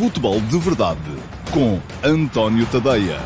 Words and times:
Futebol 0.00 0.40
de 0.40 0.58
Verdade 0.58 0.98
com 1.52 1.78
António 2.02 2.66
Tadeia. 2.72 3.18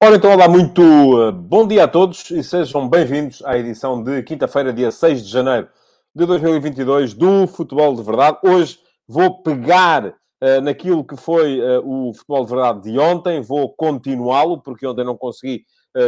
Ora 0.00 0.14
então, 0.14 0.30
olá, 0.30 0.48
muito 0.48 0.80
uh, 0.80 1.32
bom 1.32 1.66
dia 1.66 1.82
a 1.82 1.88
todos 1.88 2.30
e 2.30 2.44
sejam 2.44 2.88
bem-vindos 2.88 3.42
à 3.44 3.58
edição 3.58 4.04
de 4.04 4.22
quinta-feira, 4.22 4.72
dia 4.72 4.92
6 4.92 5.26
de 5.26 5.28
janeiro 5.28 5.68
de 6.14 6.26
2022 6.26 7.12
do 7.12 7.48
Futebol 7.48 7.96
de 7.96 8.04
Verdade. 8.04 8.38
Hoje 8.44 8.78
vou 9.08 9.42
pegar 9.42 10.06
uh, 10.06 10.60
naquilo 10.62 11.04
que 11.04 11.16
foi 11.16 11.60
uh, 11.60 11.82
o 11.84 12.14
Futebol 12.14 12.44
de 12.44 12.50
Verdade 12.52 12.82
de 12.82 12.98
ontem, 13.00 13.40
vou 13.40 13.74
continuá-lo, 13.74 14.62
porque 14.62 14.86
ontem 14.86 15.04
não 15.04 15.16
consegui 15.16 15.64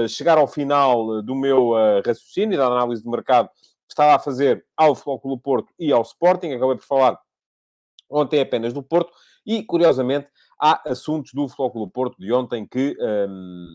chegar 0.08 0.38
ao 0.38 0.46
final 0.46 1.22
do 1.22 1.34
meu 1.34 1.72
raciocínio, 2.04 2.58
da 2.58 2.66
análise 2.66 3.02
de 3.02 3.08
mercado 3.08 3.48
que 3.48 3.92
estava 3.92 4.14
a 4.14 4.18
fazer 4.18 4.64
ao 4.76 4.94
Futebol 4.94 5.20
Clube 5.20 5.42
Porto 5.42 5.72
e 5.78 5.90
ao 5.90 6.02
Sporting. 6.02 6.52
Acabei 6.52 6.76
por 6.76 6.84
falar 6.84 7.18
ontem 8.08 8.40
apenas 8.40 8.72
do 8.72 8.82
Porto 8.82 9.12
e, 9.44 9.62
curiosamente, 9.64 10.28
há 10.60 10.80
assuntos 10.90 11.32
do 11.32 11.48
Futebol 11.48 11.70
Clube 11.70 11.92
Porto 11.92 12.16
de 12.18 12.32
ontem 12.32 12.66
que 12.66 12.96
um, 13.00 13.66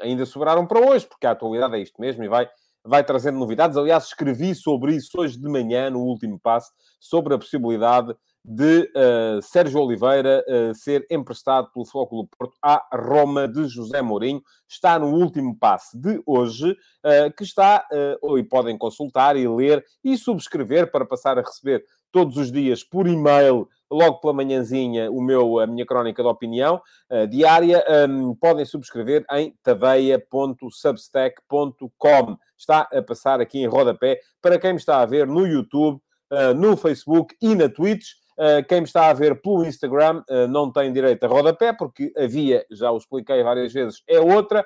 ainda 0.00 0.24
sobraram 0.26 0.66
para 0.66 0.80
hoje, 0.80 1.06
porque 1.06 1.26
a 1.26 1.32
atualidade 1.32 1.74
é 1.74 1.80
isto 1.80 2.00
mesmo 2.00 2.22
e 2.22 2.28
vai 2.28 2.48
vai 2.84 3.04
trazendo 3.04 3.38
novidades. 3.38 3.76
Aliás, 3.76 4.04
escrevi 4.06 4.54
sobre 4.54 4.94
isso 4.94 5.10
hoje 5.20 5.38
de 5.38 5.48
manhã, 5.48 5.90
no 5.90 6.00
último 6.00 6.38
passo, 6.38 6.72
sobre 6.98 7.34
a 7.34 7.38
possibilidade 7.38 8.14
de 8.44 8.90
uh, 8.96 9.42
Sérgio 9.42 9.80
Oliveira 9.80 10.44
uh, 10.48 10.74
ser 10.74 11.06
emprestado 11.10 11.70
pelo 11.72 11.84
Flóculo 11.84 12.28
Porto 12.38 12.54
à 12.62 12.82
Roma 12.94 13.46
de 13.46 13.68
José 13.68 14.00
Mourinho. 14.00 14.42
Está 14.68 14.98
no 14.98 15.08
último 15.08 15.56
passo 15.58 16.00
de 16.00 16.22
hoje, 16.26 16.72
uh, 16.72 17.32
que 17.36 17.44
está, 17.44 17.86
e 18.36 18.42
podem 18.44 18.78
consultar 18.78 19.36
e 19.36 19.46
ler 19.46 19.84
e 20.02 20.16
subscrever 20.16 20.90
para 20.90 21.04
passar 21.04 21.38
a 21.38 21.42
receber 21.42 21.84
todos 22.12 22.36
os 22.36 22.50
dias 22.50 22.82
por 22.82 23.06
e-mail, 23.06 23.68
logo 23.90 24.20
pela 24.20 24.34
manhãzinha, 24.34 25.10
o 25.10 25.20
meu, 25.20 25.58
a 25.58 25.66
minha 25.66 25.84
crónica 25.86 26.22
de 26.22 26.28
opinião 26.28 26.80
uh, 27.10 27.26
diária. 27.26 27.84
Um, 28.08 28.34
podem 28.34 28.64
subscrever 28.64 29.26
em 29.32 29.54
taveia.substack.com. 29.62 32.36
Está 32.56 32.88
a 32.92 33.02
passar 33.02 33.40
aqui 33.40 33.58
em 33.60 33.66
rodapé 33.66 34.20
para 34.42 34.58
quem 34.58 34.72
me 34.72 34.78
está 34.78 35.00
a 35.00 35.06
ver 35.06 35.26
no 35.26 35.46
YouTube, 35.46 36.00
uh, 36.32 36.54
no 36.54 36.76
Facebook 36.76 37.34
e 37.40 37.54
na 37.54 37.68
Twitch. 37.68 38.06
Uh, 38.38 38.64
quem 38.68 38.82
me 38.82 38.86
está 38.86 39.10
a 39.10 39.12
ver 39.12 39.42
pelo 39.42 39.64
Instagram 39.64 40.22
uh, 40.30 40.46
não 40.46 40.70
tem 40.70 40.92
direito 40.92 41.24
a 41.24 41.28
rodapé, 41.28 41.72
porque 41.72 42.12
havia, 42.16 42.64
já 42.70 42.90
o 42.90 42.96
expliquei 42.96 43.42
várias 43.42 43.72
vezes, 43.72 44.02
é 44.08 44.20
outra. 44.20 44.64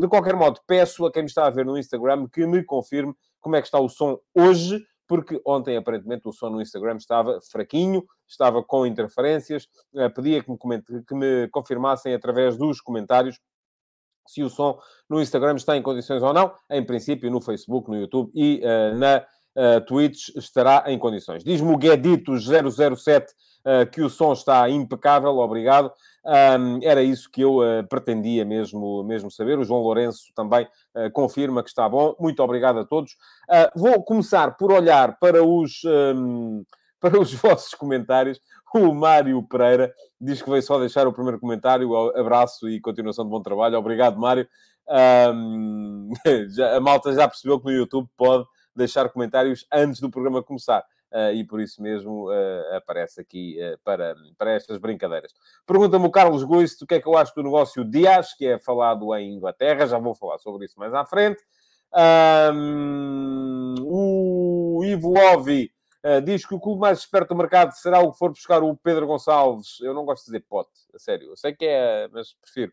De 0.00 0.08
qualquer 0.08 0.34
modo, 0.34 0.60
peço 0.66 1.06
a 1.06 1.12
quem 1.12 1.22
me 1.22 1.28
está 1.28 1.46
a 1.46 1.50
ver 1.50 1.64
no 1.64 1.78
Instagram 1.78 2.26
que 2.28 2.44
me 2.46 2.64
confirme 2.64 3.14
como 3.40 3.54
é 3.54 3.60
que 3.60 3.68
está 3.68 3.78
o 3.78 3.88
som 3.88 4.18
hoje 4.34 4.84
porque 5.06 5.40
ontem, 5.44 5.76
aparentemente, 5.76 6.26
o 6.26 6.32
som 6.32 6.50
no 6.50 6.60
Instagram 6.60 6.96
estava 6.96 7.38
fraquinho, 7.50 8.04
estava 8.26 8.62
com 8.62 8.86
interferências. 8.86 9.68
Uh, 9.92 10.10
pedia 10.14 10.42
que 10.42 10.50
me, 10.50 10.82
que 11.02 11.14
me 11.14 11.48
confirmassem 11.48 12.14
através 12.14 12.56
dos 12.56 12.80
comentários 12.80 13.38
se 14.26 14.42
o 14.42 14.48
som 14.48 14.78
no 15.08 15.20
Instagram 15.20 15.56
está 15.56 15.76
em 15.76 15.82
condições 15.82 16.22
ou 16.22 16.32
não. 16.32 16.54
Em 16.70 16.84
princípio, 16.84 17.30
no 17.30 17.40
Facebook, 17.40 17.90
no 17.90 17.96
YouTube 17.96 18.30
e 18.34 18.62
uh, 18.64 18.96
na 18.96 19.24
uh, 19.56 19.80
Twitch 19.86 20.28
estará 20.36 20.84
em 20.86 20.98
condições. 20.98 21.44
Diz-me 21.44 21.72
o 21.72 21.78
Guedito007 21.78 23.24
uh, 23.24 23.90
que 23.90 24.02
o 24.02 24.10
som 24.10 24.32
está 24.32 24.68
impecável, 24.68 25.38
obrigado. 25.38 25.92
Um, 26.24 26.80
era 26.82 27.02
isso 27.02 27.30
que 27.30 27.42
eu 27.42 27.58
uh, 27.58 27.86
pretendia 27.86 28.44
mesmo, 28.44 29.04
mesmo 29.04 29.30
saber. 29.30 29.58
O 29.58 29.64
João 29.64 29.82
Lourenço 29.82 30.32
também 30.34 30.66
uh, 30.94 31.10
confirma 31.12 31.62
que 31.62 31.68
está 31.68 31.86
bom. 31.88 32.14
Muito 32.18 32.42
obrigado 32.42 32.78
a 32.78 32.84
todos. 32.84 33.12
Uh, 33.48 33.78
vou 33.78 34.02
começar 34.02 34.56
por 34.56 34.72
olhar 34.72 35.18
para 35.18 35.44
os, 35.44 35.82
um, 35.84 36.64
para 36.98 37.20
os 37.20 37.32
vossos 37.34 37.74
comentários. 37.74 38.40
O 38.74 38.92
Mário 38.92 39.40
Pereira 39.42 39.92
diz 40.20 40.42
que 40.42 40.50
veio 40.50 40.62
só 40.62 40.78
deixar 40.80 41.06
o 41.06 41.12
primeiro 41.12 41.38
comentário. 41.38 41.94
Abraço 42.16 42.68
e 42.68 42.80
continuação 42.80 43.24
de 43.24 43.30
bom 43.30 43.42
trabalho. 43.42 43.78
Obrigado, 43.78 44.18
Mário. 44.18 44.48
Um, 44.88 46.10
já, 46.50 46.76
a 46.76 46.80
malta 46.80 47.12
já 47.12 47.28
percebeu 47.28 47.60
que 47.60 47.66
no 47.66 47.72
YouTube 47.72 48.08
pode 48.16 48.44
deixar 48.76 49.08
comentários 49.08 49.66
antes 49.72 50.00
do 50.00 50.10
programa 50.10 50.42
começar. 50.42 50.84
Uh, 51.14 51.32
e 51.32 51.44
por 51.44 51.60
isso 51.60 51.80
mesmo 51.80 52.28
uh, 52.28 52.74
aparece 52.76 53.20
aqui 53.20 53.56
uh, 53.62 53.78
para, 53.84 54.16
para 54.36 54.50
estas 54.50 54.78
brincadeiras. 54.78 55.32
Pergunta-me 55.64 56.04
o 56.06 56.10
Carlos 56.10 56.42
Guice 56.42 56.82
o 56.82 56.86
que 56.88 56.96
é 56.96 57.00
que 57.00 57.06
eu 57.06 57.16
acho 57.16 57.32
do 57.36 57.44
negócio 57.44 57.84
Dias, 57.84 58.34
que 58.34 58.44
é 58.44 58.58
falado 58.58 59.14
em 59.14 59.32
Inglaterra, 59.32 59.86
já 59.86 59.96
vou 59.96 60.12
falar 60.12 60.38
sobre 60.38 60.64
isso 60.64 60.76
mais 60.76 60.92
à 60.92 61.04
frente. 61.04 61.40
Um, 62.52 63.74
o 63.82 64.82
Ivo 64.84 65.14
Lovi 65.14 65.70
diz 66.24 66.44
que 66.44 66.54
o 66.54 66.60
clube 66.60 66.80
mais 66.80 66.98
esperto 66.98 67.28
do 67.28 67.36
mercado 67.36 67.70
será 67.74 68.00
o 68.00 68.10
que 68.10 68.18
for 68.18 68.30
buscar 68.30 68.64
o 68.64 68.76
Pedro 68.76 69.06
Gonçalves. 69.06 69.80
Eu 69.80 69.94
não 69.94 70.04
gosto 70.04 70.24
de 70.24 70.32
dizer 70.32 70.44
pote, 70.48 70.72
a 70.92 70.98
sério. 70.98 71.28
Eu 71.28 71.36
sei 71.36 71.54
que 71.54 71.64
é, 71.64 72.08
mas 72.12 72.34
prefiro. 72.42 72.72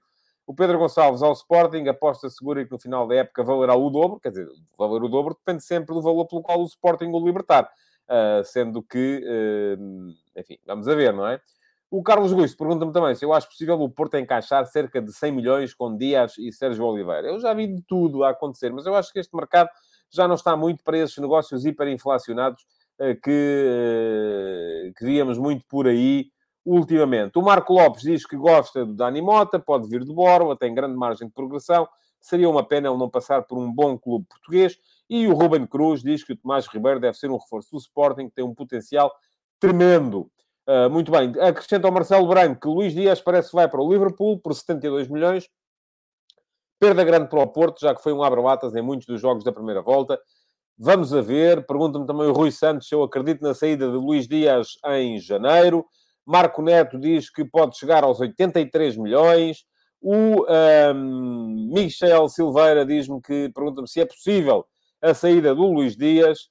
O 0.52 0.54
Pedro 0.54 0.78
Gonçalves 0.78 1.24
ao 1.24 1.32
Sporting 1.32 1.88
aposta 1.88 2.30
segura 2.30 2.66
que 2.66 2.72
no 2.74 2.78
final 2.78 3.08
da 3.08 3.16
época 3.16 3.42
valerá 3.42 3.74
o 3.74 3.90
dobro. 3.90 4.20
Quer 4.20 4.32
dizer, 4.32 4.50
valer 4.78 5.02
o 5.02 5.08
dobro 5.08 5.34
depende 5.34 5.64
sempre 5.64 5.96
do 5.96 6.02
valor 6.02 6.26
pelo 6.26 6.42
qual 6.42 6.60
o 6.60 6.66
Sporting 6.66 7.06
o 7.06 7.26
libertar. 7.26 7.72
Uh, 8.04 8.44
sendo 8.44 8.84
que, 8.84 9.24
uh, 9.24 10.14
enfim, 10.38 10.58
vamos 10.68 10.90
a 10.90 10.94
ver, 10.94 11.14
não 11.14 11.26
é? 11.26 11.40
O 11.90 12.04
Carlos 12.04 12.34
Guiz 12.34 12.54
pergunta-me 12.54 12.92
também 12.92 13.16
se 13.16 13.24
eu 13.24 13.32
acho 13.32 13.48
possível 13.48 13.80
o 13.82 13.90
Porto 13.90 14.18
encaixar 14.18 14.66
cerca 14.66 15.02
de 15.02 15.14
100 15.14 15.32
milhões 15.32 15.74
com 15.74 15.96
Dias 15.96 16.38
e 16.38 16.52
Sérgio 16.52 16.84
Oliveira. 16.84 17.30
Eu 17.30 17.40
já 17.40 17.54
vi 17.54 17.68
de 17.68 17.82
tudo 17.84 18.26
a 18.26 18.32
acontecer, 18.32 18.74
mas 18.74 18.86
eu 18.86 18.94
acho 18.94 19.14
que 19.14 19.20
este 19.20 19.34
mercado 19.34 19.70
já 20.10 20.28
não 20.28 20.36
está 20.36 20.58
muito 20.58 20.84
para 20.84 20.98
esses 20.98 21.18
negócios 21.18 21.64
hiperinflacionados 21.64 22.62
uh, 23.00 23.16
que, 23.24 24.92
que 24.98 25.06
víamos 25.06 25.38
muito 25.38 25.64
por 25.70 25.88
aí 25.88 26.30
ultimamente. 26.66 27.38
O 27.38 27.42
Marco 27.42 27.74
Lopes 27.74 28.04
diz 28.04 28.26
que 28.26 28.36
gosta 28.36 28.86
do 28.86 28.94
Dani 28.94 29.22
Mota, 29.22 29.60
pode 29.60 29.88
vir 29.88 30.04
do 30.04 30.14
Borla, 30.14 30.58
tem 30.58 30.74
grande 30.74 30.96
margem 30.96 31.28
de 31.28 31.34
progressão. 31.34 31.88
Seria 32.20 32.50
uma 32.50 32.64
pena 32.64 32.88
ele 32.88 32.98
não 32.98 33.10
passar 33.10 33.42
por 33.44 33.58
um 33.58 33.72
bom 33.72 33.98
clube 33.98 34.26
português. 34.30 34.78
E 35.10 35.28
o 35.28 35.34
Ruben 35.34 35.66
Cruz 35.66 36.02
diz 36.02 36.24
que 36.24 36.34
o 36.34 36.38
Tomás 36.38 36.68
Ribeiro 36.68 37.00
deve 37.00 37.18
ser 37.18 37.30
um 37.32 37.38
reforço 37.38 37.72
do 37.72 37.78
Sporting, 37.78 38.30
que 38.30 38.36
tem 38.36 38.46
um 38.46 38.54
potencial 38.54 39.12
tremendo. 39.60 40.32
Uh, 40.68 40.90
muito 40.90 41.12
bem. 41.12 41.34
Acrescenta 41.40 41.88
ao 41.88 41.94
Marcelo 41.94 42.28
Branco 42.28 42.62
que 42.62 42.68
Luís 42.68 42.94
Dias 42.94 43.20
parece 43.20 43.50
que 43.50 43.56
vai 43.56 43.68
para 43.68 43.82
o 43.82 43.92
Liverpool 43.92 44.40
por 44.40 44.54
72 44.54 45.08
milhões. 45.08 45.50
Perda 46.80 47.04
grande 47.04 47.28
para 47.28 47.42
o 47.42 47.48
Porto, 47.48 47.82
já 47.82 47.94
que 47.94 48.02
foi 48.02 48.14
um 48.14 48.24
abre-latas 48.24 48.76
em 48.76 48.82
muitos 48.82 49.06
dos 49.08 49.20
jogos 49.20 49.44
da 49.44 49.52
primeira 49.52 49.82
volta. 49.82 50.20
Vamos 50.78 51.14
a 51.14 51.22
ver. 51.22 51.66
Pergunta-me 51.66 52.06
também 52.08 52.28
o 52.28 52.34
Rui 52.34 52.52
Santos 52.52 52.88
se 52.88 52.96
eu 52.96 53.04
acredito 53.04 53.42
na 53.42 53.54
saída 53.54 53.88
de 53.88 53.98
Luís 53.98 54.28
Dias 54.28 54.78
em 54.86 55.20
janeiro. 55.20 55.86
Marco 56.26 56.62
Neto 56.62 57.00
diz 57.00 57.30
que 57.30 57.44
pode 57.44 57.78
chegar 57.78 58.04
aos 58.04 58.20
83 58.20 58.98
milhões. 58.98 59.66
O 60.02 60.46
um, 60.96 61.70
Michel 61.74 62.28
Silveira 62.28 62.86
diz-me 62.86 63.22
que 63.22 63.50
pergunta-me 63.50 63.88
se 63.88 64.02
é 64.02 64.06
possível 64.06 64.66
a 65.02 65.14
saída 65.14 65.54
do 65.54 65.64
Luís 65.68 65.96
Dias. 65.96 66.50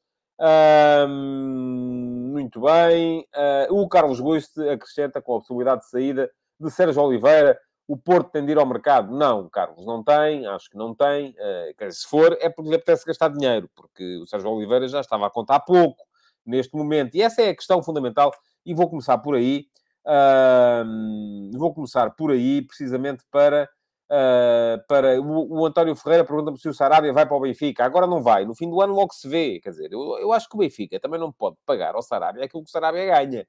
Um, 1.08 2.30
muito 2.32 2.60
bem. 2.60 3.26
Uh, 3.70 3.82
o 3.82 3.88
Carlos 3.88 4.20
Guiste 4.20 4.60
acrescenta 4.68 5.20
com 5.20 5.34
a 5.34 5.38
possibilidade 5.38 5.82
de 5.82 5.90
saída 5.90 6.30
de 6.58 6.70
Sérgio 6.70 7.02
Oliveira. 7.02 7.58
O 7.86 7.96
Porto 7.96 8.30
tem 8.30 8.46
de 8.46 8.52
ir 8.52 8.58
ao 8.58 8.66
mercado? 8.66 9.12
Não, 9.12 9.48
Carlos, 9.48 9.84
não 9.84 10.02
tem. 10.02 10.46
Acho 10.46 10.70
que 10.70 10.76
não 10.76 10.94
tem. 10.94 11.30
Uh, 11.30 11.92
se 11.92 12.06
for, 12.06 12.36
é 12.40 12.48
porque 12.48 12.70
lhe 12.70 12.76
apetece 12.76 13.04
gastar 13.04 13.28
dinheiro, 13.28 13.68
porque 13.74 14.18
o 14.18 14.26
Sérgio 14.26 14.50
Oliveira 14.50 14.88
já 14.88 15.00
estava 15.00 15.26
a 15.26 15.30
contar 15.30 15.60
pouco 15.60 16.02
neste 16.46 16.74
momento. 16.76 17.14
E 17.16 17.22
essa 17.22 17.42
é 17.42 17.50
a 17.50 17.54
questão 17.54 17.82
fundamental. 17.82 18.32
E 18.64 18.74
vou 18.74 18.88
começar 18.88 19.18
por 19.18 19.34
aí. 19.34 19.66
Uh, 20.06 21.58
vou 21.58 21.74
começar 21.74 22.10
por 22.10 22.30
aí, 22.30 22.62
precisamente 22.62 23.24
para 23.30 23.68
Uh, 24.10 24.82
para 24.88 25.20
o, 25.20 25.60
o, 25.60 25.64
António 25.64 25.94
Ferreira 25.94 26.24
pergunta-me 26.24 26.58
se 26.58 26.68
o 26.68 26.74
Sarabia 26.74 27.12
vai 27.12 27.24
para 27.24 27.36
o 27.36 27.40
Benfica. 27.40 27.84
Agora 27.84 28.08
não 28.08 28.20
vai, 28.20 28.44
no 28.44 28.56
fim 28.56 28.68
do 28.68 28.80
ano 28.80 28.92
logo 28.92 29.14
se 29.14 29.28
vê. 29.28 29.60
Quer 29.60 29.70
dizer, 29.70 29.92
eu, 29.92 30.18
eu 30.18 30.32
acho 30.32 30.48
que 30.48 30.56
o 30.56 30.58
Benfica 30.58 30.98
também 30.98 31.20
não 31.20 31.30
pode 31.30 31.56
pagar 31.64 31.94
ao 31.94 32.02
Sarabia 32.02 32.44
aquilo 32.44 32.64
que 32.64 32.68
o 32.68 32.72
Sarabia 32.72 33.06
ganha. 33.06 33.46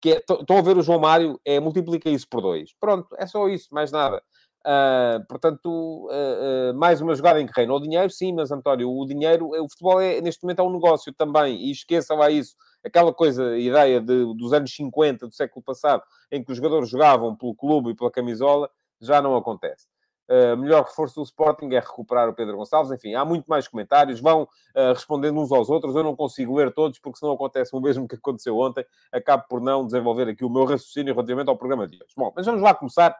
Que 0.00 0.14
é, 0.14 0.16
estão 0.16 0.58
a 0.58 0.62
ver 0.62 0.76
o 0.76 0.82
João 0.82 0.98
Mário, 0.98 1.40
é 1.44 1.60
multiplica 1.60 2.10
isso 2.10 2.26
por 2.28 2.40
dois. 2.42 2.72
Pronto, 2.80 3.14
é 3.18 3.26
só 3.26 3.48
isso, 3.48 3.68
mais 3.72 3.92
nada. 3.92 4.20
Uh, 4.66 5.24
portanto, 5.28 6.08
uh, 6.10 6.74
mais 6.74 7.00
uma 7.00 7.14
jogada 7.14 7.40
em 7.40 7.46
que 7.46 7.52
reina 7.54 7.72
o 7.72 7.80
dinheiro, 7.80 8.10
sim, 8.10 8.32
mas 8.32 8.50
António, 8.50 8.90
o 8.90 9.06
dinheiro, 9.06 9.48
o 9.48 9.68
futebol 9.70 10.00
é, 10.00 10.20
neste 10.20 10.42
momento 10.42 10.58
é 10.58 10.62
um 10.64 10.72
negócio 10.72 11.14
também, 11.14 11.56
e 11.56 11.70
esqueçam 11.70 12.16
lá 12.18 12.30
isso. 12.30 12.56
Aquela 12.84 13.12
coisa, 13.12 13.58
ideia 13.58 14.00
de, 14.00 14.34
dos 14.34 14.52
anos 14.52 14.74
50 14.74 15.26
do 15.26 15.34
século 15.34 15.62
passado, 15.62 16.02
em 16.30 16.42
que 16.42 16.50
os 16.50 16.56
jogadores 16.56 16.88
jogavam 16.88 17.36
pelo 17.36 17.54
clube 17.54 17.90
e 17.90 17.94
pela 17.94 18.10
camisola, 18.10 18.70
já 19.00 19.20
não 19.20 19.36
acontece. 19.36 19.86
Uh, 20.30 20.56
melhor 20.56 20.84
reforço 20.84 21.16
do 21.16 21.24
Sporting 21.24 21.74
é 21.74 21.80
recuperar 21.80 22.28
o 22.28 22.32
Pedro 22.32 22.56
Gonçalves. 22.56 22.92
Enfim, 22.92 23.14
há 23.14 23.24
muito 23.24 23.46
mais 23.46 23.66
comentários, 23.66 24.20
vão 24.20 24.42
uh, 24.42 24.92
respondendo 24.94 25.40
uns 25.40 25.50
aos 25.50 25.68
outros. 25.68 25.96
Eu 25.96 26.04
não 26.04 26.14
consigo 26.14 26.56
ler 26.56 26.72
todos, 26.72 27.00
porque 27.00 27.18
senão 27.18 27.32
acontece 27.32 27.74
o 27.74 27.80
mesmo 27.80 28.06
que 28.06 28.14
aconteceu 28.14 28.56
ontem. 28.56 28.86
Acabo 29.10 29.44
por 29.48 29.60
não 29.60 29.84
desenvolver 29.84 30.28
aqui 30.28 30.44
o 30.44 30.48
meu 30.48 30.64
raciocínio 30.64 31.14
relativamente 31.14 31.48
ao 31.48 31.56
programa 31.56 31.84
de 31.88 31.96
hoje. 31.96 32.12
Bom, 32.16 32.32
mas 32.36 32.46
vamos 32.46 32.62
lá 32.62 32.72
começar 32.72 33.16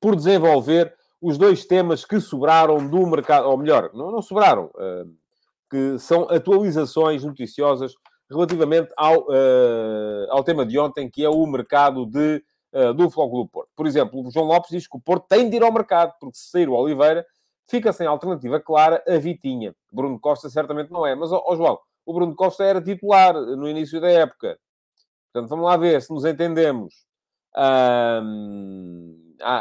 por 0.00 0.14
desenvolver 0.14 0.94
os 1.20 1.36
dois 1.36 1.64
temas 1.64 2.04
que 2.04 2.20
sobraram 2.20 2.86
do 2.86 3.06
mercado, 3.06 3.48
ou 3.48 3.56
melhor, 3.56 3.90
não, 3.94 4.12
não 4.12 4.22
sobraram, 4.22 4.66
uh, 4.76 5.12
que 5.68 5.98
são 5.98 6.28
atualizações 6.30 7.24
noticiosas 7.24 7.94
relativamente 8.30 8.92
ao, 8.96 9.20
uh, 9.22 10.30
ao 10.30 10.44
tema 10.44 10.64
de 10.64 10.78
ontem, 10.78 11.10
que 11.10 11.24
é 11.24 11.28
o 11.28 11.46
mercado 11.46 12.06
de, 12.06 12.42
uh, 12.72 12.94
do 12.94 13.10
Flóculo 13.10 13.44
do 13.44 13.50
Porto. 13.50 13.70
Por 13.76 13.86
exemplo, 13.86 14.26
o 14.26 14.30
João 14.30 14.46
Lopes 14.46 14.70
diz 14.70 14.86
que 14.86 14.96
o 14.96 15.00
Porto 15.00 15.26
tem 15.28 15.48
de 15.48 15.56
ir 15.56 15.62
ao 15.62 15.72
mercado, 15.72 16.12
porque 16.20 16.36
se 16.36 16.50
sair 16.50 16.68
o 16.68 16.74
Oliveira, 16.74 17.24
fica 17.68 17.92
sem 17.92 18.06
alternativa 18.06 18.60
clara 18.60 19.02
a 19.06 19.16
Vitinha. 19.18 19.74
Bruno 19.92 20.18
Costa 20.18 20.48
certamente 20.50 20.90
não 20.90 21.06
é, 21.06 21.14
mas, 21.14 21.30
ó 21.32 21.54
João, 21.56 21.78
o 22.04 22.12
Bruno 22.12 22.34
Costa 22.34 22.64
era 22.64 22.82
titular 22.82 23.34
no 23.34 23.68
início 23.68 24.00
da 24.00 24.10
época. 24.10 24.58
Portanto, 25.32 25.50
vamos 25.50 25.64
lá 25.64 25.76
ver 25.76 26.00
se 26.00 26.12
nos 26.12 26.24
entendemos. 26.24 26.94
Ah, 27.54 28.22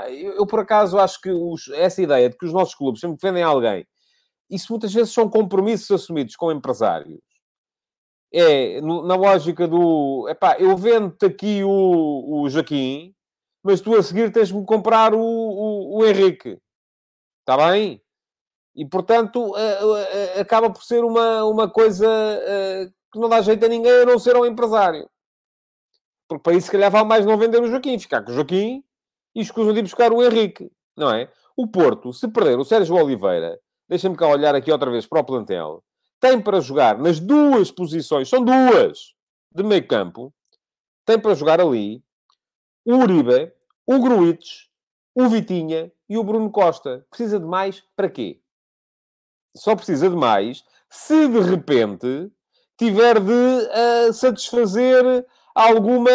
eu, 0.10 0.34
eu, 0.34 0.46
por 0.46 0.60
acaso, 0.60 1.00
acho 1.00 1.20
que 1.20 1.30
os, 1.32 1.68
essa 1.70 2.02
ideia 2.02 2.30
de 2.30 2.38
que 2.38 2.46
os 2.46 2.54
nossos 2.54 2.76
clubes 2.76 3.02
sempre 3.02 3.18
defendem 3.18 3.44
alguém, 3.44 3.86
isso 4.50 4.72
muitas 4.72 4.94
vezes 4.94 5.14
são 5.14 5.30
compromissos 5.30 5.90
assumidos 5.92 6.36
com 6.36 6.52
empresários. 6.52 7.20
É, 8.34 8.82
na 8.82 9.16
lógica 9.16 9.68
do... 9.68 10.28
Epá, 10.28 10.58
eu 10.58 10.76
vendo-te 10.76 11.26
aqui 11.26 11.64
o, 11.64 12.42
o 12.42 12.50
Joaquim, 12.50 13.14
mas 13.64 13.80
tu 13.80 13.96
a 13.96 14.02
seguir 14.02 14.32
tens-me 14.32 14.66
comprar 14.66 15.14
o, 15.14 15.22
o, 15.22 15.98
o 16.00 16.06
Henrique. 16.06 16.60
Está 17.42 17.56
bem? 17.58 18.02
E, 18.76 18.86
portanto, 18.86 19.54
acaba 20.40 20.70
por 20.72 20.84
ser 20.84 21.04
uma, 21.04 21.44
uma 21.46 21.70
coisa 21.70 22.08
que 23.12 23.20
não 23.20 23.30
dá 23.30 23.40
jeito 23.42 23.64
a 23.64 23.70
ninguém 23.70 24.02
a 24.02 24.06
não 24.06 24.18
ser 24.18 24.36
ao 24.36 24.48
empresário. 24.48 25.08
Porque 26.28 26.42
para 26.42 26.54
isso, 26.54 26.66
se 26.66 26.72
calhar, 26.72 26.90
vale 26.90 27.08
mais 27.08 27.26
não 27.26 27.38
vender 27.38 27.62
o 27.62 27.68
Joaquim, 27.68 28.00
ficar 28.00 28.24
com 28.24 28.32
o 28.32 28.34
Joaquim 28.34 28.84
e 29.36 29.42
escusam 29.42 29.74
de 29.74 29.80
ir 29.80 29.84
buscar 29.84 30.12
o 30.12 30.24
Henrique, 30.24 30.72
não 30.98 31.14
é? 31.14 31.32
O 31.56 31.68
Porto, 31.68 32.12
se 32.12 32.28
perder 32.28 32.58
o 32.58 32.66
Sérgio 32.66 32.96
Oliveira, 32.96 33.60
deixa-me 33.88 34.16
cá 34.16 34.28
olhar 34.28 34.56
aqui 34.56 34.72
outra 34.72 34.90
vez 34.90 35.06
para 35.06 35.20
o 35.20 35.24
plantel, 35.24 35.84
tem 36.24 36.40
para 36.42 36.62
jogar 36.62 36.98
nas 36.98 37.20
duas 37.20 37.70
posições, 37.70 38.30
são 38.30 38.42
duas, 38.46 39.14
de 39.54 39.62
meio 39.62 39.86
campo, 39.86 40.34
tem 41.06 41.20
para 41.20 41.36
jogar 41.36 41.60
ali 41.60 42.02
o 42.86 42.96
Uribe, 42.96 43.52
o 43.86 44.00
Gruites, 44.00 44.70
o 45.14 45.28
Vitinha 45.28 45.92
e 46.08 46.18
o 46.18 46.24
Bruno 46.24 46.50
Costa. 46.50 47.06
Precisa 47.10 47.38
de 47.42 47.46
mais 47.46 47.84
para 47.94 48.10
quê? 48.10 48.40
Só 49.54 49.76
precisa 49.76 50.10
de 50.10 50.16
mais 50.16 50.64
se 50.90 51.28
de 51.28 51.42
repente 51.42 52.32
tiver 52.78 53.20
de 53.20 54.08
uh, 54.10 54.14
satisfazer 54.14 55.28
alguma, 55.54 56.10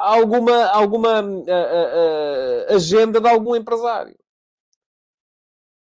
alguma, 0.00 0.64
alguma 0.66 1.22
uh, 1.22 1.42
uh, 1.42 2.72
agenda 2.72 3.20
de 3.20 3.28
algum 3.28 3.56
empresário. 3.56 4.16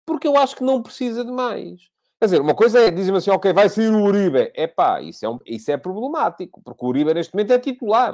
Porque 0.06 0.26
eu 0.26 0.38
acho 0.38 0.56
que 0.56 0.64
não 0.64 0.82
precisa 0.82 1.26
de 1.26 1.32
mais. 1.34 1.94
Quer 2.20 2.26
dizer, 2.26 2.42
uma 2.42 2.56
coisa 2.56 2.80
é, 2.80 2.90
dizem 2.92 3.16
assim, 3.16 3.30
ok, 3.30 3.52
vai 3.54 3.70
sair 3.70 3.90
o 3.90 4.04
Uribe. 4.04 4.52
É 4.56 4.68
pá, 4.68 5.02
isso 5.02 5.26
é, 5.26 5.30
um, 5.30 5.40
isso 5.46 5.72
é 5.72 5.78
problemático, 5.78 6.62
porque 6.62 6.86
o 6.86 6.88
Uribe 6.88 7.14
neste 7.14 7.34
momento 7.34 7.52
é 7.52 7.60
titular. 7.60 8.14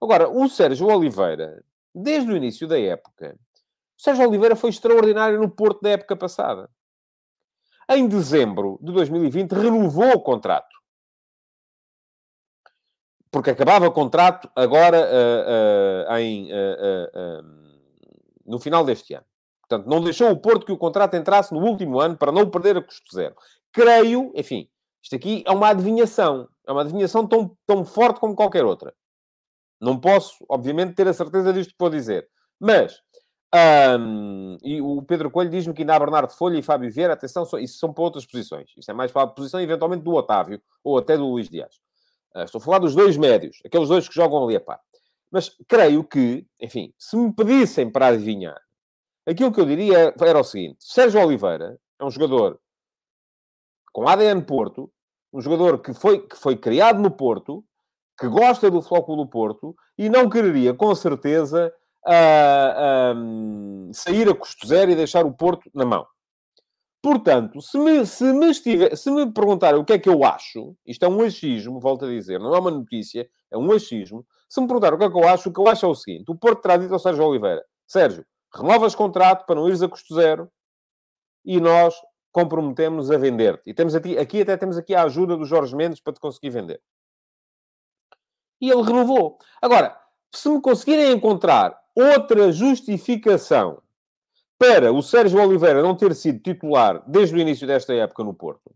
Agora, 0.00 0.28
o 0.28 0.48
Sérgio 0.48 0.86
Oliveira, 0.86 1.62
desde 1.94 2.30
o 2.30 2.36
início 2.36 2.66
da 2.66 2.78
época, 2.78 3.36
o 3.98 4.02
Sérgio 4.02 4.26
Oliveira 4.26 4.56
foi 4.56 4.70
extraordinário 4.70 5.38
no 5.38 5.50
Porto 5.50 5.82
da 5.82 5.90
época 5.90 6.16
passada. 6.16 6.70
Em 7.88 8.08
dezembro 8.08 8.78
de 8.80 8.92
2020, 8.92 9.52
renovou 9.52 10.12
o 10.12 10.20
contrato 10.20 10.80
porque 13.30 13.50
acabava 13.50 13.86
o 13.86 13.92
contrato 13.92 14.50
agora 14.56 14.98
uh, 14.98 16.10
uh, 16.10 16.16
em, 16.16 16.50
uh, 16.52 17.42
no 18.44 18.58
final 18.58 18.84
deste 18.84 19.14
ano. 19.14 19.24
Portanto, 19.70 19.88
não 19.88 20.02
deixou 20.02 20.28
o 20.28 20.36
Porto 20.36 20.66
que 20.66 20.72
o 20.72 20.76
contrato 20.76 21.14
entrasse 21.14 21.54
no 21.54 21.60
último 21.60 22.00
ano 22.00 22.16
para 22.16 22.32
não 22.32 22.50
perder 22.50 22.76
a 22.76 22.82
custo 22.82 23.14
zero. 23.14 23.36
Creio, 23.72 24.32
enfim, 24.34 24.68
isto 25.00 25.14
aqui 25.14 25.44
é 25.46 25.52
uma 25.52 25.68
adivinhação. 25.68 26.48
É 26.66 26.72
uma 26.72 26.80
adivinhação 26.80 27.24
tão, 27.24 27.56
tão 27.64 27.84
forte 27.84 28.18
como 28.18 28.34
qualquer 28.34 28.64
outra. 28.64 28.92
Não 29.80 29.98
posso, 29.98 30.44
obviamente, 30.48 30.94
ter 30.94 31.06
a 31.06 31.12
certeza 31.12 31.52
disto 31.52 31.70
que 31.70 31.76
vou 31.78 31.88
dizer. 31.88 32.28
Mas, 32.58 33.00
um, 34.00 34.56
e 34.60 34.82
o 34.82 35.02
Pedro 35.02 35.30
Coelho 35.30 35.50
diz-me 35.50 35.72
que 35.72 35.82
ainda 35.82 35.94
há 35.94 36.00
Bernardo 36.00 36.32
Folha 36.32 36.58
e 36.58 36.62
Fábio 36.62 36.90
Vieira, 36.90 37.12
atenção, 37.12 37.44
isso 37.60 37.78
são 37.78 37.92
para 37.92 38.02
outras 38.02 38.26
posições. 38.26 38.72
Isso 38.76 38.90
é 38.90 38.94
mais 38.94 39.12
para 39.12 39.22
a 39.22 39.26
posição, 39.28 39.60
eventualmente, 39.60 40.02
do 40.02 40.12
Otávio 40.12 40.60
ou 40.82 40.98
até 40.98 41.16
do 41.16 41.26
Luís 41.26 41.48
Dias. 41.48 41.76
Uh, 42.34 42.42
estou 42.42 42.60
a 42.60 42.64
falar 42.64 42.80
dos 42.80 42.96
dois 42.96 43.16
médios, 43.16 43.58
aqueles 43.64 43.88
dois 43.88 44.08
que 44.08 44.14
jogam 44.14 44.44
ali 44.44 44.56
a 44.56 44.60
par. 44.60 44.80
Mas 45.30 45.56
creio 45.68 46.02
que, 46.02 46.44
enfim, 46.60 46.92
se 46.98 47.16
me 47.16 47.32
pedissem 47.32 47.88
para 47.88 48.08
adivinhar, 48.08 48.60
aquilo 49.26 49.52
que 49.52 49.60
eu 49.60 49.66
diria 49.66 50.14
era 50.20 50.40
o 50.40 50.44
seguinte: 50.44 50.78
Sérgio 50.80 51.20
Oliveira 51.20 51.78
é 51.98 52.04
um 52.04 52.10
jogador 52.10 52.58
com 53.92 54.08
ADN 54.08 54.42
Porto, 54.42 54.90
um 55.32 55.40
jogador 55.40 55.80
que 55.80 55.92
foi, 55.92 56.26
que 56.26 56.36
foi 56.36 56.56
criado 56.56 57.00
no 57.00 57.10
Porto, 57.10 57.64
que 58.18 58.28
gosta 58.28 58.70
do 58.70 58.82
Flóculo 58.82 59.24
do 59.24 59.30
Porto 59.30 59.74
e 59.96 60.08
não 60.08 60.28
quereria, 60.28 60.74
com 60.74 60.94
certeza, 60.94 61.72
uh, 62.06 63.16
uh, 63.16 63.94
sair 63.94 64.28
a 64.28 64.34
custo 64.34 64.66
zero 64.66 64.90
e 64.90 64.96
deixar 64.96 65.24
o 65.24 65.32
Porto 65.32 65.70
na 65.74 65.84
mão. 65.84 66.06
Portanto, 67.02 67.62
se 67.62 67.78
me, 67.78 68.04
se 68.04 68.24
me, 68.24 68.50
estiver, 68.50 68.94
se 68.94 69.10
me 69.10 69.32
perguntarem 69.32 69.80
o 69.80 69.84
que 69.84 69.94
é 69.94 69.98
que 69.98 70.08
eu 70.08 70.22
acho, 70.22 70.76
isto 70.86 71.02
é 71.02 71.08
um 71.08 71.22
achismo, 71.22 71.80
volto 71.80 72.04
a 72.04 72.08
dizer, 72.08 72.38
não 72.38 72.54
é 72.54 72.58
uma 72.58 72.70
notícia, 72.70 73.26
é 73.50 73.56
um 73.56 73.72
achismo. 73.72 74.26
Se 74.48 74.60
me 74.60 74.66
perguntarem 74.66 74.96
o 74.96 74.98
que 74.98 75.04
é 75.04 75.10
que 75.10 75.16
eu 75.16 75.28
acho, 75.28 75.48
o 75.48 75.52
que 75.52 75.60
eu 75.60 75.68
acho 75.68 75.86
é 75.86 75.88
o 75.88 75.94
seguinte: 75.94 76.30
o 76.30 76.36
Porto 76.36 76.60
terá 76.60 76.76
dito 76.76 76.92
ao 76.92 76.98
Sérgio 76.98 77.24
Oliveira, 77.24 77.64
Sérgio, 77.86 78.24
renovas 78.54 78.94
contrato 78.94 79.46
para 79.46 79.56
não 79.56 79.68
ires 79.68 79.82
a 79.82 79.88
custo 79.88 80.14
zero 80.14 80.50
e 81.44 81.60
nós 81.60 81.94
comprometemos 82.32 83.10
a 83.10 83.18
vender-te. 83.18 83.70
E 83.70 83.74
temos 83.74 83.94
aqui, 83.94 84.18
aqui 84.18 84.42
até 84.42 84.56
temos 84.56 84.76
aqui 84.76 84.94
a 84.94 85.04
ajuda 85.04 85.36
do 85.36 85.44
Jorge 85.44 85.74
Mendes 85.74 86.00
para 86.00 86.12
te 86.12 86.20
conseguir 86.20 86.50
vender. 86.50 86.80
E 88.60 88.70
ele 88.70 88.82
renovou. 88.82 89.38
Agora, 89.60 89.98
se 90.32 90.48
me 90.48 90.60
conseguirem 90.60 91.12
encontrar 91.12 91.80
outra 91.94 92.52
justificação 92.52 93.82
para 94.58 94.92
o 94.92 95.02
Sérgio 95.02 95.40
Oliveira 95.40 95.82
não 95.82 95.96
ter 95.96 96.14
sido 96.14 96.38
titular 96.40 97.02
desde 97.06 97.34
o 97.34 97.38
início 97.38 97.66
desta 97.66 97.94
época 97.94 98.22
no 98.22 98.34
Porto, 98.34 98.74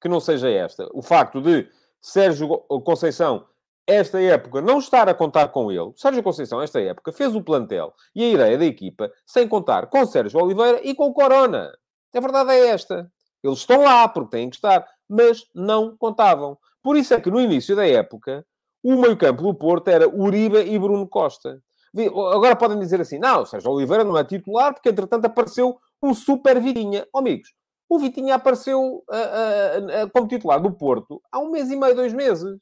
que 0.00 0.08
não 0.08 0.20
seja 0.20 0.48
esta, 0.48 0.88
o 0.94 1.02
facto 1.02 1.40
de 1.40 1.68
Sérgio 2.00 2.48
Conceição, 2.84 3.46
esta 3.88 4.20
época, 4.20 4.60
não 4.60 4.78
estar 4.78 5.08
a 5.08 5.14
contar 5.14 5.48
com 5.48 5.72
ele, 5.72 5.92
Sérgio 5.96 6.22
Conceição, 6.22 6.60
esta 6.60 6.78
época, 6.78 7.10
fez 7.10 7.34
o 7.34 7.42
plantel 7.42 7.94
e 8.14 8.22
a 8.22 8.28
ideia 8.28 8.58
da 8.58 8.66
equipa 8.66 9.10
sem 9.24 9.48
contar 9.48 9.86
com 9.86 10.04
Sérgio 10.04 10.38
Oliveira 10.38 10.80
e 10.84 10.94
com 10.94 11.06
o 11.06 11.14
Corona. 11.14 11.72
A 12.14 12.20
verdade 12.20 12.50
é 12.50 12.68
esta. 12.68 13.10
Eles 13.42 13.60
estão 13.60 13.82
lá 13.82 14.06
porque 14.06 14.36
têm 14.36 14.50
que 14.50 14.56
estar, 14.56 14.86
mas 15.08 15.46
não 15.54 15.96
contavam. 15.96 16.58
Por 16.82 16.98
isso 16.98 17.14
é 17.14 17.20
que 17.20 17.30
no 17.30 17.40
início 17.40 17.74
da 17.74 17.86
época, 17.88 18.44
o 18.82 18.94
meio-campo 19.00 19.42
do 19.42 19.54
Porto 19.54 19.88
era 19.88 20.06
Uribe 20.06 20.58
e 20.58 20.78
Bruno 20.78 21.08
Costa. 21.08 21.58
Agora 21.96 22.54
podem 22.54 22.78
dizer 22.78 23.00
assim, 23.00 23.18
não, 23.18 23.46
Sérgio 23.46 23.70
Oliveira 23.70 24.04
não 24.04 24.18
é 24.18 24.22
titular 24.22 24.74
porque, 24.74 24.90
entretanto, 24.90 25.24
apareceu 25.24 25.78
um 26.02 26.12
super 26.12 26.60
Vitinha. 26.60 27.06
Oh, 27.10 27.20
amigos, 27.20 27.54
o 27.88 27.98
Vitinha 27.98 28.34
apareceu 28.34 28.80
uh, 28.80 29.00
uh, 29.00 30.04
uh, 30.04 30.10
como 30.12 30.28
titular 30.28 30.60
do 30.60 30.70
Porto 30.70 31.22
há 31.32 31.38
um 31.38 31.50
mês 31.50 31.70
e 31.70 31.76
meio, 31.76 31.94
dois 31.94 32.12
meses. 32.12 32.58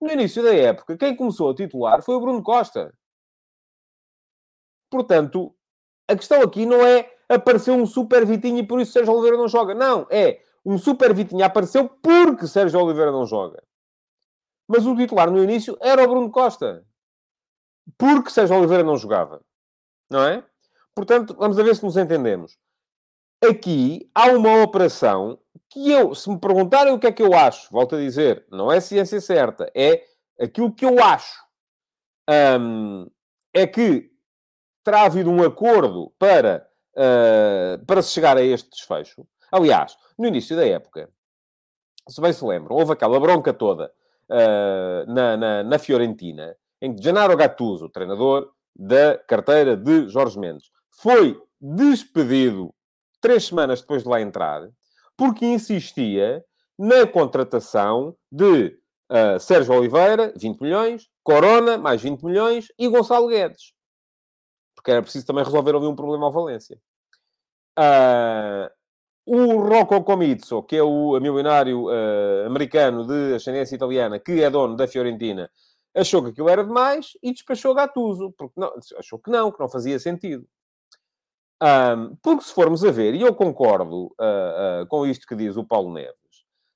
No 0.00 0.10
início 0.10 0.42
da 0.42 0.54
época, 0.54 0.96
quem 0.96 1.16
começou 1.16 1.50
a 1.50 1.54
titular 1.54 2.02
foi 2.02 2.14
o 2.14 2.20
Bruno 2.20 2.42
Costa. 2.42 2.92
Portanto, 4.90 5.54
a 6.08 6.14
questão 6.14 6.42
aqui 6.42 6.66
não 6.66 6.84
é 6.84 7.12
apareceu 7.28 7.74
um 7.74 7.86
super 7.86 8.24
Vitinha 8.24 8.60
e 8.60 8.66
por 8.66 8.80
isso 8.80 8.92
Sérgio 8.92 9.12
Oliveira 9.12 9.36
não 9.36 9.48
joga. 9.48 9.74
Não, 9.74 10.06
é 10.10 10.40
um 10.64 10.78
super 10.78 11.14
Vitinha 11.14 11.46
apareceu 11.46 11.88
porque 11.88 12.46
Sérgio 12.46 12.80
Oliveira 12.80 13.10
não 13.10 13.26
joga. 13.26 13.62
Mas 14.68 14.86
o 14.86 14.96
titular 14.96 15.30
no 15.30 15.42
início 15.42 15.76
era 15.80 16.04
o 16.04 16.08
Bruno 16.08 16.30
Costa 16.30 16.84
porque 17.96 18.30
Sérgio 18.30 18.56
Oliveira 18.56 18.82
não 18.82 18.96
jogava. 18.96 19.40
Não 20.10 20.22
é? 20.24 20.44
Portanto, 20.94 21.34
vamos 21.38 21.58
a 21.58 21.62
ver 21.62 21.76
se 21.76 21.84
nos 21.84 21.96
entendemos. 21.96 22.58
Aqui 23.44 24.10
há 24.14 24.28
uma 24.28 24.62
operação 24.62 25.38
que 25.68 25.90
eu, 25.90 26.14
se 26.14 26.28
me 26.30 26.38
perguntarem 26.38 26.92
o 26.92 26.98
que 26.98 27.06
é 27.06 27.12
que 27.12 27.22
eu 27.22 27.34
acho, 27.34 27.70
volto 27.70 27.96
a 27.96 27.98
dizer, 27.98 28.46
não 28.50 28.72
é 28.72 28.80
ciência 28.80 29.20
certa, 29.20 29.70
é 29.74 30.02
aquilo 30.40 30.72
que 30.72 30.84
eu 30.84 31.02
acho. 31.02 31.44
Hum, 32.58 33.08
é 33.54 33.66
que 33.66 34.10
terá 34.84 35.02
havido 35.02 35.30
um 35.30 35.42
acordo 35.42 36.12
para, 36.18 36.66
uh, 36.96 37.84
para 37.84 38.02
se 38.02 38.12
chegar 38.12 38.36
a 38.36 38.42
este 38.42 38.70
desfecho. 38.70 39.26
Aliás, 39.50 39.96
no 40.18 40.26
início 40.26 40.56
da 40.56 40.66
época, 40.66 41.10
se 42.08 42.20
bem 42.20 42.32
se 42.32 42.44
lembram, 42.44 42.76
houve 42.76 42.92
aquela 42.92 43.18
bronca 43.18 43.52
toda 43.52 43.92
uh, 44.30 45.12
na, 45.12 45.36
na, 45.36 45.62
na 45.62 45.78
Fiorentina, 45.78 46.56
em 46.80 46.94
que 46.94 47.02
Gennaro 47.02 47.36
Gattuso, 47.36 47.88
treinador 47.88 48.50
da 48.74 49.18
carteira 49.18 49.76
de 49.76 50.08
Jorge 50.08 50.38
Mendes, 50.38 50.70
foi 50.90 51.40
despedido 51.60 52.74
três 53.26 53.46
semanas 53.46 53.80
depois 53.80 54.04
de 54.04 54.08
lá 54.08 54.20
entrar, 54.20 54.70
porque 55.16 55.44
insistia 55.44 56.44
na 56.78 57.04
contratação 57.08 58.16
de 58.30 58.78
uh, 59.10 59.40
Sérgio 59.40 59.74
Oliveira, 59.74 60.32
20 60.36 60.60
milhões, 60.60 61.08
Corona, 61.24 61.76
mais 61.76 62.00
20 62.00 62.22
milhões, 62.22 62.66
e 62.78 62.86
Gonçalo 62.86 63.26
Guedes. 63.26 63.72
porque 64.76 64.92
era 64.92 65.02
preciso 65.02 65.26
também 65.26 65.42
resolver 65.42 65.74
ali 65.74 65.86
um 65.86 65.96
problema 65.96 66.26
ao 66.26 66.32
Valência. 66.32 66.78
Uh, 67.76 68.70
o 69.26 69.56
Rocco 69.58 70.04
Comizzo, 70.04 70.62
que 70.62 70.76
é 70.76 70.82
o 70.84 71.18
milionário 71.18 71.86
uh, 71.86 72.46
americano 72.46 73.04
de 73.08 73.34
ascendência 73.34 73.74
italiana, 73.74 74.20
que 74.20 74.40
é 74.40 74.48
dono 74.48 74.76
da 74.76 74.86
Fiorentina, 74.86 75.50
achou 75.96 76.22
que 76.22 76.30
aquilo 76.30 76.48
era 76.48 76.62
demais 76.62 77.18
e 77.20 77.32
despachou 77.32 77.74
Gattuso, 77.74 78.32
porque 78.38 78.54
não, 78.56 78.72
achou 78.96 79.18
que 79.18 79.32
não, 79.32 79.50
que 79.50 79.58
não 79.58 79.68
fazia 79.68 79.98
sentido. 79.98 80.46
Um, 81.62 82.16
porque 82.22 82.44
se 82.44 82.52
formos 82.52 82.84
a 82.84 82.90
ver, 82.90 83.14
e 83.14 83.22
eu 83.22 83.34
concordo 83.34 84.06
uh, 84.20 84.82
uh, 84.82 84.86
com 84.88 85.06
isto 85.06 85.26
que 85.26 85.34
diz 85.34 85.56
o 85.56 85.64
Paulo 85.64 85.92
Neves, 85.92 86.16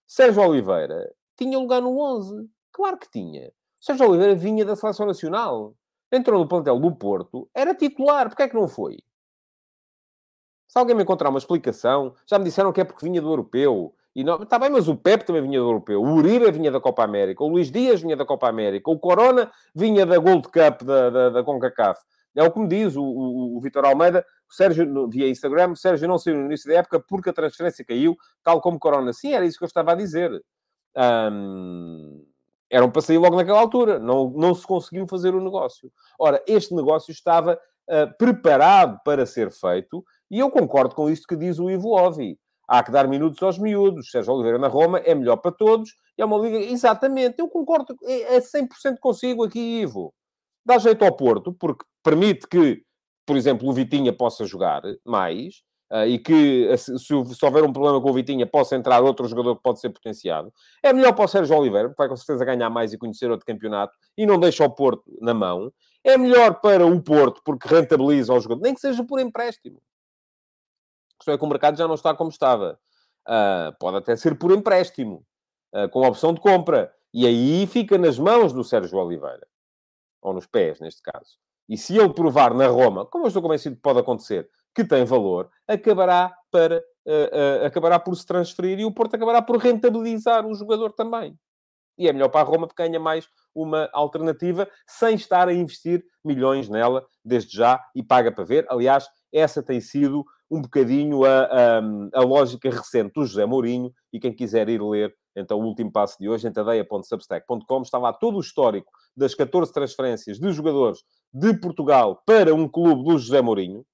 Sérgio 0.06 0.42
Oliveira 0.42 1.12
tinha 1.36 1.58
lugar 1.58 1.80
no 1.80 1.98
11. 1.98 2.48
Claro 2.72 2.98
que 2.98 3.10
tinha. 3.10 3.52
Sérgio 3.80 4.08
Oliveira 4.08 4.34
vinha 4.34 4.64
da 4.64 4.76
Seleção 4.76 5.06
Nacional. 5.06 5.74
Entrou 6.12 6.40
no 6.40 6.48
plantel 6.48 6.78
do 6.78 6.94
Porto, 6.94 7.48
era 7.54 7.74
titular. 7.74 8.28
Porquê 8.28 8.44
é 8.44 8.48
que 8.48 8.54
não 8.54 8.66
foi? 8.66 8.98
Se 10.66 10.78
alguém 10.78 10.94
me 10.94 11.02
encontrar 11.02 11.30
uma 11.30 11.38
explicação, 11.38 12.14
já 12.26 12.38
me 12.38 12.44
disseram 12.44 12.72
que 12.72 12.80
é 12.80 12.84
porque 12.84 13.04
vinha 13.04 13.20
do 13.20 13.30
Europeu. 13.30 13.94
E 14.14 14.24
não... 14.24 14.42
Está 14.42 14.58
bem, 14.58 14.70
mas 14.70 14.88
o 14.88 14.96
Pepe 14.96 15.24
também 15.24 15.42
vinha 15.42 15.58
do 15.58 15.66
Europeu. 15.66 16.02
O 16.02 16.14
Uribe 16.14 16.50
vinha 16.50 16.70
da 16.70 16.80
Copa 16.80 17.04
América. 17.04 17.44
O 17.44 17.48
Luís 17.48 17.70
Dias 17.70 18.02
vinha 18.02 18.16
da 18.16 18.24
Copa 18.24 18.48
América. 18.48 18.90
O 18.90 18.98
Corona 18.98 19.50
vinha 19.74 20.04
da 20.04 20.18
Gold 20.18 20.42
Cup 20.48 20.82
da, 20.82 21.10
da, 21.10 21.30
da 21.30 21.44
CONCACAF. 21.44 22.00
É 22.34 22.42
o 22.42 22.50
que 22.50 22.60
me 22.60 22.68
diz 22.68 22.96
o, 22.96 23.02
o, 23.02 23.56
o 23.56 23.60
Vitor 23.60 23.84
Almeida, 23.84 24.24
Sérgio, 24.48 25.08
via 25.08 25.28
Instagram, 25.28 25.74
Sérgio 25.74 26.08
não 26.08 26.18
saiu 26.18 26.36
no 26.36 26.46
início 26.46 26.68
da 26.68 26.78
época 26.78 27.00
porque 27.00 27.30
a 27.30 27.32
transferência 27.32 27.84
caiu, 27.84 28.16
tal 28.42 28.60
como 28.60 28.78
Corona. 28.78 29.12
Sim, 29.12 29.32
era 29.32 29.44
isso 29.44 29.58
que 29.58 29.64
eu 29.64 29.68
estava 29.68 29.92
a 29.92 29.94
dizer. 29.94 30.30
Um, 30.96 32.24
eram 32.68 32.90
para 32.90 33.02
sair 33.02 33.18
logo 33.18 33.36
naquela 33.36 33.60
altura. 33.60 33.98
Não, 33.98 34.30
não 34.30 34.54
se 34.54 34.66
conseguiu 34.66 35.06
fazer 35.06 35.34
o 35.34 35.42
negócio. 35.42 35.90
Ora, 36.18 36.42
este 36.46 36.74
negócio 36.74 37.10
estava 37.10 37.54
uh, 37.88 38.16
preparado 38.16 39.00
para 39.04 39.26
ser 39.26 39.50
feito 39.50 40.04
e 40.30 40.38
eu 40.38 40.50
concordo 40.50 40.94
com 40.94 41.10
isto 41.10 41.26
que 41.26 41.36
diz 41.36 41.58
o 41.58 41.70
Ivo 41.70 41.90
Ovi. 41.90 42.38
Há 42.68 42.84
que 42.84 42.92
dar 42.92 43.08
minutos 43.08 43.42
aos 43.42 43.58
miúdos. 43.58 44.10
Sérgio 44.12 44.32
Oliveira 44.32 44.58
na 44.58 44.68
Roma 44.68 45.00
é 45.00 45.12
melhor 45.12 45.36
para 45.38 45.50
todos. 45.50 45.96
É 46.16 46.24
uma 46.24 46.38
liga... 46.38 46.58
Exatamente. 46.58 47.40
Eu 47.40 47.48
concordo. 47.48 47.96
É, 48.04 48.36
é 48.36 48.40
100% 48.40 48.98
consigo 49.00 49.44
aqui, 49.44 49.80
Ivo. 49.80 50.14
Dá 50.64 50.78
jeito 50.78 51.04
ao 51.04 51.16
Porto, 51.16 51.52
porque 51.52 51.84
permite 52.02 52.46
que, 52.46 52.82
por 53.26 53.36
exemplo, 53.36 53.68
o 53.68 53.72
Vitinha 53.72 54.12
possa 54.12 54.44
jogar 54.44 54.82
mais. 55.04 55.62
Uh, 55.92 56.06
e 56.06 56.18
que, 56.20 56.76
se, 56.78 56.96
se, 57.00 57.44
houver 57.44 57.64
um 57.64 57.72
problema 57.72 58.00
com 58.00 58.08
o 58.08 58.14
Vitinha, 58.14 58.46
possa 58.46 58.76
entrar 58.76 59.02
outro 59.02 59.26
jogador 59.26 59.56
que 59.56 59.62
pode 59.62 59.80
ser 59.80 59.90
potenciado. 59.90 60.52
É 60.84 60.92
melhor 60.92 61.12
para 61.12 61.24
o 61.24 61.28
Sérgio 61.28 61.56
Oliveira, 61.56 61.88
porque 61.88 62.00
vai 62.00 62.08
com 62.08 62.16
certeza 62.16 62.44
ganhar 62.44 62.70
mais 62.70 62.92
e 62.92 62.98
conhecer 62.98 63.28
outro 63.28 63.44
campeonato, 63.44 63.92
e 64.16 64.24
não 64.24 64.38
deixa 64.38 64.64
o 64.64 64.70
Porto 64.70 65.02
na 65.20 65.34
mão. 65.34 65.72
É 66.04 66.16
melhor 66.16 66.60
para 66.60 66.86
o 66.86 67.02
Porto, 67.02 67.42
porque 67.44 67.66
rentabiliza 67.66 68.32
o 68.32 68.38
jogador, 68.38 68.62
nem 68.62 68.72
que 68.72 68.80
seja 68.80 69.02
por 69.02 69.18
empréstimo 69.18 69.82
questão 71.20 71.34
é 71.34 71.38
que 71.38 71.44
o 71.44 71.48
mercado 71.48 71.76
já 71.76 71.86
não 71.86 71.94
está 71.94 72.14
como 72.14 72.30
estava. 72.30 72.80
Uh, 73.28 73.76
pode 73.78 73.98
até 73.98 74.16
ser 74.16 74.38
por 74.38 74.50
empréstimo, 74.50 75.24
uh, 75.74 75.88
com 75.90 76.06
opção 76.06 76.32
de 76.32 76.40
compra. 76.40 76.92
E 77.12 77.26
aí 77.26 77.66
fica 77.66 77.98
nas 77.98 78.18
mãos 78.18 78.52
do 78.52 78.64
Sérgio 78.64 78.98
Oliveira. 78.98 79.46
Ou 80.22 80.32
nos 80.32 80.46
pés, 80.46 80.80
neste 80.80 81.02
caso. 81.02 81.38
E 81.70 81.78
se 81.78 81.96
ele 81.96 82.12
provar 82.12 82.52
na 82.52 82.66
Roma, 82.66 83.06
como 83.06 83.24
eu 83.24 83.28
estou 83.28 83.40
convencido 83.40 83.76
que 83.76 83.82
pode 83.82 84.00
acontecer, 84.00 84.50
que 84.74 84.84
tem 84.84 85.04
valor, 85.04 85.48
acabará, 85.68 86.34
para, 86.50 86.82
uh, 87.06 87.64
acabará 87.64 87.96
por 88.00 88.16
se 88.16 88.26
transferir 88.26 88.80
e 88.80 88.84
o 88.84 88.92
Porto 88.92 89.14
acabará 89.14 89.40
por 89.40 89.56
rentabilizar 89.56 90.44
o 90.44 90.52
jogador 90.52 90.92
também. 90.92 91.38
E 91.96 92.08
é 92.08 92.12
melhor 92.12 92.28
para 92.28 92.40
a 92.40 92.44
Roma 92.44 92.66
porque 92.66 92.82
ganha 92.82 92.98
mais 92.98 93.28
uma 93.54 93.88
alternativa 93.92 94.68
sem 94.84 95.14
estar 95.14 95.46
a 95.46 95.54
investir 95.54 96.04
milhões 96.24 96.68
nela 96.68 97.06
desde 97.24 97.56
já 97.56 97.80
e 97.94 98.02
paga 98.02 98.32
para 98.32 98.42
ver. 98.42 98.66
Aliás, 98.68 99.06
essa 99.32 99.62
tem 99.62 99.80
sido 99.80 100.24
um 100.50 100.60
bocadinho 100.62 101.24
a, 101.24 101.44
a, 101.44 101.80
a, 102.14 102.20
lógica 102.22 102.68
recente 102.68 103.12
do 103.14 103.24
José 103.24 103.46
Mourinho, 103.46 103.92
e 104.12 104.18
quem 104.18 104.34
quiser 104.34 104.68
ir 104.68 104.82
ler, 104.82 105.14
então, 105.34 105.60
o 105.60 105.64
último 105.64 105.92
passo 105.92 106.18
de 106.18 106.28
hoje, 106.28 106.48
em 106.48 106.52
tadeia.substack.com, 106.52 107.82
está 107.82 107.98
lá 107.98 108.12
todo 108.12 108.36
o 108.36 108.40
histórico 108.40 108.90
das 109.16 109.34
14 109.34 109.72
transferências 109.72 110.38
de 110.38 110.52
jogadores 110.52 111.02
de 111.32 111.54
Portugal 111.54 112.22
para 112.26 112.54
um 112.54 112.68
clube 112.68 113.04
do 113.04 113.18
José 113.18 113.40
Mourinho. 113.40 113.84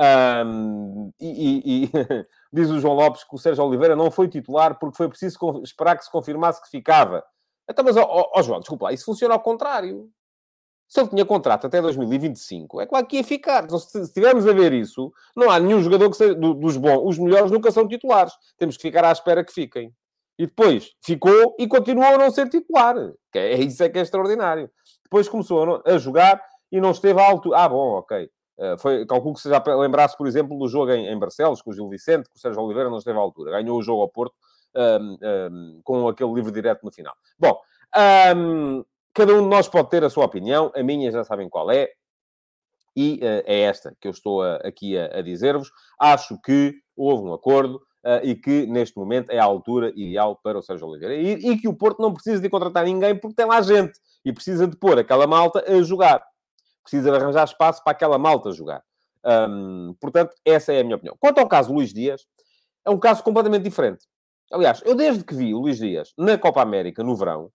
Um, 0.00 1.12
e, 1.20 1.28
e, 1.28 1.84
e 1.84 1.90
diz 2.52 2.70
o 2.70 2.80
João 2.80 2.94
Lopes 2.94 3.22
que 3.22 3.34
o 3.34 3.38
Sérgio 3.38 3.64
Oliveira 3.64 3.94
não 3.94 4.10
foi 4.10 4.26
titular 4.26 4.78
porque 4.78 4.96
foi 4.96 5.08
preciso 5.08 5.38
esperar 5.62 5.96
que 5.96 6.04
se 6.04 6.10
confirmasse 6.10 6.60
que 6.62 6.68
ficava. 6.68 7.22
Então, 7.68 7.84
mas, 7.84 7.96
ó, 7.96 8.42
João, 8.42 8.58
desculpa 8.58 8.86
lá, 8.86 8.92
isso 8.92 9.04
funciona 9.04 9.34
ao 9.34 9.40
contrário. 9.40 10.10
Se 10.88 11.00
ele 11.00 11.08
tinha 11.08 11.24
contrato 11.24 11.66
até 11.66 11.80
2025, 11.80 12.80
é 12.80 12.86
claro 12.86 13.06
que 13.06 13.16
ia 13.16 13.24
ficar. 13.24 13.64
Então, 13.64 13.78
se 13.78 13.98
estivermos 14.02 14.46
a 14.46 14.52
ver 14.52 14.72
isso, 14.74 15.10
não 15.34 15.50
há 15.50 15.58
nenhum 15.58 15.80
jogador 15.80 16.10
que 16.10 16.16
seja 16.16 16.34
dos 16.34 16.76
bons. 16.76 17.02
Os 17.04 17.18
melhores 17.18 17.50
nunca 17.50 17.70
são 17.70 17.88
titulares. 17.88 18.34
Temos 18.58 18.76
que 18.76 18.82
ficar 18.82 19.04
à 19.04 19.12
espera 19.12 19.42
que 19.42 19.52
fiquem. 19.52 19.94
E 20.42 20.46
depois 20.46 20.90
ficou 21.00 21.54
e 21.56 21.68
continuou 21.68 22.14
a 22.14 22.18
não 22.18 22.30
ser 22.32 22.48
titular. 22.48 22.96
Que 23.30 23.38
é, 23.38 23.60
isso 23.60 23.80
é 23.84 23.88
que 23.88 23.98
é 23.98 24.02
extraordinário. 24.02 24.68
Depois 25.04 25.28
começou 25.28 25.80
a, 25.86 25.98
jogar 25.98 26.42
e 26.72 26.80
não 26.80 26.90
esteve 26.90 27.20
à 27.20 27.24
altura. 27.24 27.58
Ah, 27.58 27.68
bom, 27.68 27.98
ok. 27.98 28.28
Uh, 28.58 28.78
foi, 28.78 29.06
calculo 29.06 29.34
que 29.34 29.40
se 29.40 29.48
já 29.48 29.62
lembrasse, 29.76 30.16
por 30.16 30.26
exemplo, 30.26 30.58
do 30.58 30.66
jogo 30.66 30.90
em, 30.90 31.06
em 31.06 31.16
Barcelos, 31.16 31.62
com 31.62 31.70
o 31.70 31.72
Gil 31.72 31.88
Vicente, 31.88 32.28
que 32.28 32.36
o 32.36 32.40
Sérgio 32.40 32.60
Oliveira 32.60 32.90
não 32.90 32.98
esteve 32.98 33.18
à 33.18 33.20
altura. 33.20 33.52
Ganhou 33.52 33.78
o 33.78 33.82
jogo 33.82 34.02
ao 34.02 34.08
Porto 34.08 34.34
um, 34.74 35.18
um, 35.22 35.80
com 35.84 36.08
aquele 36.08 36.32
livre 36.32 36.50
direto 36.50 36.84
no 36.84 36.90
final. 36.90 37.14
Bom, 37.38 37.60
um, 38.36 38.84
Cada 39.14 39.34
um 39.34 39.42
de 39.42 39.48
nós 39.48 39.68
pode 39.68 39.90
ter 39.90 40.02
a 40.02 40.10
sua 40.10 40.24
opinião, 40.24 40.72
a 40.74 40.82
minha 40.82 41.10
já 41.12 41.22
sabem 41.22 41.48
qual 41.48 41.70
é, 41.70 41.90
e 42.96 43.20
uh, 43.22 43.44
é 43.44 43.60
esta 43.60 43.94
que 44.00 44.08
eu 44.08 44.10
estou 44.10 44.42
a, 44.42 44.56
aqui 44.56 44.96
a, 44.96 45.18
a 45.18 45.22
dizer-vos. 45.22 45.70
Acho 46.00 46.40
que 46.40 46.74
houve 46.96 47.28
um 47.28 47.32
acordo 47.32 47.80
e 48.22 48.34
que 48.34 48.66
neste 48.66 48.96
momento 48.96 49.30
é 49.30 49.38
a 49.38 49.44
altura 49.44 49.92
ideal 49.94 50.38
para 50.42 50.58
o 50.58 50.62
Sérgio 50.62 50.88
Oliveira. 50.88 51.14
E, 51.14 51.52
e, 51.52 51.58
que 51.58 51.68
o 51.68 51.74
Porto 51.74 52.00
não 52.00 52.12
precisa 52.12 52.40
de 52.40 52.48
contratar 52.48 52.84
ninguém 52.84 53.16
porque 53.16 53.36
tem 53.36 53.46
lá 53.46 53.60
gente 53.60 53.92
e 54.24 54.32
precisa 54.32 54.66
de 54.66 54.76
pôr 54.76 54.98
aquela 54.98 55.26
malta 55.26 55.64
a 55.66 55.82
jogar. 55.82 56.24
Precisa 56.82 57.10
de 57.10 57.16
arranjar 57.16 57.44
espaço 57.44 57.82
para 57.84 57.92
aquela 57.92 58.18
malta 58.18 58.50
jogar. 58.52 58.82
Portanto, 60.00 60.34
essa 60.44 60.72
é 60.72 60.80
a 60.80 60.84
minha 60.84 60.96
opinião. 60.96 61.16
Quanto 61.18 61.38
ao 61.38 61.48
caso 61.48 61.72
Luís 61.72 61.92
Dias, 61.92 62.22
é 62.84 62.90
um 62.90 62.98
caso 62.98 63.22
completamente 63.22 63.62
diferente. 63.62 64.04
Aliás, 64.52 64.82
eu 64.84 64.94
desde 64.94 65.24
que 65.24 65.34
vi 65.34 65.54
o 65.54 65.60
Luís 65.60 65.78
Dias 65.78 66.12
na 66.18 66.36
Copa 66.36 66.60
América 66.60 67.02
no 67.02 67.16
verão, 67.16 67.50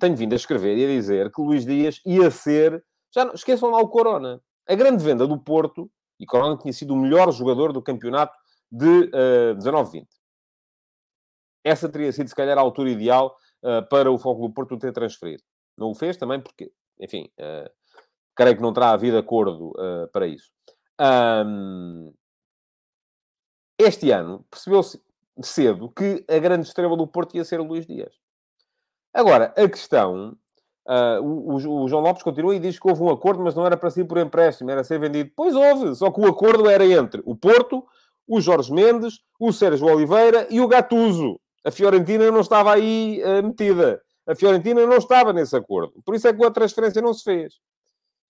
tenho 0.00 0.16
vindo 0.16 0.32
a 0.32 0.36
escrever 0.36 0.76
e 0.78 0.84
a 0.84 0.88
dizer 0.88 1.30
que 1.30 1.40
Luís 1.40 1.64
Dias 1.64 2.00
ia 2.04 2.30
ser. 2.30 2.82
Já 3.14 3.24
não, 3.24 3.34
esqueçam 3.34 3.70
lá 3.70 3.78
o 3.78 3.88
Corona. 3.88 4.40
A 4.66 4.74
grande 4.74 5.04
venda 5.04 5.26
do 5.26 5.38
Porto, 5.38 5.90
e 6.18 6.26
Corona 6.26 6.56
tinha 6.56 6.72
sido 6.72 6.94
o 6.94 6.96
melhor 6.96 7.30
jogador 7.32 7.72
do 7.72 7.82
campeonato 7.82 8.34
de 8.70 9.10
uh, 9.10 9.56
19-20. 9.56 10.06
Essa 11.64 11.88
teria 11.88 12.12
sido, 12.12 12.28
se 12.28 12.34
calhar, 12.34 12.58
a 12.58 12.60
altura 12.60 12.90
ideal 12.90 13.36
uh, 13.62 13.86
para 13.88 14.10
o 14.10 14.18
Foco 14.18 14.46
do 14.46 14.52
Porto 14.52 14.78
ter 14.78 14.92
transferido. 14.92 15.42
Não 15.76 15.90
o 15.90 15.94
fez 15.94 16.16
também 16.16 16.40
porque, 16.40 16.70
enfim, 17.00 17.30
uh, 17.40 17.70
creio 18.36 18.56
que 18.56 18.62
não 18.62 18.72
terá 18.72 18.90
havido 18.90 19.16
acordo 19.16 19.70
uh, 19.70 20.08
para 20.12 20.26
isso. 20.26 20.50
Um, 21.00 22.12
este 23.78 24.10
ano 24.10 24.44
percebeu-se 24.50 25.02
cedo 25.42 25.90
que 25.90 26.24
a 26.28 26.38
grande 26.38 26.66
estrela 26.66 26.96
do 26.96 27.06
Porto 27.06 27.36
ia 27.36 27.44
ser 27.44 27.60
o 27.60 27.64
Luís 27.64 27.86
Dias. 27.86 28.14
Agora, 29.12 29.52
a 29.56 29.68
questão... 29.68 30.36
Uh, 30.86 31.18
o, 31.22 31.54
o, 31.54 31.88
João 31.88 32.02
Lopes 32.02 32.22
continua 32.22 32.54
e 32.54 32.58
diz 32.58 32.78
que 32.78 32.86
houve 32.86 33.02
um 33.02 33.08
acordo, 33.08 33.42
mas 33.42 33.54
não 33.54 33.64
era 33.64 33.74
para 33.74 33.88
ser 33.88 34.04
por 34.04 34.18
empréstimo, 34.18 34.70
era 34.70 34.84
ser 34.84 35.00
vendido. 35.00 35.30
Pois 35.34 35.54
houve, 35.54 35.94
só 35.94 36.10
que 36.10 36.20
o 36.20 36.26
acordo 36.26 36.68
era 36.68 36.84
entre 36.84 37.22
o 37.24 37.34
Porto, 37.34 37.86
o 38.26 38.40
Jorge 38.40 38.72
Mendes, 38.72 39.20
o 39.38 39.52
Sérgio 39.52 39.86
Oliveira 39.86 40.46
e 40.50 40.60
o 40.60 40.68
Gatuso. 40.68 41.38
A 41.64 41.70
Fiorentina 41.70 42.30
não 42.30 42.40
estava 42.40 42.74
aí 42.74 43.22
uh, 43.22 43.42
metida. 43.46 44.00
A 44.26 44.34
Fiorentina 44.34 44.86
não 44.86 44.96
estava 44.96 45.32
nesse 45.32 45.56
acordo. 45.56 45.92
Por 46.04 46.14
isso 46.14 46.28
é 46.28 46.32
que 46.32 46.44
a 46.44 46.50
transferência 46.50 47.02
não 47.02 47.12
se 47.12 47.22
fez. 47.22 47.54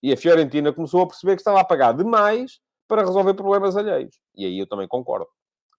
E 0.03 0.11
a 0.11 0.17
Fiorentina 0.17 0.73
começou 0.73 1.01
a 1.01 1.07
perceber 1.07 1.35
que 1.35 1.41
estava 1.41 1.59
a 1.59 1.63
pagar 1.63 1.93
demais 1.93 2.59
para 2.87 3.03
resolver 3.03 3.33
problemas 3.33 3.75
alheios. 3.75 4.19
E 4.35 4.45
aí 4.45 4.59
eu 4.59 4.67
também 4.67 4.87
concordo. 4.87 5.27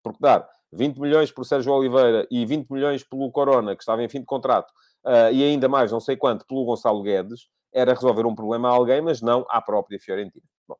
Porque 0.03 0.19
dar 0.21 0.49
20 0.73 0.99
milhões 0.99 1.31
por 1.31 1.45
Sérgio 1.45 1.73
Oliveira 1.73 2.27
e 2.31 2.45
20 2.45 2.69
milhões 2.71 3.05
pelo 3.05 3.31
Corona, 3.31 3.77
que 3.77 3.83
estava 3.83 4.03
em 4.03 4.09
fim 4.09 4.21
de 4.21 4.27
contrato, 4.27 4.71
uh, 5.05 5.33
e 5.33 5.43
ainda 5.45 5.69
mais, 5.69 5.93
não 5.93 6.01
sei 6.01 6.17
quanto, 6.17 6.47
pelo 6.47 6.65
Gonçalo 6.65 7.03
Guedes, 7.03 7.49
era 7.73 7.93
resolver 7.93 8.27
um 8.27 8.35
problema 8.35 8.69
a 8.69 8.73
alguém, 8.73 9.01
mas 9.01 9.21
não 9.21 9.45
à 9.49 9.61
própria 9.61 9.99
Fiorentina. 10.01 10.45
Bom. 10.67 10.77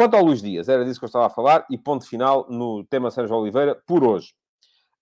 Quanto 0.00 0.16
ao 0.16 0.24
Luís 0.24 0.40
Dias, 0.40 0.66
era 0.66 0.82
disso 0.82 0.98
que 0.98 1.04
eu 1.04 1.08
estava 1.08 1.26
a 1.26 1.28
falar, 1.28 1.66
e 1.68 1.76
ponto 1.76 2.08
final 2.08 2.46
no 2.48 2.82
tema 2.84 3.10
Sérgio 3.10 3.36
Oliveira 3.36 3.74
por 3.86 4.02
hoje. 4.02 4.32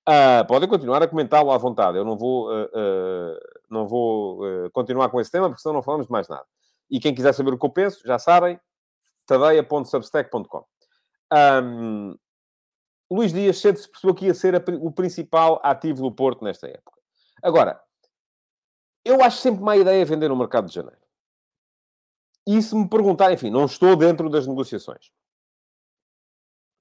Uh, 0.09 0.45
podem 0.49 0.69
continuar 0.69 1.01
a 1.01 1.07
comentá-lo 1.07 1.53
à 1.53 1.57
vontade. 1.57 1.97
Eu 1.97 2.05
não 2.05 2.19
vou, 2.19 2.51
uh, 2.51 2.65
uh, 2.65 3.39
não 3.71 3.87
vou 3.87 4.41
continuar 4.73 5.09
com 5.09 5.21
esse 5.21 5.31
tema, 5.31 5.49
porque 5.49 5.63
senão 5.63 5.75
não 5.75 5.85
falamos 5.85 6.07
de 6.07 6.13
mais 6.13 6.27
nada. 6.29 6.45
E 6.91 6.99
quem 6.99 7.15
quiser 7.15 7.33
saber 7.33 7.55
o 7.55 7.57
que 7.57 7.65
eu 7.65 7.71
penso, 7.71 8.05
já 8.05 8.19
sabem, 8.19 8.59
tadeia.substack.com. 9.25 10.65
Um, 11.63 12.17
Luís 13.09 13.33
Dias 13.33 13.59
cedo 13.59 13.79
se 13.79 13.89
percebeu 13.89 14.17
que 14.17 14.27
ia 14.27 14.35
ser 14.35 14.57
a, 14.57 14.65
o 14.81 14.91
principal 14.91 15.61
ativo 15.63 16.03
do 16.03 16.11
Porto 16.11 16.43
nesta 16.43 16.67
época. 16.67 16.99
Agora, 17.41 17.81
eu 19.05 19.23
acho 19.23 19.37
sempre 19.37 19.63
má 19.63 19.77
ideia 19.77 20.05
vender 20.05 20.29
no 20.29 20.35
mercado 20.35 20.67
de 20.67 20.75
janeiro. 20.75 20.98
E 22.49 22.63
se 22.63 22.75
me 22.75 22.89
perguntar, 22.89 23.31
enfim, 23.31 23.51
não 23.51 23.67
estou 23.67 23.95
dentro 23.95 24.31
das 24.31 24.47
negociações. 24.47 25.11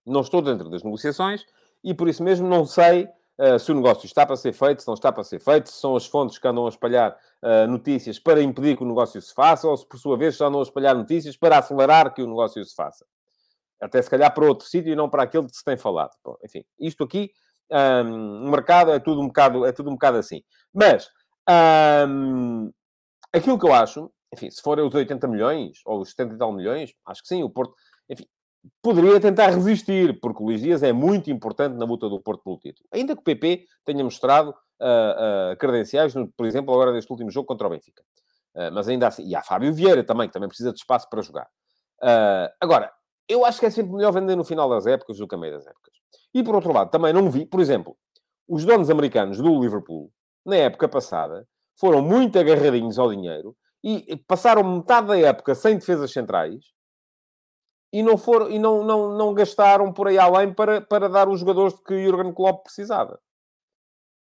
Não 0.06 0.22
estou 0.22 0.42
dentro 0.42 0.70
das 0.70 0.82
negociações 0.82 1.46
e 1.84 1.94
por 1.94 2.08
isso 2.08 2.24
mesmo 2.24 2.48
não 2.48 2.66
sei 2.66 3.04
uh, 3.38 3.60
se 3.60 3.70
o 3.74 3.76
negócio 3.76 4.06
está 4.06 4.26
para 4.26 4.38
ser 4.38 4.54
feito, 4.54 4.82
se 4.82 4.88
não 4.88 4.94
está 4.94 5.12
para 5.12 5.26
ser 5.26 5.42
feito, 5.42 5.68
se 5.68 5.76
são 5.76 5.98
as 5.98 6.06
fontes 6.06 6.38
que 6.38 6.48
andam 6.48 6.68
a 6.68 6.70
espalhar 6.70 7.18
uh, 7.44 7.70
notícias 7.70 8.18
para 8.18 8.42
impedir 8.42 8.78
que 8.78 8.84
o 8.84 8.88
negócio 8.88 9.22
se 9.22 9.34
faça 9.34 9.68
ou 9.68 9.76
se, 9.76 9.86
por 9.86 10.00
sua 10.00 10.18
vez, 10.18 10.38
já 10.38 10.48
andam 10.48 10.62
a 10.62 10.64
espalhar 10.64 10.96
notícias 10.96 11.36
para 11.36 11.58
acelerar 11.58 12.14
que 12.14 12.22
o 12.22 12.28
negócio 12.28 12.64
se 12.64 12.74
faça. 12.74 13.06
Até 13.82 14.02
se 14.02 14.10
calhar 14.10 14.34
para 14.34 14.46
outro 14.46 14.66
sítio 14.66 14.94
e 14.94 14.96
não 14.96 15.10
para 15.10 15.24
aquele 15.24 15.48
que 15.48 15.58
se 15.58 15.66
tem 15.66 15.76
falado. 15.76 16.16
Bom, 16.24 16.38
enfim, 16.46 16.64
isto 16.80 17.04
aqui, 17.04 17.30
um, 17.70 18.46
o 18.48 18.52
mercado 18.52 18.92
é 18.92 19.00
tudo 19.00 19.20
um 19.20 19.28
bocado, 19.28 19.66
é 19.66 19.74
tudo 19.74 19.90
um 19.90 19.96
bocado 19.96 20.18
assim. 20.18 20.42
Mas, 20.74 21.10
um, 22.08 22.72
aquilo 23.34 23.60
que 23.60 23.66
eu 23.66 23.74
acho 23.74 24.10
enfim, 24.34 24.50
se 24.50 24.62
forem 24.62 24.86
os 24.86 24.94
80 24.94 25.28
milhões 25.28 25.80
ou 25.86 26.02
os 26.02 26.10
70 26.10 26.36
e 26.36 26.38
tal 26.38 26.52
milhões, 26.52 26.94
acho 27.06 27.22
que 27.22 27.28
sim, 27.28 27.44
o 27.44 27.50
Porto, 27.50 27.74
enfim, 28.10 28.26
poderia 28.82 29.20
tentar 29.20 29.50
resistir, 29.50 30.20
porque 30.20 30.42
o 30.42 30.48
Luís 30.48 30.62
Dias 30.62 30.84
é 30.84 30.92
muito 30.92 31.30
importante 31.32 31.76
na 31.76 31.86
luta 31.86 32.10
do 32.10 32.20
Porto 32.22 32.44
pelo 32.44 32.58
título. 32.58 32.88
Ainda 32.92 33.16
que 33.16 33.22
o 33.22 33.24
PP 33.24 33.66
tenha 33.86 34.04
mostrado 34.04 34.50
uh, 34.50 35.54
uh, 35.54 35.58
credenciais, 35.58 36.14
no, 36.14 36.28
por 36.30 36.46
exemplo, 36.46 36.74
agora 36.74 36.92
neste 36.92 37.12
último 37.12 37.32
jogo 37.32 37.48
contra 37.48 37.68
o 37.68 37.70
Benfica. 37.70 38.04
Uh, 38.56 38.72
mas 38.74 38.88
ainda 38.88 39.08
assim, 39.08 39.26
e 39.26 39.36
há 39.36 39.42
Fábio 39.42 39.74
Vieira 39.74 40.04
também, 40.04 40.28
que 40.28 40.34
também 40.34 40.50
precisa 40.50 40.72
de 40.72 40.80
espaço 40.80 41.10
para 41.10 41.22
jogar. 41.22 41.48
agora, 42.60 42.92
eu 43.30 43.46
acho 43.46 43.60
que 43.60 43.66
é 43.66 43.70
sempre 43.70 43.94
melhor 43.94 44.12
vender 44.12 44.36
no 44.36 44.44
final 44.44 44.70
das 44.70 44.86
épocas 44.86 45.18
do 45.18 45.28
que 45.28 45.36
a 45.36 45.38
meio 45.38 45.54
das 45.54 45.68
épocas. 45.68 45.94
E 46.34 46.44
por 46.44 46.56
outro 46.56 46.74
lado, 46.74 46.90
também 46.90 47.14
não 47.14 47.30
vi, 47.30 47.46
por 47.46 47.60
exemplo, 47.60 47.98
os 48.48 48.64
donos 48.64 48.90
americanos 48.90 49.38
do 49.38 49.62
Liverpool, 49.62 50.12
na 50.46 50.56
época 50.56 50.88
passada, 50.88 51.46
foram 51.76 52.02
muito 52.02 52.40
agarradinhos 52.40 52.98
ao 52.98 53.10
dinheiro 53.10 53.56
e 53.90 54.18
passaram 54.18 54.64
metade 54.64 55.08
da 55.08 55.18
época 55.18 55.56
sem 55.56 55.78
defesas 55.78 56.12
centrais 56.12 56.66
e 57.92 58.04
não, 58.04 58.18
foram, 58.18 58.50
e 58.50 58.60
não, 58.60 58.84
não, 58.84 59.18
não 59.18 59.34
gastaram 59.34 59.94
por 59.94 60.08
aí 60.08 60.18
além 60.18 60.54
para, 60.54 60.82
para 60.82 61.08
dar 61.08 61.30
os 61.30 61.40
jogadores 61.40 61.74
que 61.86 62.04
Jurgen 62.04 62.34
Klopp 62.34 62.64
precisava. 62.64 63.20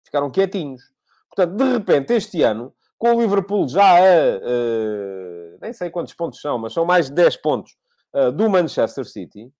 Ficaram 0.05 0.31
quietinhos. 0.31 0.83
Portanto, 1.29 1.57
de 1.57 1.73
repente, 1.73 2.13
este 2.13 2.43
ano, 2.43 2.73
com 2.97 3.15
o 3.15 3.21
Liverpool 3.21 3.69
já 3.69 3.99
a... 3.99 4.39
Uh, 4.39 5.59
nem 5.61 5.73
sei 5.73 5.91
quantos 5.91 6.15
pontos 6.15 6.41
são, 6.41 6.59
mas 6.59 6.73
são 6.73 6.85
mais 6.85 7.07
de 7.07 7.15
10 7.15 7.37
pontos 7.39 7.77
uh, 8.15 8.31
do 8.31 8.49
Manchester 8.49 9.05
City, 9.05 9.53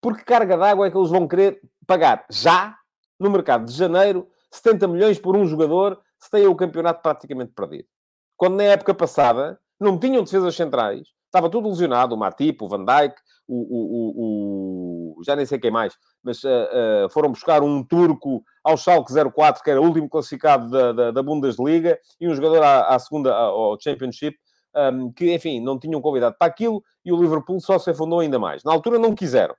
porque 0.00 0.24
carga 0.24 0.56
d'água 0.56 0.86
é 0.86 0.90
que 0.90 0.96
eles 0.96 1.10
vão 1.10 1.28
querer 1.28 1.60
pagar 1.86 2.24
já, 2.30 2.76
no 3.20 3.30
mercado 3.30 3.66
de 3.66 3.72
janeiro, 3.72 4.28
70 4.50 4.88
milhões 4.88 5.18
por 5.18 5.36
um 5.36 5.46
jogador, 5.46 6.00
se 6.18 6.30
tem 6.30 6.46
o 6.46 6.56
campeonato 6.56 7.02
praticamente 7.02 7.52
perdido. 7.52 7.88
Quando 8.36 8.56
na 8.56 8.64
época 8.64 8.94
passada 8.94 9.58
não 9.78 9.98
tinham 9.98 10.22
defesas 10.22 10.54
centrais, 10.54 11.08
estava 11.26 11.50
tudo 11.50 11.68
lesionado, 11.68 12.14
o 12.14 12.18
Matip, 12.18 12.62
o 12.62 12.68
Van 12.68 12.84
Dijk, 12.84 13.16
o, 13.46 13.56
o, 13.56 15.18
o, 15.18 15.22
já 15.24 15.36
nem 15.36 15.44
sei 15.44 15.58
quem 15.58 15.70
mais, 15.70 15.96
mas 16.22 16.42
uh, 16.44 16.48
uh, 16.48 17.10
foram 17.10 17.30
buscar 17.30 17.62
um 17.62 17.82
turco 17.82 18.42
ao 18.62 18.76
Schalke 18.76 19.12
04, 19.12 19.62
que 19.62 19.70
era 19.70 19.80
o 19.80 19.84
último 19.84 20.08
classificado 20.08 20.70
da, 20.70 20.92
da, 20.92 21.10
da 21.10 21.22
Bundesliga, 21.22 21.98
e 22.20 22.28
um 22.28 22.34
jogador 22.34 22.62
à, 22.62 22.94
à 22.94 22.98
segunda, 22.98 23.34
ao 23.34 23.78
Championship, 23.80 24.38
um, 24.74 24.80
ehm, 24.80 25.12
que, 25.12 25.32
enfim, 25.34 25.60
não 25.60 25.78
tinham 25.78 26.00
convidado 26.00 26.36
para 26.38 26.48
aquilo, 26.48 26.82
e 27.04 27.12
o 27.12 27.20
Liverpool 27.20 27.60
só 27.60 27.78
se 27.78 27.90
afundou 27.90 28.20
ainda 28.20 28.38
mais. 28.38 28.64
Na 28.64 28.72
altura 28.72 28.98
não 28.98 29.14
quiseram. 29.14 29.54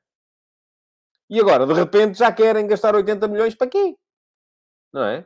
E 1.30 1.40
agora, 1.40 1.66
de 1.66 1.74
repente, 1.74 2.18
já 2.18 2.32
querem 2.32 2.68
gastar 2.68 2.96
80 2.96 3.28
milhões 3.28 3.56
para 3.56 3.68
quê? 3.68 3.96
Não 4.94 5.04
é? 5.04 5.26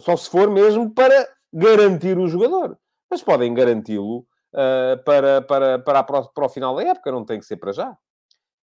Só 0.00 0.16
se 0.16 0.30
for 0.30 0.50
mesmo 0.50 0.92
para 0.92 1.28
garantir 1.56 2.18
o 2.18 2.28
jogador. 2.28 2.78
Mas 3.10 3.22
podem 3.22 3.54
garanti-lo 3.54 4.26
uh, 4.52 5.02
para, 5.04 5.40
para, 5.40 5.78
para, 5.78 6.02
para 6.02 6.44
o 6.44 6.48
final 6.48 6.76
da 6.76 6.82
época, 6.82 7.10
não 7.10 7.24
tem 7.24 7.40
que 7.40 7.46
ser 7.46 7.56
para 7.56 7.72
já. 7.72 7.96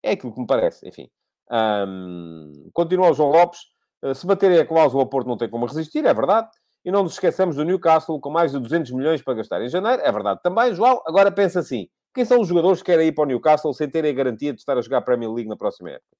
É 0.04 0.12
aquilo 0.12 0.34
que 0.34 0.40
me 0.40 0.48
parece, 0.48 0.88
enfim. 0.88 1.10
Um, 1.52 2.70
continua 2.72 3.10
o 3.10 3.14
João 3.14 3.32
Lopes. 3.32 3.60
Uh, 4.04 4.14
se 4.14 4.28
baterem 4.28 4.60
a 4.60 4.66
cláusula, 4.66 5.04
o 5.04 5.08
Porto 5.08 5.28
não 5.28 5.38
tem 5.38 5.50
como 5.50 5.66
resistir, 5.66 6.06
é 6.06 6.14
verdade. 6.14 6.50
E 6.86 6.92
não 6.92 7.04
nos 7.04 7.14
esqueçamos 7.14 7.56
do 7.56 7.64
Newcastle, 7.64 8.20
com 8.20 8.30
mais 8.30 8.52
de 8.52 8.60
200 8.60 8.92
milhões 8.92 9.22
para 9.22 9.36
gastar 9.36 9.62
em 9.62 9.70
janeiro. 9.70 10.02
É 10.04 10.12
verdade 10.12 10.42
também, 10.44 10.76
João. 10.76 11.02
Agora 11.08 11.32
pensa 11.32 11.60
assim. 11.62 11.88
Quem 12.14 12.26
são 12.26 12.42
os 12.42 12.48
jogadores 12.48 12.80
que 12.80 12.92
querem 12.92 13.08
ir 13.08 13.14
para 13.14 13.24
o 13.24 13.26
Newcastle 13.26 13.74
sem 13.74 13.90
terem 13.90 14.12
a 14.12 14.14
garantia 14.14 14.54
de 14.54 14.60
estar 14.60 14.78
a 14.78 14.82
jogar 14.82 15.00
a 15.00 15.02
Premier 15.02 15.32
League 15.32 15.50
na 15.50 15.58
próxima 15.58 15.90
época? 15.90 16.16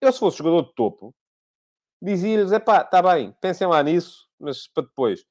Eu, 0.00 0.12
se 0.12 0.20
fosse 0.20 0.38
jogador 0.38 0.62
de 0.66 0.74
topo, 0.74 1.12
dizia-lhes, 2.00 2.52
epá, 2.52 2.82
está 2.82 3.02
bem, 3.02 3.34
pensem 3.40 3.66
lá 3.66 3.82
nisso, 3.82 4.28
mas 4.38 4.68
para 4.68 4.84
depois. 4.84 5.24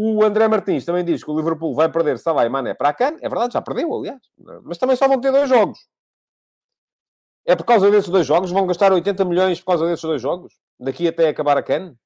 O 0.00 0.22
André 0.22 0.46
Martins 0.46 0.84
também 0.84 1.04
diz 1.04 1.24
que 1.24 1.30
o 1.30 1.36
Liverpool 1.36 1.74
vai 1.74 1.90
perder 1.90 2.20
Salah 2.20 2.46
e 2.46 2.48
Mané 2.48 2.72
para 2.72 2.90
a 2.90 2.94
Cannes. 2.94 3.20
É 3.20 3.28
verdade, 3.28 3.54
já 3.54 3.60
perdeu, 3.60 3.92
aliás. 3.92 4.20
Mas 4.62 4.78
também 4.78 4.94
só 4.94 5.08
vão 5.08 5.20
ter 5.20 5.32
dois 5.32 5.48
jogos. 5.48 5.76
É 7.44 7.56
por 7.56 7.64
causa 7.64 7.90
desses 7.90 8.08
dois 8.08 8.24
jogos? 8.24 8.52
Vão 8.52 8.64
gastar 8.64 8.92
80 8.92 9.24
milhões 9.24 9.58
por 9.58 9.72
causa 9.72 9.86
desses 9.88 10.04
dois 10.04 10.22
jogos? 10.22 10.54
Daqui 10.78 11.08
até 11.08 11.26
acabar 11.26 11.58
a 11.58 11.64
Cannes? 11.64 11.96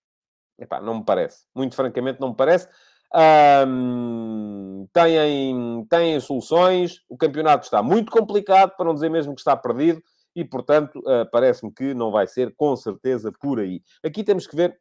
Epá, 0.58 0.80
não 0.80 1.00
me 1.00 1.04
parece. 1.04 1.44
Muito 1.54 1.76
francamente, 1.76 2.18
não 2.18 2.30
me 2.30 2.34
parece. 2.34 2.66
Têm, 4.94 5.84
têm 5.84 6.18
soluções. 6.18 7.02
O 7.10 7.18
campeonato 7.18 7.64
está 7.66 7.82
muito 7.82 8.10
complicado, 8.10 8.74
para 8.74 8.86
não 8.86 8.94
dizer 8.94 9.10
mesmo 9.10 9.34
que 9.34 9.42
está 9.42 9.54
perdido. 9.54 10.02
E, 10.34 10.42
portanto, 10.42 10.98
uh, 11.00 11.30
parece-me 11.30 11.70
que 11.70 11.92
não 11.92 12.10
vai 12.10 12.26
ser 12.26 12.54
com 12.56 12.74
certeza 12.74 13.30
por 13.38 13.60
aí. 13.60 13.82
Aqui 14.02 14.24
temos 14.24 14.46
que 14.46 14.56
ver, 14.56 14.80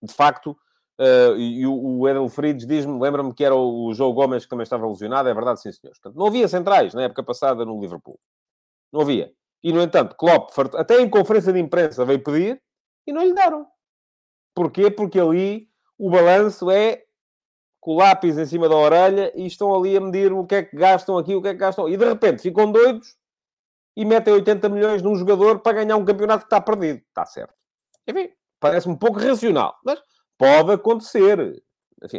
de 0.00 0.14
facto, 0.14 0.56
Uh, 0.98 1.36
e 1.36 1.66
o, 1.66 1.98
o 1.98 2.08
Edel 2.08 2.28
Frides 2.28 2.66
diz-me, 2.66 3.00
lembra-me 3.00 3.34
que 3.34 3.44
era 3.44 3.54
o, 3.54 3.92
João 3.92 4.12
Gomes 4.12 4.44
que 4.44 4.50
também 4.50 4.62
estava 4.62 4.86
lesionado, 4.86 5.28
é 5.28 5.34
verdade, 5.34 5.60
sim 5.60 5.72
senhores. 5.72 5.98
Portanto, 5.98 6.18
não 6.18 6.26
havia 6.26 6.46
centrais 6.46 6.94
na 6.94 7.02
época 7.02 7.22
passada 7.22 7.64
no 7.64 7.80
Liverpool. 7.80 8.18
Não 8.92 9.00
havia. 9.00 9.32
E, 9.62 9.72
no 9.72 9.82
entanto, 9.82 10.14
Klopp, 10.14 10.50
até 10.74 11.00
em 11.00 11.08
conferência 11.08 11.52
de 11.52 11.58
imprensa, 11.58 12.04
veio 12.04 12.22
pedir 12.22 12.62
e 13.06 13.12
não 13.12 13.22
lhe 13.22 13.32
deram. 13.32 13.66
Porquê? 14.54 14.90
Porque 14.90 15.18
ali 15.18 15.68
o 15.98 16.10
balanço 16.10 16.70
é 16.70 17.02
com 17.80 17.92
o 17.92 17.96
lápis 17.96 18.38
em 18.38 18.46
cima 18.46 18.68
da 18.68 18.76
orelha 18.76 19.32
e 19.34 19.46
estão 19.46 19.74
ali 19.74 19.96
a 19.96 20.00
medir 20.00 20.32
o 20.32 20.46
que 20.46 20.54
é 20.54 20.62
que 20.62 20.76
gastam 20.76 21.18
aqui, 21.18 21.34
o 21.34 21.42
que 21.42 21.48
é 21.48 21.52
que 21.52 21.58
gastam. 21.58 21.88
E 21.88 21.96
de 21.96 22.04
repente 22.04 22.42
ficam 22.42 22.70
doidos 22.70 23.16
e 23.96 24.04
metem 24.04 24.32
80 24.32 24.68
milhões 24.68 25.02
num 25.02 25.16
jogador 25.16 25.60
para 25.60 25.84
ganhar 25.84 25.96
um 25.96 26.04
campeonato 26.04 26.44
que 26.44 26.46
está 26.46 26.60
perdido. 26.60 27.02
Está 27.08 27.26
certo. 27.26 27.54
Enfim, 28.06 28.30
parece-me 28.60 28.94
um 28.94 28.98
pouco 28.98 29.18
racional. 29.18 29.76
Mas 29.84 29.98
Pode 30.38 30.72
acontecer. 30.72 31.62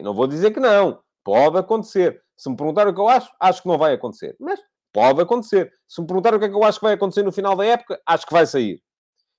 Não 0.01 0.13
vou 0.13 0.27
dizer 0.27 0.51
que 0.51 0.59
não. 0.59 1.01
Pode 1.23 1.57
acontecer. 1.57 2.21
Se 2.37 2.49
me 2.49 2.55
perguntar 2.55 2.87
o 2.87 2.93
que 2.93 2.99
eu 2.99 3.07
acho, 3.07 3.29
acho 3.39 3.61
que 3.61 3.67
não 3.67 3.77
vai 3.77 3.93
acontecer. 3.93 4.35
Mas 4.39 4.59
pode 4.93 5.21
acontecer. 5.21 5.71
Se 5.87 6.01
me 6.01 6.07
perguntar 6.07 6.35
o 6.35 6.39
que 6.39 6.45
é 6.45 6.49
que 6.49 6.55
eu 6.55 6.63
acho 6.63 6.79
que 6.79 6.85
vai 6.85 6.93
acontecer 6.93 7.23
no 7.23 7.31
final 7.31 7.55
da 7.55 7.65
época, 7.65 7.99
acho 8.05 8.25
que 8.25 8.33
vai 8.33 8.45
sair. 8.45 8.81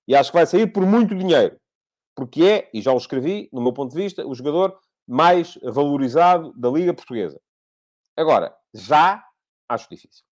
E 0.09 0.15
acho 0.15 0.31
que 0.31 0.37
vai 0.37 0.47
sair 0.47 0.67
por 0.67 0.85
muito 0.85 1.15
dinheiro. 1.15 1.59
Porque 2.15 2.43
é, 2.43 2.71
e 2.73 2.81
já 2.81 2.93
o 2.93 2.97
escrevi, 2.97 3.49
no 3.53 3.61
meu 3.61 3.73
ponto 3.73 3.95
de 3.95 4.03
vista, 4.03 4.27
o 4.27 4.35
jogador 4.35 4.79
mais 5.07 5.59
valorizado 5.63 6.53
da 6.57 6.71
Liga 6.71 6.95
Portuguesa. 6.95 7.41
Agora, 8.17 8.55
já 8.75 9.23
acho 9.69 9.89
difícil. 9.91 10.25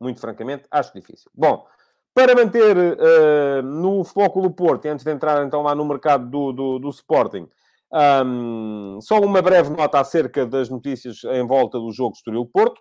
Muito 0.00 0.20
francamente, 0.20 0.64
acho 0.70 0.92
difícil. 0.92 1.30
Bom, 1.34 1.66
para 2.14 2.34
manter 2.34 2.76
uh, 2.76 3.62
no 3.62 4.02
foco 4.02 4.42
do 4.42 4.50
Porto, 4.50 4.86
antes 4.86 5.04
de 5.04 5.12
entrar 5.12 5.44
então 5.46 5.62
lá 5.62 5.74
no 5.74 5.84
mercado 5.84 6.28
do, 6.28 6.52
do, 6.52 6.78
do 6.80 6.90
Sporting, 6.90 7.48
um, 7.92 8.98
só 9.00 9.18
uma 9.20 9.40
breve 9.40 9.70
nota 9.70 10.00
acerca 10.00 10.46
das 10.46 10.68
notícias 10.68 11.24
em 11.24 11.46
volta 11.46 11.78
do 11.78 11.90
jogo 11.92 12.14
Estoril-Porto. 12.16 12.80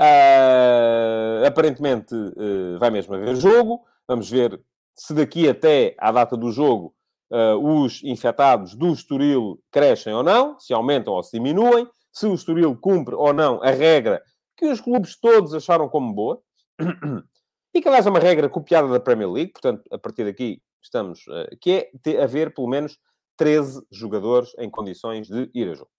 Uh, 0.00 1.46
aparentemente 1.46 2.14
uh, 2.14 2.78
vai 2.78 2.90
mesmo 2.90 3.14
haver 3.14 3.36
jogo. 3.36 3.84
Vamos 4.08 4.28
ver 4.28 4.60
se 4.94 5.14
daqui 5.14 5.48
até 5.48 5.94
à 5.98 6.10
data 6.10 6.36
do 6.36 6.50
jogo 6.50 6.94
uh, 7.30 7.56
os 7.56 8.02
infectados 8.02 8.74
do 8.74 8.92
Estoril 8.92 9.60
crescem 9.70 10.12
ou 10.12 10.22
não, 10.22 10.58
se 10.58 10.72
aumentam 10.74 11.14
ou 11.14 11.22
se 11.22 11.36
diminuem, 11.36 11.88
se 12.12 12.26
o 12.26 12.34
Estoril 12.34 12.76
cumpre 12.76 13.14
ou 13.14 13.32
não 13.32 13.62
a 13.62 13.70
regra 13.70 14.22
que 14.56 14.66
os 14.66 14.80
clubes 14.80 15.18
todos 15.18 15.54
acharam 15.54 15.88
como 15.88 16.12
boa. 16.12 16.40
E 17.76 17.82
que, 17.82 17.88
aliás, 17.88 18.06
é 18.06 18.10
uma 18.10 18.20
regra 18.20 18.48
copiada 18.48 18.86
da 18.86 19.00
Premier 19.00 19.28
League, 19.28 19.50
portanto, 19.50 19.82
a 19.90 19.98
partir 19.98 20.22
daqui 20.22 20.62
estamos, 20.86 21.26
uh, 21.26 21.56
que 21.60 21.90
é 22.06 22.22
haver 22.22 22.54
pelo 22.54 22.68
menos 22.68 22.98
13 23.36 23.84
jogadores 23.90 24.54
em 24.58 24.70
condições 24.70 25.26
de 25.28 25.50
ir 25.54 25.70
a 25.70 25.74
jogo. 25.74 25.90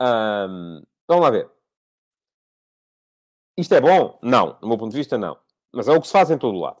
Um, 0.00 0.82
vamos 1.06 1.24
lá 1.24 1.30
ver. 1.30 1.50
Isto 3.56 3.74
é 3.74 3.80
bom? 3.80 4.18
Não. 4.22 4.58
Do 4.60 4.68
meu 4.68 4.78
ponto 4.78 4.92
de 4.92 4.96
vista, 4.96 5.18
não. 5.18 5.36
Mas 5.72 5.88
é 5.88 5.92
o 5.92 6.00
que 6.00 6.06
se 6.06 6.12
faz 6.12 6.30
em 6.30 6.38
todo 6.38 6.56
o 6.56 6.60
lado. 6.60 6.80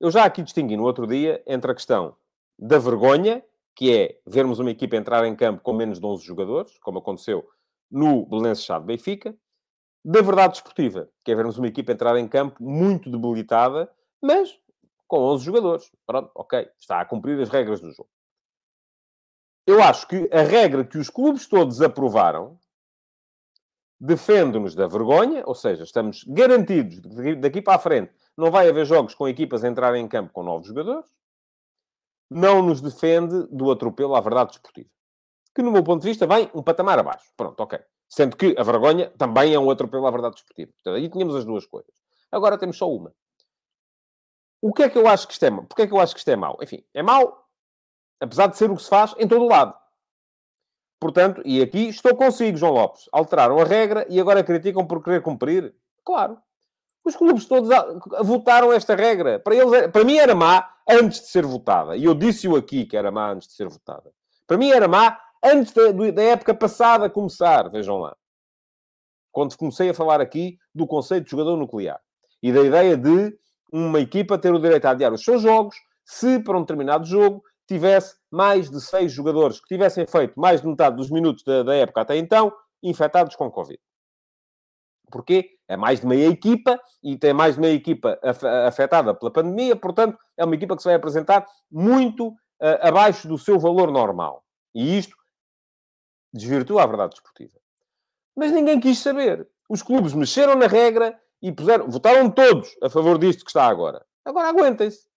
Eu 0.00 0.10
já 0.10 0.24
aqui 0.24 0.42
distingui 0.42 0.76
no 0.76 0.84
outro 0.84 1.06
dia 1.06 1.42
entre 1.46 1.70
a 1.70 1.74
questão 1.74 2.16
da 2.58 2.78
vergonha, 2.78 3.44
que 3.74 3.94
é 3.94 4.20
vermos 4.26 4.58
uma 4.58 4.70
equipa 4.70 4.96
entrar 4.96 5.24
em 5.24 5.36
campo 5.36 5.62
com 5.62 5.72
menos 5.72 6.00
de 6.00 6.06
11 6.06 6.24
jogadores, 6.24 6.78
como 6.80 6.98
aconteceu 6.98 7.48
no 7.90 8.26
Belenenses 8.26 8.64
Chá 8.64 8.78
de 8.78 8.86
Benfica, 8.86 9.36
da 10.04 10.20
verdade 10.20 10.54
desportiva, 10.54 11.08
que 11.24 11.30
é 11.30 11.34
vermos 11.34 11.58
uma 11.58 11.68
equipa 11.68 11.92
entrar 11.92 12.16
em 12.16 12.26
campo 12.26 12.62
muito 12.62 13.10
debilitada, 13.10 13.90
mas 14.22 14.58
com 15.08 15.18
11 15.18 15.44
jogadores. 15.44 15.90
Pronto, 16.06 16.30
ok, 16.34 16.70
está 16.78 17.00
a 17.00 17.04
cumprir 17.04 17.40
as 17.40 17.48
regras 17.48 17.80
do 17.80 17.90
jogo. 17.90 18.10
Eu 19.66 19.82
acho 19.82 20.06
que 20.06 20.28
a 20.32 20.42
regra 20.42 20.84
que 20.84 20.98
os 20.98 21.10
clubes 21.10 21.46
todos 21.46 21.82
aprovaram 21.82 22.58
defende-nos 24.00 24.74
da 24.76 24.86
vergonha, 24.86 25.42
ou 25.44 25.54
seja, 25.54 25.82
estamos 25.82 26.22
garantidos 26.24 27.00
daqui 27.40 27.60
para 27.60 27.74
a 27.74 27.78
frente 27.80 28.12
não 28.38 28.52
vai 28.52 28.68
haver 28.68 28.86
jogos 28.86 29.16
com 29.16 29.28
equipas 29.28 29.64
a 29.64 29.68
entrarem 29.68 30.04
em 30.04 30.08
campo 30.08 30.32
com 30.32 30.44
novos 30.44 30.68
jogadores, 30.68 31.10
não 32.30 32.62
nos 32.62 32.80
defende 32.80 33.48
do 33.50 33.68
atropelo 33.68 34.14
à 34.14 34.20
verdade 34.20 34.50
desportiva. 34.50 34.88
Que, 35.52 35.60
no 35.60 35.72
meu 35.72 35.82
ponto 35.82 36.02
de 36.02 36.08
vista, 36.08 36.24
vem 36.24 36.48
um 36.54 36.62
patamar 36.62 37.00
abaixo. 37.00 37.32
Pronto, 37.36 37.58
ok. 37.58 37.80
Sendo 38.08 38.36
que 38.36 38.54
a 38.56 38.62
vergonha 38.62 39.10
também 39.18 39.54
é 39.54 39.58
um 39.58 39.68
atropelo 39.70 40.06
à 40.06 40.10
verdade 40.12 40.36
desportiva. 40.36 40.70
Portanto, 40.72 40.94
aí 40.94 41.08
tínhamos 41.10 41.34
as 41.34 41.44
duas 41.44 41.66
coisas. 41.66 41.92
Agora 42.30 42.56
temos 42.56 42.76
só 42.78 42.88
uma. 42.88 43.12
O 44.60 44.72
que 44.72 44.82
é 44.82 44.88
que 44.88 44.98
eu 44.98 45.06
acho 45.06 45.26
que 45.26 45.32
isto 45.32 45.44
é 45.44 45.50
mau? 45.50 45.64
Porquê 45.64 45.82
é 45.82 45.86
que 45.86 45.92
eu 45.92 46.00
acho 46.00 46.14
que 46.14 46.18
isto 46.18 46.28
é 46.28 46.36
mau? 46.36 46.58
Enfim, 46.60 46.84
é 46.92 47.02
mau, 47.02 47.46
apesar 48.20 48.48
de 48.48 48.56
ser 48.56 48.70
o 48.70 48.76
que 48.76 48.82
se 48.82 48.88
faz 48.88 49.14
em 49.18 49.28
todo 49.28 49.44
o 49.44 49.48
lado. 49.48 49.74
Portanto, 51.00 51.40
e 51.44 51.62
aqui 51.62 51.88
estou 51.88 52.16
consigo, 52.16 52.58
João 52.58 52.72
Lopes. 52.72 53.08
Alteraram 53.12 53.58
a 53.58 53.64
regra 53.64 54.04
e 54.08 54.18
agora 54.18 54.42
criticam 54.42 54.84
por 54.84 55.02
querer 55.02 55.22
cumprir? 55.22 55.74
Claro. 56.04 56.38
Os 57.04 57.14
clubes 57.14 57.46
todos 57.46 57.68
votaram 58.22 58.72
esta 58.72 58.96
regra. 58.96 59.38
Para, 59.38 59.54
eles, 59.54 59.90
para 59.92 60.04
mim 60.04 60.16
era 60.16 60.34
má 60.34 60.68
antes 60.88 61.20
de 61.20 61.28
ser 61.28 61.46
votada. 61.46 61.96
E 61.96 62.04
eu 62.04 62.14
disse-o 62.14 62.56
aqui 62.56 62.84
que 62.84 62.96
era 62.96 63.12
má 63.12 63.30
antes 63.30 63.48
de 63.48 63.54
ser 63.54 63.68
votada. 63.68 64.12
Para 64.46 64.58
mim 64.58 64.70
era 64.70 64.88
má 64.88 65.18
antes 65.42 65.72
da, 65.72 65.92
da 65.92 66.22
época 66.22 66.52
passada 66.52 67.08
começar. 67.08 67.70
Vejam 67.70 67.98
lá. 67.98 68.16
Quando 69.30 69.56
comecei 69.56 69.90
a 69.90 69.94
falar 69.94 70.20
aqui 70.20 70.58
do 70.74 70.86
conceito 70.86 71.24
de 71.24 71.30
jogador 71.30 71.56
nuclear. 71.56 72.00
E 72.42 72.52
da 72.52 72.62
ideia 72.62 72.96
de 72.96 73.38
uma 73.72 74.00
equipa 74.00 74.38
ter 74.38 74.52
o 74.52 74.58
direito 74.58 74.86
a 74.86 74.90
adiar 74.90 75.12
os 75.12 75.22
seus 75.22 75.42
jogos 75.42 75.76
se, 76.04 76.40
para 76.40 76.56
um 76.56 76.62
determinado 76.62 77.06
jogo, 77.06 77.42
tivesse 77.66 78.16
mais 78.30 78.70
de 78.70 78.80
seis 78.80 79.12
jogadores 79.12 79.60
que 79.60 79.68
tivessem 79.68 80.06
feito 80.06 80.38
mais 80.40 80.62
de 80.62 80.66
metade 80.66 80.96
dos 80.96 81.10
minutos 81.10 81.44
da, 81.44 81.62
da 81.62 81.74
época 81.74 82.00
até 82.00 82.16
então 82.16 82.52
infectados 82.82 83.36
com 83.36 83.50
Covid. 83.50 83.78
Porquê? 85.10 85.58
É 85.66 85.76
mais 85.76 86.00
de 86.00 86.06
meia 86.06 86.28
equipa 86.28 86.80
e 87.02 87.16
tem 87.18 87.32
mais 87.32 87.54
de 87.54 87.60
meia 87.60 87.74
equipa 87.74 88.18
afetada 88.66 89.14
pela 89.14 89.30
pandemia, 89.30 89.76
portanto, 89.76 90.18
é 90.36 90.44
uma 90.44 90.54
equipa 90.54 90.76
que 90.76 90.82
se 90.82 90.88
vai 90.88 90.94
apresentar 90.94 91.46
muito 91.70 92.28
uh, 92.28 92.34
abaixo 92.80 93.28
do 93.28 93.38
seu 93.38 93.58
valor 93.58 93.90
normal. 93.90 94.44
E 94.74 94.98
isto 94.98 95.16
desvirtua 96.32 96.82
a 96.82 96.86
verdade 96.86 97.12
desportiva. 97.12 97.58
Mas 98.36 98.52
ninguém 98.52 98.80
quis 98.80 98.98
saber. 98.98 99.48
Os 99.68 99.82
clubes 99.82 100.14
mexeram 100.14 100.54
na 100.54 100.66
regra 100.66 101.18
e 101.42 101.52
puseram, 101.52 101.88
votaram 101.88 102.30
todos 102.30 102.68
a 102.82 102.90
favor 102.90 103.18
disto 103.18 103.44
que 103.44 103.50
está 103.50 103.66
agora. 103.66 104.04
Agora 104.24 104.48
aguentem-se. 104.48 105.08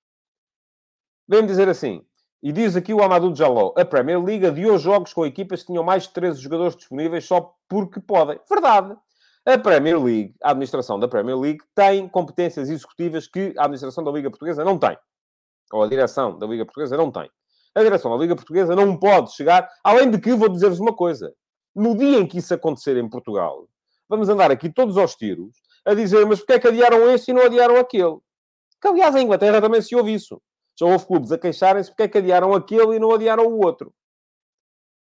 Vem 1.28 1.46
dizer 1.46 1.70
assim, 1.70 2.06
e 2.44 2.52
diz 2.52 2.76
aqui 2.76 2.94
o 2.94 3.04
Amadou 3.04 3.36
Jaló, 3.36 3.74
a 3.78 3.86
Premier 3.86 4.22
League 4.22 4.46
adiou 4.46 4.78
jogos 4.78 5.14
com 5.14 5.26
equipas 5.26 5.62
que 5.62 5.68
tinham 5.68 5.84
mais 5.84 6.04
de 6.04 6.10
13 6.10 6.42
jogadores 6.42 6.76
disponíveis 6.76 7.26
só 7.26 7.54
porque 7.70 8.00
podem. 8.00 8.40
Verdade. 8.50 8.96
A 9.46 9.58
Premier 9.58 10.02
League, 10.02 10.36
a 10.44 10.52
administração 10.52 11.00
da 11.00 11.08
Premier 11.08 11.38
League, 11.38 11.60
tem 11.74 12.08
competências 12.08 12.70
executivas 12.70 13.28
que 13.28 13.54
a 13.58 13.64
administração 13.64 14.04
da 14.04 14.12
Liga 14.12 14.30
Portuguesa 14.30 14.64
não 14.64 14.78
tem. 14.78 14.98
Ou 15.72 15.84
a 15.84 15.88
direção 15.88 16.38
da 16.38 16.46
Liga 16.46 16.66
Portuguesa 16.66 16.98
não 16.98 17.12
tem. 17.12 17.30
A 17.74 17.82
direção 17.82 18.12
da 18.12 18.18
Liga 18.18 18.36
Portuguesa 18.36 18.76
não 18.76 18.98
pode 18.98 19.34
chegar, 19.34 19.70
além 19.84 20.12
de 20.12 20.20
que, 20.20 20.34
vou 20.34 20.50
dizer-vos 20.50 20.80
uma 20.80 20.94
coisa, 20.94 21.34
no 21.76 21.96
dia 21.96 22.20
em 22.20 22.28
que 22.28 22.38
isso 22.38 22.54
acontecer 22.54 22.98
em 22.98 23.10
Portugal, 23.10 23.68
vamos 24.10 24.30
andar 24.30 24.52
aqui 24.52 24.70
todos 24.70 24.98
aos 24.98 25.16
tiros 25.16 25.56
a 25.86 25.94
dizer, 25.94 26.26
mas 26.26 26.40
porquê 26.40 26.54
é 26.54 26.60
que 26.60 26.68
adiaram 26.68 27.10
este 27.12 27.32
e 27.32 27.34
não 27.34 27.44
adiaram 27.44 27.78
aquele? 27.78 28.18
Que, 28.82 28.88
aliás, 28.88 29.16
em 29.16 29.24
Inglaterra 29.24 29.62
também 29.62 29.82
se 29.82 29.96
ouve 29.96 30.14
isso. 30.14 30.42
Já 30.80 30.86
houve 30.86 31.06
clubes 31.06 31.32
a 31.32 31.38
queixarem-se 31.38 31.90
porque 31.90 32.04
é 32.04 32.08
que 32.08 32.18
adiaram 32.18 32.54
aquele 32.54 32.96
e 32.96 33.00
não 33.00 33.14
adiaram 33.14 33.46
o 33.46 33.64
outro. 33.64 33.94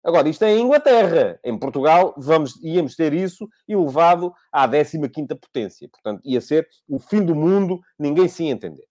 Agora, 0.04 0.28
isto 0.28 0.44
é 0.44 0.52
em 0.52 0.62
Inglaterra. 0.62 1.40
Em 1.44 1.58
Portugal, 1.58 2.14
vamos, 2.18 2.60
íamos 2.64 2.96
ter 2.96 3.14
isso 3.14 3.48
elevado 3.68 4.34
à 4.52 4.68
15ª 4.68 5.40
potência. 5.40 5.88
Portanto, 5.90 6.22
ia 6.26 6.42
ser 6.42 6.68
o 6.90 7.00
fim 7.00 7.24
do 7.24 7.36
mundo, 7.36 7.80
ninguém 8.00 8.28
se 8.28 8.44
ia 8.44 8.52
entender. 8.52 8.86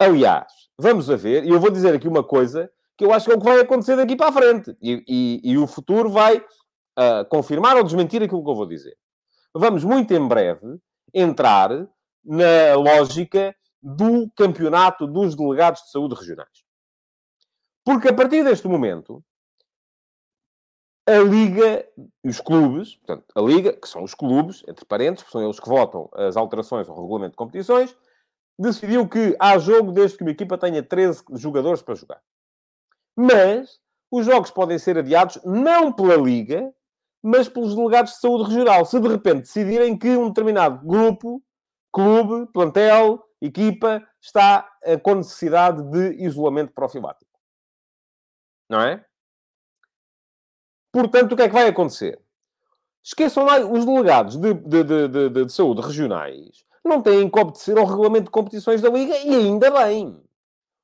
Aliás, 0.00 0.50
vamos 0.78 1.08
a 1.08 1.16
ver, 1.16 1.44
e 1.44 1.50
eu 1.50 1.60
vou 1.60 1.70
dizer 1.70 1.94
aqui 1.94 2.08
uma 2.08 2.24
coisa 2.24 2.70
que 2.96 3.04
eu 3.04 3.12
acho 3.12 3.26
que 3.26 3.32
é 3.32 3.36
o 3.36 3.38
que 3.38 3.44
vai 3.44 3.60
acontecer 3.60 3.96
daqui 3.96 4.16
para 4.16 4.28
a 4.28 4.32
frente. 4.32 4.76
E, 4.80 5.04
e, 5.06 5.52
e 5.52 5.58
o 5.58 5.66
futuro 5.66 6.10
vai 6.10 6.38
uh, 6.38 7.24
confirmar 7.30 7.76
ou 7.76 7.84
desmentir 7.84 8.22
aquilo 8.22 8.42
que 8.42 8.50
eu 8.50 8.54
vou 8.54 8.66
dizer. 8.66 8.96
Vamos, 9.54 9.84
muito 9.84 10.12
em 10.12 10.26
breve, 10.26 10.80
entrar 11.12 11.70
na 12.24 12.74
lógica 12.74 13.54
do 13.80 14.30
campeonato 14.30 15.06
dos 15.06 15.36
delegados 15.36 15.82
de 15.82 15.90
saúde 15.90 16.14
regionais. 16.14 16.64
Porque 17.84 18.08
a 18.08 18.14
partir 18.14 18.42
deste 18.42 18.66
momento, 18.66 19.22
a 21.06 21.18
Liga 21.18 21.86
os 22.24 22.40
clubes, 22.40 22.96
portanto, 22.96 23.26
a 23.34 23.40
Liga, 23.42 23.74
que 23.74 23.86
são 23.86 24.02
os 24.02 24.14
clubes, 24.14 24.64
entre 24.66 24.84
parênteses, 24.86 25.30
são 25.30 25.44
eles 25.44 25.60
que 25.60 25.68
votam 25.68 26.08
as 26.14 26.36
alterações 26.36 26.88
ao 26.88 26.96
regulamento 26.96 27.32
de 27.32 27.36
competições, 27.36 27.94
decidiu 28.58 29.06
que 29.06 29.36
há 29.38 29.58
jogo 29.58 29.92
desde 29.92 30.16
que 30.16 30.24
uma 30.24 30.30
equipa 30.30 30.56
tenha 30.56 30.82
13 30.82 31.24
jogadores 31.34 31.82
para 31.82 31.94
jogar. 31.94 32.22
Mas 33.14 33.78
os 34.10 34.24
jogos 34.24 34.50
podem 34.50 34.78
ser 34.78 34.96
adiados 34.96 35.38
não 35.44 35.92
pela 35.92 36.16
Liga, 36.16 36.74
mas 37.26 37.48
pelos 37.48 37.74
delegados 37.74 38.12
de 38.12 38.18
saúde 38.18 38.50
regional. 38.50 38.84
Se 38.84 39.00
de 39.00 39.08
repente 39.08 39.40
decidirem 39.40 39.96
que 39.96 40.10
um 40.10 40.28
determinado 40.28 40.86
grupo, 40.86 41.42
clube, 41.90 42.46
plantel, 42.52 43.24
equipa, 43.40 44.06
está 44.20 44.70
eh, 44.82 44.98
com 44.98 45.14
necessidade 45.14 45.82
de 45.90 46.22
isolamento 46.22 46.74
profilático. 46.74 47.30
Não 48.68 48.80
é? 48.82 49.02
Portanto, 50.92 51.32
o 51.32 51.36
que 51.36 51.42
é 51.42 51.48
que 51.48 51.54
vai 51.54 51.66
acontecer? 51.66 52.20
Esqueçam 53.02 53.44
lá, 53.44 53.58
os 53.58 53.86
delegados 53.86 54.36
de, 54.36 54.52
de, 54.52 54.84
de, 54.84 55.28
de, 55.30 55.52
saúde 55.52 55.80
regionais 55.80 56.64
não 56.84 57.00
têm 57.02 57.28
que 57.28 57.38
obedecer 57.38 57.78
ao 57.78 57.86
regulamento 57.86 58.26
de 58.26 58.30
competições 58.30 58.82
da 58.82 58.90
Liga 58.90 59.16
e 59.18 59.34
ainda 59.34 59.70
bem. 59.70 60.22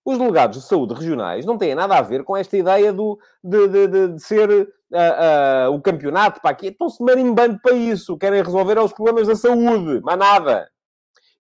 Os 0.05 0.19
delegados 0.19 0.61
de 0.61 0.67
saúde 0.67 0.95
regionais 0.95 1.45
não 1.45 1.59
têm 1.59 1.75
nada 1.75 1.97
a 1.99 2.03
ver 2.03 2.25
com 2.25 2.37
esta 2.37 2.57
ideia 2.57 2.93
do, 2.93 3.19
de, 3.45 4.19
ser 4.19 4.51
uh, 4.51 5.71
uh, 5.71 5.75
o 5.75 5.81
campeonato 5.81 6.41
para 6.41 6.51
aqui. 6.51 6.69
Estão-se 6.69 7.03
marimbando 7.03 7.61
para 7.61 7.75
isso. 7.75 8.17
Querem 8.17 8.43
resolver 8.43 8.79
os 8.79 8.93
problemas 8.93 9.27
da 9.27 9.37
saúde. 9.37 10.01
Mas 10.03 10.19
nada. 10.19 10.71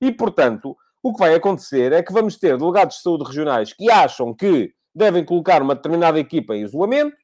E, 0.01 0.13
portanto, 0.13 0.77
o 1.03 1.13
que 1.13 1.19
vai 1.19 1.35
acontecer 1.35 1.93
é 1.93 2.03
que 2.03 2.13
vamos 2.13 2.37
ter 2.37 2.59
delegados 2.59 2.97
de 2.97 3.03
saúde 3.03 3.25
regionais 3.25 3.73
que 3.73 3.91
acham 3.91 4.35
que 4.35 4.73
devem 4.95 5.25
colocar 5.25 5.63
uma 5.63 5.75
determinada 5.75 6.19
equipa 6.19 6.55
em 6.55 6.63
isolamento 6.63 7.17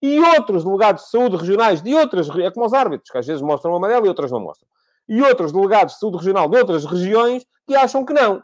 e 0.00 0.20
outros 0.20 0.64
delegados 0.64 1.04
de 1.04 1.10
saúde 1.10 1.36
regionais 1.36 1.82
de 1.82 1.94
outras... 1.94 2.28
É 2.38 2.50
como 2.50 2.66
os 2.66 2.72
árbitros, 2.72 3.10
que 3.10 3.18
às 3.18 3.26
vezes 3.26 3.42
mostram 3.42 3.74
amarelo 3.74 4.06
e 4.06 4.08
outras 4.08 4.30
não 4.30 4.40
mostram. 4.40 4.68
E 5.08 5.20
outros 5.22 5.50
delegados 5.52 5.94
de 5.94 6.00
saúde 6.00 6.18
regional 6.18 6.48
de 6.48 6.56
outras 6.56 6.84
regiões 6.84 7.44
que 7.66 7.74
acham 7.74 8.04
que 8.04 8.12
não. 8.12 8.42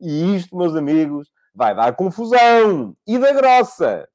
E 0.00 0.36
isto, 0.36 0.56
meus 0.56 0.74
amigos, 0.74 1.28
vai 1.54 1.74
dar 1.74 1.94
confusão. 1.96 2.96
E 3.06 3.18
da 3.18 3.32
grossa. 3.32 4.08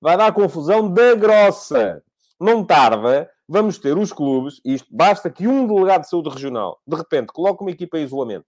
Vai 0.00 0.16
dar 0.16 0.32
confusão 0.32 0.92
da 0.92 1.14
grossa. 1.14 2.02
Não 2.38 2.64
tarda, 2.64 3.30
vamos 3.48 3.78
ter 3.78 3.96
os 3.96 4.12
clubes, 4.12 4.60
isto 4.64 4.88
basta 4.90 5.30
que 5.30 5.46
um 5.46 5.66
delegado 5.66 6.02
de 6.02 6.08
saúde 6.08 6.30
regional, 6.30 6.80
de 6.86 6.96
repente, 6.96 7.32
coloque 7.32 7.62
uma 7.62 7.70
equipa 7.70 7.98
em 7.98 8.04
isolamento 8.04 8.46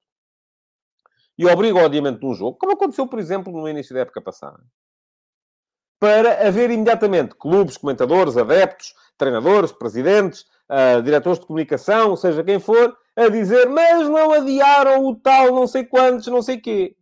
e 1.38 1.46
obriga 1.46 1.78
ao 1.78 1.86
adiamento 1.86 2.20
de 2.20 2.26
um 2.26 2.34
jogo, 2.34 2.56
como 2.58 2.72
aconteceu, 2.72 3.06
por 3.06 3.18
exemplo, 3.18 3.52
no 3.52 3.68
início 3.68 3.94
da 3.94 4.00
época 4.00 4.22
passada, 4.22 4.62
para 6.00 6.46
haver 6.46 6.70
imediatamente 6.70 7.34
clubes, 7.34 7.76
comentadores, 7.76 8.36
adeptos, 8.36 8.94
treinadores, 9.18 9.72
presidentes, 9.72 10.46
uh, 10.70 11.02
diretores 11.02 11.38
de 11.38 11.46
comunicação, 11.46 12.16
seja 12.16 12.42
quem 12.42 12.58
for, 12.58 12.96
a 13.16 13.28
dizer, 13.28 13.68
mas 13.68 14.08
não 14.08 14.32
adiaram 14.32 15.06
o 15.06 15.16
tal 15.16 15.54
não 15.54 15.66
sei 15.66 15.84
quantos, 15.84 16.26
não 16.26 16.42
sei 16.42 16.60
quê. 16.60 16.94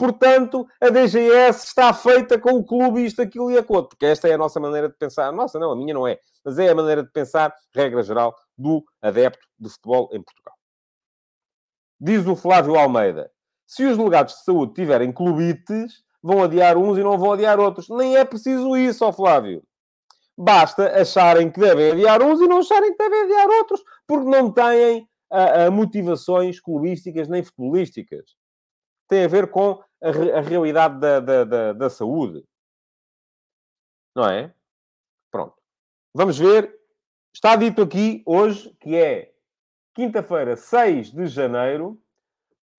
Portanto, 0.00 0.66
a 0.80 0.88
DGS 0.88 1.66
está 1.66 1.92
feita 1.92 2.38
com 2.38 2.52
o 2.52 2.64
clube 2.64 3.04
isto, 3.04 3.20
aquilo 3.20 3.50
e 3.50 3.58
aquilo. 3.58 3.86
Porque 3.86 4.06
esta 4.06 4.28
é 4.28 4.32
a 4.32 4.38
nossa 4.38 4.58
maneira 4.58 4.88
de 4.88 4.94
pensar. 4.96 5.30
Nossa, 5.30 5.58
não, 5.58 5.72
a 5.72 5.76
minha 5.76 5.92
não 5.92 6.08
é. 6.08 6.18
Mas 6.42 6.58
é 6.58 6.70
a 6.70 6.74
maneira 6.74 7.02
de 7.02 7.10
pensar, 7.10 7.54
regra 7.74 8.02
geral, 8.02 8.34
do 8.56 8.82
adepto 9.02 9.46
de 9.58 9.68
futebol 9.68 10.08
em 10.12 10.22
Portugal. 10.22 10.54
Diz 12.00 12.26
o 12.26 12.34
Flávio 12.34 12.76
Almeida. 12.76 13.30
Se 13.66 13.84
os 13.84 13.98
delegados 13.98 14.36
de 14.36 14.44
saúde 14.44 14.72
tiverem 14.72 15.12
clubites, 15.12 16.02
vão 16.22 16.42
adiar 16.42 16.78
uns 16.78 16.96
e 16.96 17.02
não 17.02 17.18
vão 17.18 17.32
adiar 17.32 17.60
outros. 17.60 17.90
Nem 17.90 18.16
é 18.16 18.24
preciso 18.24 18.74
isso, 18.78 19.04
ó 19.04 19.12
Flávio. 19.12 19.62
Basta 20.34 20.98
acharem 20.98 21.50
que 21.50 21.60
devem 21.60 21.92
adiar 21.92 22.22
uns 22.22 22.40
e 22.40 22.48
não 22.48 22.60
acharem 22.60 22.92
que 22.92 22.96
devem 22.96 23.24
adiar 23.24 23.48
outros, 23.50 23.82
porque 24.06 24.30
não 24.30 24.50
têm 24.50 25.06
a, 25.30 25.66
a 25.66 25.70
motivações 25.70 26.60
clubísticas 26.60 27.28
nem 27.28 27.42
futebolísticas. 27.42 28.36
Tem 29.08 29.24
a 29.24 29.28
ver 29.28 29.50
com 29.50 29.82
a, 30.02 30.38
a 30.38 30.40
realidade 30.40 30.98
da, 30.98 31.20
da, 31.20 31.44
da, 31.44 31.72
da 31.72 31.90
saúde. 31.90 32.44
Não 34.14 34.28
é? 34.28 34.52
Pronto. 35.30 35.54
Vamos 36.14 36.38
ver. 36.38 36.78
Está 37.32 37.54
dito 37.54 37.82
aqui 37.82 38.22
hoje 38.26 38.74
que 38.80 38.96
é 38.96 39.32
quinta-feira, 39.94 40.56
6 40.56 41.12
de 41.12 41.26
janeiro, 41.28 42.02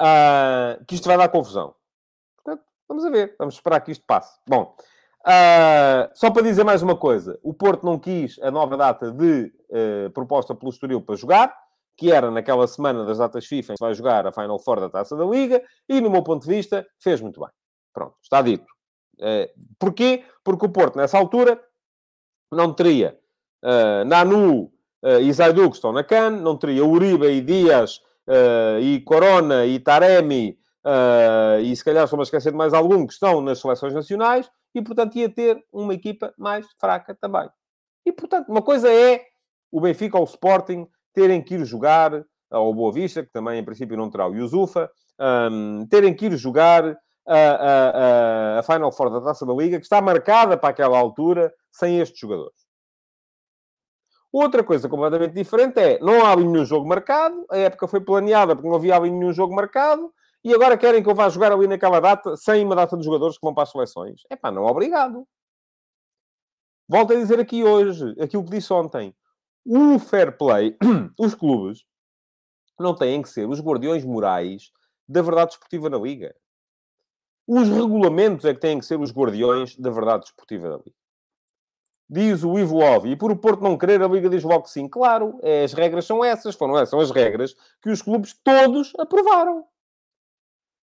uh, 0.01 0.83
que 0.85 0.95
isto 0.95 1.07
vai 1.07 1.17
dar 1.17 1.29
confusão. 1.29 1.73
Portanto, 2.35 2.65
vamos 2.87 3.05
a 3.05 3.09
ver. 3.09 3.35
Vamos 3.39 3.55
esperar 3.55 3.79
que 3.79 3.91
isto 3.91 4.03
passe. 4.05 4.37
Bom, 4.47 4.75
Uh, 5.21 6.09
só 6.15 6.31
para 6.31 6.41
dizer 6.41 6.63
mais 6.63 6.81
uma 6.81 6.97
coisa, 6.97 7.39
o 7.43 7.53
Porto 7.53 7.85
não 7.85 7.99
quis 7.99 8.39
a 8.41 8.49
nova 8.49 8.75
data 8.75 9.11
de 9.11 9.53
uh, 9.69 10.09
proposta 10.11 10.55
pelo 10.55 10.71
Estoril 10.71 10.99
para 10.99 11.15
jogar, 11.15 11.55
que 12.01 12.11
era 12.11 12.31
naquela 12.31 12.65
semana 12.65 13.05
das 13.05 13.19
datas 13.19 13.45
FIFA 13.45 13.73
em 13.73 13.75
que 13.75 13.77
se 13.77 13.85
vai 13.85 13.93
jogar 13.93 14.25
a 14.25 14.31
Final 14.31 14.57
Four 14.57 14.79
da 14.79 14.89
Taça 14.89 15.15
da 15.15 15.23
Liga, 15.23 15.61
e 15.87 16.01
no 16.01 16.09
meu 16.09 16.23
ponto 16.23 16.47
de 16.47 16.51
vista, 16.51 16.83
fez 16.99 17.21
muito 17.21 17.39
bem. 17.39 17.49
Pronto, 17.93 18.15
está 18.23 18.41
dito. 18.41 18.65
Uh, 19.19 19.47
porquê? 19.77 20.23
Porque 20.43 20.65
o 20.65 20.69
Porto, 20.69 20.97
nessa 20.97 21.19
altura, 21.19 21.63
não 22.51 22.73
teria 22.73 23.19
uh, 23.63 24.03
Nanu 24.03 24.63
uh, 24.63 25.19
e 25.21 25.31
Zaidu, 25.31 25.69
que 25.69 25.75
estão 25.75 25.91
na 25.91 26.03
CAN, 26.03 26.31
não 26.31 26.57
teria 26.57 26.83
Uribe 26.83 27.27
e 27.27 27.39
Dias, 27.39 28.01
e 28.81 29.01
Corona 29.01 29.65
e 29.67 29.79
Taremi, 29.79 30.57
e 31.63 31.75
se 31.75 31.83
calhar 31.83 32.05
estou 32.05 32.19
a 32.19 32.23
esquecer 32.23 32.51
de 32.51 32.57
mais 32.57 32.73
algum, 32.73 33.05
que 33.05 33.13
estão 33.13 33.41
nas 33.41 33.59
seleções 33.59 33.93
nacionais, 33.93 34.49
e, 34.73 34.81
portanto, 34.81 35.15
ia 35.17 35.29
ter 35.29 35.63
uma 35.71 35.93
equipa 35.93 36.33
mais 36.37 36.65
fraca 36.79 37.13
também. 37.13 37.47
E, 38.05 38.11
portanto, 38.11 38.47
uma 38.47 38.61
coisa 38.61 38.91
é 38.91 39.23
o 39.71 39.81
Benfica 39.81 40.17
ou 40.17 40.23
o 40.23 40.27
Sporting 40.27 40.87
terem 41.13 41.41
que 41.41 41.55
ir 41.55 41.65
jogar 41.65 42.23
ao 42.49 42.73
Boa 42.73 42.91
Vista, 42.91 43.23
que 43.23 43.31
também, 43.31 43.59
em 43.59 43.65
princípio, 43.65 43.97
não 43.97 44.09
terá 44.09 44.27
o 44.27 44.35
Yusufa, 44.35 44.89
um, 45.19 45.85
terem 45.89 46.13
que 46.13 46.25
ir 46.25 46.37
jogar 46.37 46.97
a, 47.27 47.37
a, 47.37 48.55
a, 48.55 48.59
a 48.59 48.63
Final 48.63 48.91
Four 48.91 49.09
da 49.09 49.21
Taça 49.21 49.45
da 49.45 49.53
Liga, 49.53 49.77
que 49.77 49.85
está 49.85 50.01
marcada 50.01 50.57
para 50.57 50.69
aquela 50.69 50.97
altura, 50.97 51.53
sem 51.71 51.99
estes 51.99 52.19
jogadores. 52.19 52.61
Outra 54.31 54.63
coisa 54.63 54.87
completamente 54.87 55.33
diferente 55.33 55.77
é, 55.79 55.99
não 55.99 56.25
há 56.25 56.35
nenhum 56.35 56.63
jogo 56.63 56.87
marcado, 56.87 57.45
a 57.51 57.57
época 57.57 57.87
foi 57.87 57.99
planeada 57.99 58.55
porque 58.55 58.69
não 58.69 58.75
havia 58.75 58.99
nenhum 58.99 59.33
jogo 59.33 59.53
marcado, 59.53 60.11
e 60.43 60.53
agora 60.53 60.77
querem 60.77 61.03
que 61.03 61.09
eu 61.09 61.13
vá 61.13 61.29
jogar 61.29 61.51
ali 61.51 61.67
naquela 61.67 61.99
data, 61.99 62.35
sem 62.35 62.65
uma 62.65 62.75
data 62.75 62.97
de 62.97 63.03
jogadores 63.03 63.37
que 63.37 63.45
vão 63.45 63.53
para 63.53 63.63
as 63.63 63.71
seleções. 63.71 64.21
É 64.29 64.35
pá, 64.35 64.49
não 64.49 64.65
obrigado. 64.65 65.27
Volto 66.87 67.13
a 67.13 67.15
dizer 67.15 67.39
aqui 67.39 67.63
hoje, 67.63 68.15
aquilo 68.19 68.43
que 68.43 68.51
disse 68.51 68.73
ontem. 68.73 69.15
O 69.65 69.99
fair 69.99 70.37
play, 70.37 70.77
os 71.19 71.35
clubes, 71.35 71.83
não 72.79 72.95
têm 72.95 73.21
que 73.21 73.29
ser 73.29 73.47
os 73.47 73.61
guardiões 73.61 74.03
morais 74.03 74.71
da 75.07 75.21
verdade 75.21 75.53
esportiva 75.53 75.89
na 75.89 75.97
Liga. 75.97 76.35
Os 77.47 77.67
regulamentos 77.69 78.45
é 78.45 78.53
que 78.53 78.59
têm 78.59 78.79
que 78.79 78.85
ser 78.85 78.99
os 78.99 79.11
guardiões 79.11 79.75
da 79.77 79.89
verdade 79.89 80.25
esportiva 80.25 80.69
da 80.69 80.77
Liga. 80.77 80.95
Diz 82.09 82.43
o 82.43 82.57
Ivo 82.57 82.83
Ovi, 82.83 83.11
e 83.11 83.15
por 83.15 83.31
o 83.31 83.37
Porto 83.37 83.61
não 83.61 83.77
querer, 83.77 84.01
a 84.01 84.07
Liga 84.07 84.29
diz 84.29 84.43
logo 84.43 84.63
que 84.63 84.69
sim. 84.69 84.87
Claro, 84.87 85.39
é, 85.41 85.63
as 85.63 85.73
regras 85.73 86.05
são 86.05 86.23
essas, 86.23 86.55
foram 86.55 86.75
essas, 86.75 86.89
são 86.89 86.99
as 86.99 87.11
regras 87.11 87.55
que 87.81 87.89
os 87.89 88.01
clubes 88.01 88.35
todos 88.43 88.93
aprovaram 88.97 89.65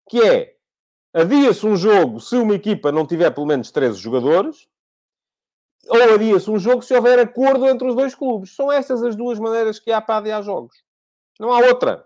que 0.08 0.22
é 0.22 0.56
adia-se 1.12 1.66
um 1.66 1.76
jogo 1.76 2.20
se 2.20 2.36
uma 2.36 2.54
equipa 2.54 2.90
não 2.90 3.06
tiver 3.06 3.30
pelo 3.30 3.46
menos 3.46 3.70
13 3.70 3.98
jogadores, 3.98 4.68
ou 5.88 6.14
adia-se 6.14 6.50
um 6.50 6.58
jogo 6.58 6.82
se 6.82 6.94
houver 6.94 7.18
acordo 7.18 7.66
entre 7.66 7.88
os 7.88 7.94
dois 7.94 8.14
clubes. 8.14 8.54
São 8.54 8.70
estas 8.70 9.02
as 9.02 9.16
duas 9.16 9.38
maneiras 9.38 9.78
que 9.78 9.90
há 9.90 10.00
para 10.00 10.18
adiar 10.18 10.42
jogos. 10.42 10.76
Não 11.38 11.52
há 11.52 11.58
outra. 11.58 12.04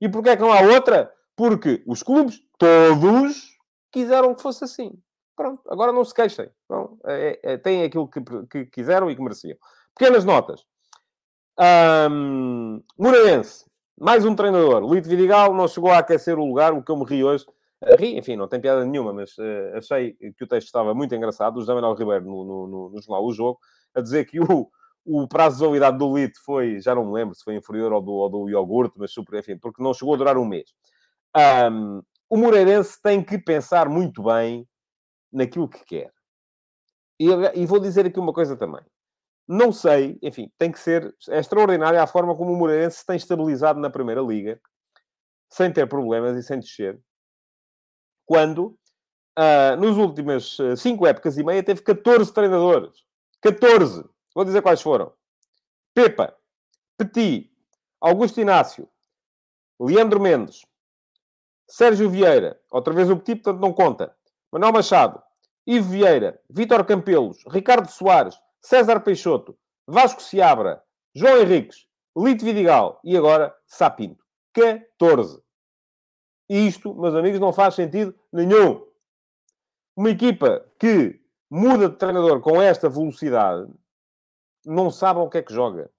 E 0.00 0.08
porquê 0.08 0.30
é 0.30 0.36
que 0.36 0.42
não 0.42 0.52
há 0.52 0.60
outra? 0.60 1.12
Porque 1.36 1.82
os 1.86 2.02
clubes, 2.02 2.40
todos, 2.58 3.56
quiseram 3.92 4.34
que 4.34 4.42
fosse 4.42 4.64
assim. 4.64 4.92
Pronto, 5.36 5.62
agora 5.68 5.92
não 5.92 6.04
se 6.04 6.14
queixem. 6.14 6.48
Então, 6.64 6.98
é, 7.04 7.40
é, 7.42 7.56
têm 7.56 7.82
aquilo 7.82 8.08
que, 8.08 8.20
que, 8.50 8.66
quiseram 8.66 9.10
e 9.10 9.16
que 9.16 9.22
mereciam. 9.22 9.56
Pequenas 9.96 10.24
notas. 10.24 10.64
Um, 12.10 12.82
Moreirense. 12.98 13.64
Mais 13.98 14.24
um 14.24 14.34
treinador. 14.34 14.92
Lito 14.92 15.08
Vidigal 15.08 15.54
não 15.54 15.68
chegou 15.68 15.90
a 15.90 15.98
aquecer 15.98 16.38
o 16.38 16.44
lugar, 16.44 16.72
o 16.72 16.82
que 16.82 16.90
eu 16.90 16.96
me 16.96 17.04
ri 17.04 17.22
hoje. 17.22 17.46
Ri, 17.98 18.18
enfim, 18.18 18.36
não 18.36 18.48
tem 18.48 18.60
piada 18.60 18.84
nenhuma, 18.84 19.12
mas 19.12 19.36
uh, 19.38 19.76
achei 19.76 20.12
que 20.14 20.44
o 20.44 20.46
texto 20.46 20.66
estava 20.66 20.94
muito 20.94 21.14
engraçado. 21.14 21.56
O 21.56 21.60
José 21.60 21.74
Manuel 21.74 21.94
Ribeiro, 21.94 22.24
no, 22.24 22.44
no, 22.44 22.66
no, 22.66 22.90
no, 22.90 23.02
jornal 23.02 23.24
O 23.24 23.32
Jogo, 23.32 23.58
a 23.94 24.00
dizer 24.00 24.24
que 24.24 24.40
o, 24.40 24.70
o 25.04 25.28
prazo 25.28 25.58
de 25.58 25.64
validade 25.64 25.98
do 25.98 26.16
Lito 26.16 26.38
foi, 26.44 26.80
já 26.80 26.94
não 26.94 27.06
me 27.06 27.12
lembro 27.12 27.34
se 27.34 27.44
foi 27.44 27.56
inferior 27.56 27.92
ao 27.92 28.00
do, 28.00 28.12
ao 28.12 28.28
do 28.28 28.48
iogurte, 28.48 28.94
mas 28.98 29.12
super, 29.12 29.38
enfim, 29.38 29.58
porque 29.58 29.82
não 29.82 29.92
chegou 29.92 30.14
a 30.14 30.18
durar 30.18 30.38
um 30.38 30.44
mês. 30.44 30.70
Um, 31.36 32.02
o 32.30 32.36
Moreirense 32.36 33.00
tem 33.02 33.22
que 33.22 33.38
pensar 33.38 33.88
muito 33.88 34.22
bem 34.22 34.66
naquilo 35.32 35.68
que 35.68 35.84
quer. 35.84 36.12
E, 37.20 37.26
e 37.54 37.66
vou 37.66 37.78
dizer 37.78 38.06
aqui 38.06 38.18
uma 38.18 38.32
coisa 38.32 38.56
também. 38.56 38.82
Não 39.46 39.72
sei, 39.72 40.18
enfim, 40.22 40.50
tem 40.56 40.72
que 40.72 40.78
ser 40.78 41.14
é 41.28 41.38
extraordinária 41.38 42.02
a 42.02 42.06
forma 42.06 42.34
como 42.34 42.52
o 42.52 42.56
Moreirense 42.56 42.98
se 42.98 43.06
tem 43.06 43.16
estabilizado 43.16 43.78
na 43.78 43.90
Primeira 43.90 44.22
Liga, 44.22 44.58
sem 45.50 45.70
ter 45.70 45.86
problemas 45.86 46.36
e 46.36 46.42
sem 46.42 46.58
descer, 46.58 46.98
quando 48.26 48.76
uh, 49.38 49.76
nos 49.78 49.96
últimas 49.96 50.56
5 50.76 51.06
épocas 51.06 51.36
e 51.36 51.44
meia 51.44 51.62
teve 51.62 51.82
14 51.82 52.32
treinadores. 52.32 53.04
14! 53.40 54.04
Vou 54.34 54.44
dizer 54.44 54.62
quais 54.62 54.80
foram. 54.80 55.12
Pepa, 55.94 56.36
Petit, 56.96 57.50
Augusto 58.00 58.40
Inácio, 58.40 58.88
Leandro 59.78 60.20
Mendes, 60.20 60.62
Sérgio 61.68 62.10
Vieira, 62.10 62.60
outra 62.70 62.92
vez 62.92 63.08
o 63.10 63.16
Petit, 63.16 63.36
portanto 63.36 63.60
não 63.60 63.72
conta, 63.72 64.14
Manuel 64.52 64.72
Machado, 64.72 65.22
Ivo 65.66 65.90
Vieira, 65.90 66.40
Vítor 66.50 66.84
Campelos, 66.84 67.42
Ricardo 67.48 67.88
Soares, 67.90 68.38
César 68.60 69.00
Peixoto, 69.00 69.56
Vasco 69.86 70.22
Seabra, 70.22 70.82
João 71.14 71.38
Henriques, 71.38 71.86
Lito 72.16 72.44
Vidigal 72.44 73.00
e 73.02 73.16
agora 73.16 73.54
Sapinto. 73.66 74.24
14. 74.52 75.43
Isto, 76.54 76.94
meus 76.94 77.16
amigos, 77.16 77.40
não 77.40 77.52
faz 77.52 77.74
sentido 77.74 78.14
nenhum. 78.32 78.86
Uma 79.96 80.10
equipa 80.10 80.64
que 80.78 81.20
muda 81.50 81.88
de 81.88 81.96
treinador 81.96 82.40
com 82.40 82.62
esta 82.62 82.88
velocidade 82.88 83.68
não 84.64 84.88
sabe 84.88 85.18
o 85.18 85.28
que 85.28 85.38
é 85.38 85.42
que 85.42 85.52
joga. 85.52 85.90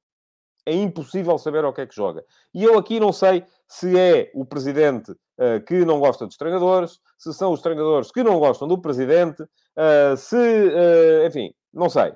É 0.65 0.73
impossível 0.73 1.37
saber 1.37 1.65
o 1.65 1.73
que 1.73 1.81
é 1.81 1.85
que 1.85 1.93
joga. 1.93 2.23
E 2.53 2.63
eu 2.63 2.77
aqui 2.77 3.01
não 3.01 3.11
sei 3.11 3.45
se 3.67 3.99
é 3.99 4.31
o 4.33 4.45
presidente 4.45 5.11
uh, 5.11 5.59
que 5.67 5.83
não 5.83 5.99
gosta 5.99 6.25
dos 6.25 6.37
treinadores, 6.37 7.01
se 7.17 7.33
são 7.33 7.51
os 7.51 7.61
treinadores 7.61 8.09
que 8.09 8.23
não 8.23 8.39
gostam 8.39 8.65
do 8.65 8.79
presidente, 8.79 9.43
uh, 9.43 10.15
se. 10.15 10.37
Uh, 10.37 11.27
enfim, 11.27 11.53
não 11.73 11.89
sei. 11.89 12.15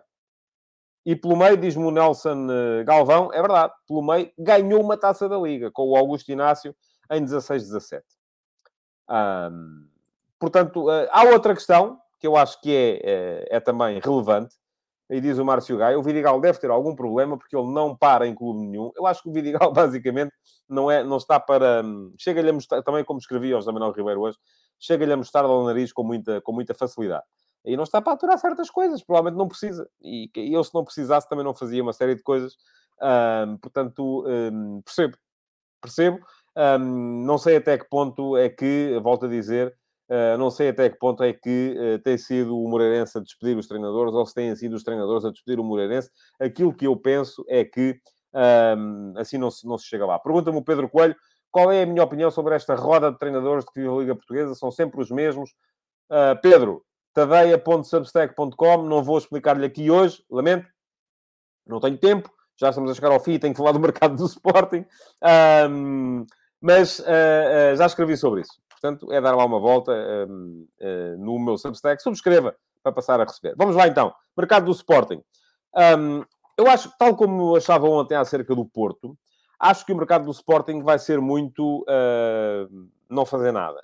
E 1.06 1.14
pelo 1.14 1.36
meio, 1.36 1.58
diz-me 1.58 1.84
o 1.84 1.92
Nelson 1.92 2.48
Galvão, 2.86 3.34
é 3.34 3.42
verdade, 3.42 3.74
pelo 3.86 4.02
meio 4.02 4.32
ganhou 4.38 4.82
uma 4.82 4.98
taça 4.98 5.28
da 5.28 5.38
Liga 5.38 5.70
com 5.72 5.90
o 5.90 5.98
Augusto 5.98 6.32
Inácio 6.32 6.74
em 7.12 7.26
16-17. 7.26 8.02
Portanto, 10.40 10.88
uh, 10.88 11.08
há 11.12 11.24
outra 11.26 11.54
questão 11.54 12.00
que 12.20 12.28
eu 12.28 12.36
acho 12.36 12.60
que 12.62 12.72
é, 12.72 13.00
é, 13.04 13.48
é, 13.58 13.60
também 13.60 14.00
relevante. 14.00 14.56
E 15.10 15.20
diz 15.20 15.40
o 15.40 15.46
Márcio 15.46 15.76
Gaia, 15.76 15.98
o 15.98 16.04
Vidigal 16.04 16.40
deve 16.40 16.60
ter 16.60 16.70
algum 16.70 16.96
problema 16.96 17.36
porque 17.36 17.56
ele 17.58 17.72
não 17.72 17.96
para 17.96 18.28
em 18.28 18.36
clube 18.36 18.60
nenhum. 18.60 18.92
Eu 18.96 19.08
acho 19.08 19.24
que 19.24 19.30
o 19.30 19.34
Vidigal, 19.34 19.72
basicamente, 19.74 20.32
não, 20.68 20.90
é, 20.92 21.04
não 21.04 21.18
está 21.18 21.40
para... 21.40 21.82
Um, 21.84 22.14
chega-lhe 22.18 22.50
a 22.50 22.54
mostrar, 22.54 22.84
também 22.84 23.04
como 23.04 23.18
escrevi 23.18 23.52
ao 23.52 23.60
José 23.60 23.72
Manuel 23.72 23.92
Ribeiro 23.92 24.22
hoje, 24.22 24.38
chega-lhe 24.80 25.12
a 25.12 25.18
mostrar 25.18 25.46
ao 25.46 25.66
nariz 25.66 25.92
com 25.92 26.04
muita, 26.04 26.40
com 26.42 26.52
muita 26.52 26.76
facilidade. 26.76 27.24
E 27.66 27.76
não 27.76 27.84
está 27.84 28.02
para 28.02 28.14
aturar 28.14 28.38
certas 28.38 28.70
coisas, 28.70 29.04
provavelmente 29.04 29.38
não 29.38 29.48
precisa. 29.48 29.90
E 30.02 30.30
eu, 30.36 30.64
se 30.64 30.74
não 30.76 30.84
precisasse, 30.84 31.28
também 31.28 31.44
não 31.44 31.56
fazia 31.56 31.82
uma 31.82 31.92
série 31.92 32.16
de 32.16 32.22
coisas. 32.22 32.56
Portanto, 33.62 34.26
um, 34.28 34.82
percebo. 34.82 35.18
Percebo. 35.82 36.20
Um, 36.60 37.24
não 37.26 37.38
sei 37.38 37.56
até 37.56 37.78
que 37.78 37.88
ponto 37.88 38.36
é 38.36 38.50
que, 38.50 39.00
volto 39.02 39.26
a 39.26 39.30
dizer, 39.30 39.74
uh, 40.10 40.38
não 40.38 40.52
sei 40.52 40.70
até 40.70 40.90
que 40.90 40.98
ponto 40.98 41.24
é 41.24 41.32
que 41.32 41.76
uh, 41.78 42.00
tem 42.00 42.18
sido 42.18 42.58
o 42.58 42.68
Moreirense 42.68 43.18
a 43.18 43.22
despedir 43.22 43.58
os 43.58 43.68
treinadores 43.68 44.14
ou 44.14 44.26
se 44.26 44.34
têm 44.34 44.54
sido 44.56 44.76
os 44.76 44.84
treinadores 44.84 45.24
a 45.24 45.32
despedir 45.32 45.60
o 45.60 45.64
Moreirense. 45.64 46.10
Aquilo 46.40 46.74
que 46.74 46.86
eu 46.86 46.98
penso 46.98 47.46
é 47.48 47.64
que 47.64 48.00
assim 49.18 49.40
não 49.40 49.50
se, 49.50 49.66
não 49.66 49.76
se 49.76 49.88
chega 49.88 50.06
lá. 50.06 50.20
Pergunta-me 50.20 50.60
o 50.60 50.64
Pedro 50.64 50.88
Coelho 50.88 51.16
qual 51.50 51.72
é 51.72 51.82
a 51.82 51.86
minha 51.86 52.04
opinião 52.04 52.30
sobre 52.30 52.54
esta 52.54 52.76
roda 52.76 53.12
de 53.12 53.18
treinadores 53.18 53.66
de 53.66 53.72
que 53.72 53.80
vive 53.80 53.92
a 53.92 53.98
Liga 53.98 54.16
Portuguesa. 54.16 54.54
São 54.54 54.70
sempre 54.70 55.02
os 55.02 55.10
mesmos. 55.10 55.50
Uh, 56.12 56.40
Pedro, 56.42 56.86
tadeia.substack.com. 57.14 58.84
Não 58.84 59.04
vou 59.04 59.18
explicar-lhe 59.18 59.66
aqui 59.66 59.90
hoje, 59.90 60.24
lamento, 60.30 60.68
não 61.66 61.80
tenho 61.80 61.98
tempo, 61.98 62.32
já 62.60 62.70
estamos 62.70 62.92
a 62.92 62.94
chegar 62.94 63.12
ao 63.12 63.20
fim 63.20 63.34
e 63.34 63.40
tenho 63.40 63.54
que 63.54 63.58
falar 63.58 63.72
do 63.72 63.80
mercado 63.80 64.16
do 64.16 64.26
Sporting, 64.26 64.86
um, 65.70 66.26
mas 66.62 67.00
uh, 67.00 67.04
uh, 67.04 67.76
já 67.76 67.86
escrevi 67.86 68.18
sobre 68.18 68.42
isso. 68.42 68.62
Portanto, 68.70 69.12
é 69.12 69.20
dar 69.20 69.36
lá 69.36 69.46
uma 69.46 69.60
volta 69.60 69.92
uh, 69.92 71.18
no 71.18 71.38
meu 71.40 71.58
Substack. 71.58 72.02
Subscreva 72.02 72.56
para 72.82 72.92
passar 72.92 73.20
a 73.20 73.26
receber. 73.26 73.54
Vamos 73.58 73.76
lá 73.76 73.88
então. 73.88 74.14
Mercado 74.38 74.66
do 74.66 74.72
Sporting. 74.72 75.22
Um, 75.76 76.24
eu 76.58 76.70
acho, 76.70 76.92
tal 76.98 77.16
como 77.16 77.56
achava 77.56 77.88
ontem 77.88 78.16
acerca 78.16 78.56
do 78.56 78.66
Porto, 78.66 79.18
acho 79.60 79.86
que 79.86 79.94
o 79.94 79.96
mercado 79.96 80.26
do 80.26 80.32
Sporting 80.32 80.82
vai 80.82 80.98
ser 80.98 81.20
muito 81.20 81.86
não 83.10 83.26
fazer 83.26 83.52
nada 83.52 83.80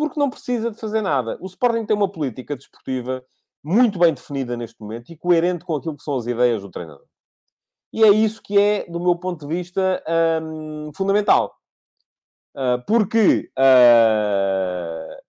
porque 0.00 0.18
não 0.18 0.30
precisa 0.30 0.70
de 0.70 0.80
fazer 0.80 1.02
nada. 1.02 1.36
O 1.42 1.46
Sporting 1.46 1.84
tem 1.84 1.94
uma 1.94 2.10
política 2.10 2.56
desportiva 2.56 3.22
muito 3.62 3.98
bem 3.98 4.14
definida 4.14 4.56
neste 4.56 4.80
momento 4.80 5.12
e 5.12 5.16
coerente 5.16 5.62
com 5.62 5.76
aquilo 5.76 5.94
que 5.94 6.02
são 6.02 6.16
as 6.16 6.26
ideias 6.26 6.62
do 6.62 6.70
treinador. 6.70 7.04
E 7.92 8.04
é 8.04 8.08
isso 8.08 8.42
que 8.42 8.58
é, 8.58 8.84
do 8.88 9.00
meu 9.00 9.16
ponto 9.16 9.46
de 9.46 9.54
vista, 9.54 10.02
hum, 10.42 10.90
fundamental. 10.94 11.56
Uh, 12.54 12.84
porque 12.86 13.50
uh, 13.58 15.20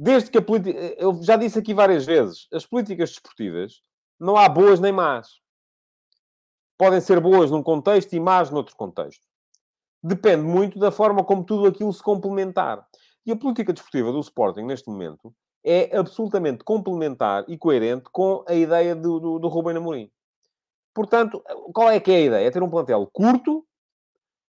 desde 0.00 0.30
que 0.30 0.38
a 0.38 0.42
política. 0.42 0.78
Eu 0.96 1.22
já 1.22 1.36
disse 1.36 1.58
aqui 1.58 1.74
várias 1.74 2.06
vezes, 2.06 2.48
as 2.52 2.64
políticas 2.64 3.10
desportivas 3.10 3.82
não 4.18 4.34
há 4.34 4.48
boas 4.48 4.80
nem 4.80 4.92
más. 4.92 5.28
Podem 6.78 7.02
ser 7.02 7.20
boas 7.20 7.50
num 7.50 7.62
contexto 7.62 8.14
e 8.14 8.20
más 8.20 8.50
noutro 8.50 8.74
contexto. 8.76 9.22
Depende 10.02 10.42
muito 10.42 10.78
da 10.78 10.90
forma 10.90 11.22
como 11.22 11.44
tudo 11.44 11.66
aquilo 11.66 11.92
se 11.92 12.02
complementar. 12.02 12.86
E 13.26 13.32
a 13.32 13.36
política 13.36 13.74
desportiva 13.74 14.10
do 14.10 14.20
Sporting, 14.20 14.62
neste 14.62 14.88
momento, 14.88 15.34
é 15.62 15.94
absolutamente 15.94 16.64
complementar 16.64 17.44
e 17.46 17.58
coerente 17.58 18.08
com 18.10 18.42
a 18.48 18.54
ideia 18.54 18.96
do, 18.96 19.20
do, 19.20 19.38
do 19.38 19.48
Rubem 19.48 19.76
Amorim. 19.76 20.10
Portanto, 20.94 21.42
qual 21.72 21.90
é 21.90 22.00
que 22.00 22.10
é 22.10 22.16
a 22.16 22.20
ideia? 22.20 22.46
É 22.46 22.50
ter 22.50 22.62
um 22.62 22.70
plantel 22.70 23.08
curto, 23.12 23.64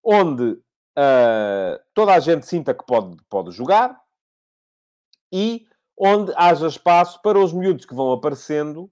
onde 0.03 0.43
uh, 0.43 1.79
toda 1.93 2.13
a 2.13 2.19
gente 2.19 2.45
sinta 2.45 2.73
que 2.73 2.85
pode, 2.85 3.17
pode 3.29 3.51
jogar 3.51 4.01
e 5.31 5.65
onde 5.97 6.33
haja 6.35 6.67
espaço 6.67 7.21
para 7.21 7.39
os 7.39 7.53
miúdos 7.53 7.85
que 7.85 7.93
vão 7.93 8.11
aparecendo 8.11 8.91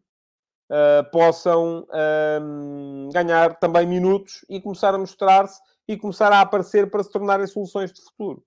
uh, 0.69 1.09
possam 1.11 1.87
uh, 1.89 3.11
ganhar 3.11 3.59
também 3.59 3.87
minutos 3.87 4.45
e 4.47 4.61
começar 4.61 4.93
a 4.93 4.97
mostrar-se 4.97 5.59
e 5.87 5.97
começar 5.97 6.31
a 6.31 6.41
aparecer 6.41 6.89
para 6.89 7.03
se 7.03 7.11
tornarem 7.11 7.47
soluções 7.47 7.91
de 7.91 8.01
futuro. 8.01 8.43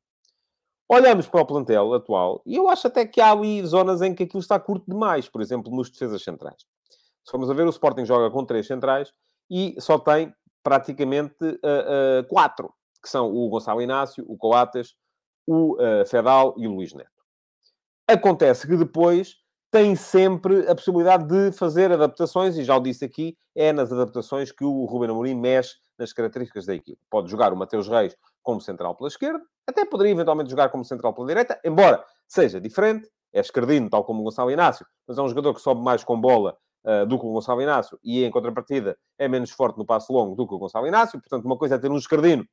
Olhamos 0.88 1.26
para 1.26 1.40
o 1.40 1.46
plantel 1.46 1.94
atual 1.94 2.42
e 2.46 2.54
eu 2.54 2.68
acho 2.68 2.86
até 2.86 3.06
que 3.06 3.20
há 3.20 3.32
ali 3.32 3.64
zonas 3.66 4.02
em 4.02 4.14
que 4.14 4.24
aquilo 4.24 4.40
está 4.40 4.60
curto 4.60 4.88
demais, 4.88 5.28
por 5.28 5.40
exemplo, 5.40 5.74
nos 5.74 5.90
defesas 5.90 6.22
centrais. 6.22 6.64
Se 7.24 7.30
formos 7.30 7.50
a 7.50 7.54
ver, 7.54 7.66
o 7.66 7.70
Sporting 7.70 8.04
joga 8.04 8.30
com 8.30 8.44
três 8.44 8.66
centrais 8.66 9.12
e 9.50 9.74
só 9.78 9.98
tem 9.98 10.34
praticamente 10.62 11.44
uh, 11.44 12.20
uh, 12.20 12.28
quatro, 12.28 12.72
que 13.02 13.08
são 13.08 13.32
o 13.32 13.48
Gonçalo 13.48 13.82
Inácio, 13.82 14.24
o 14.28 14.36
Coates, 14.36 14.94
o 15.46 15.74
uh, 15.74 16.06
Fedal 16.06 16.54
e 16.56 16.66
o 16.66 16.74
Luís 16.74 16.94
Neto. 16.94 17.10
Acontece 18.08 18.66
que 18.66 18.76
depois 18.76 19.36
tem 19.70 19.96
sempre 19.96 20.68
a 20.68 20.74
possibilidade 20.74 21.26
de 21.26 21.50
fazer 21.56 21.90
adaptações, 21.90 22.58
e 22.58 22.64
já 22.64 22.76
o 22.76 22.80
disse 22.80 23.04
aqui, 23.04 23.36
é 23.54 23.72
nas 23.72 23.90
adaptações 23.90 24.52
que 24.52 24.64
o 24.64 24.84
Ruben 24.84 25.10
Amorim 25.10 25.34
mexe 25.34 25.76
nas 25.98 26.12
características 26.12 26.66
da 26.66 26.74
equipe. 26.74 27.00
Pode 27.08 27.30
jogar 27.30 27.52
o 27.52 27.56
Mateus 27.56 27.88
Reis 27.88 28.16
como 28.42 28.60
central 28.60 28.94
pela 28.94 29.08
esquerda, 29.08 29.40
até 29.66 29.84
poderia 29.84 30.12
eventualmente 30.12 30.50
jogar 30.50 30.68
como 30.68 30.84
central 30.84 31.14
pela 31.14 31.26
direita, 31.26 31.58
embora 31.64 32.04
seja 32.28 32.60
diferente, 32.60 33.08
é 33.32 33.40
esquerdino, 33.40 33.88
tal 33.88 34.04
como 34.04 34.20
o 34.20 34.24
Gonçalo 34.24 34.50
Inácio, 34.50 34.84
mas 35.06 35.16
é 35.16 35.22
um 35.22 35.28
jogador 35.28 35.54
que 35.54 35.60
sobe 35.60 35.80
mais 35.80 36.04
com 36.04 36.20
bola 36.20 36.56
uh, 36.84 37.06
do 37.06 37.18
que 37.18 37.26
o 37.26 37.32
Gonçalo 37.32 37.62
Inácio, 37.62 37.98
e 38.02 38.24
em 38.24 38.30
contrapartida 38.30 38.96
é 39.18 39.28
menos 39.28 39.50
forte 39.50 39.78
no 39.78 39.86
passo 39.86 40.12
longo 40.12 40.34
do 40.34 40.46
que 40.46 40.54
o 40.54 40.58
Gonçalo 40.58 40.86
Inácio, 40.86 41.20
portanto 41.20 41.44
uma 41.44 41.56
coisa 41.56 41.76
é 41.76 41.78
ter 41.78 41.90
um 41.90 41.96
esquerdino 41.96 42.46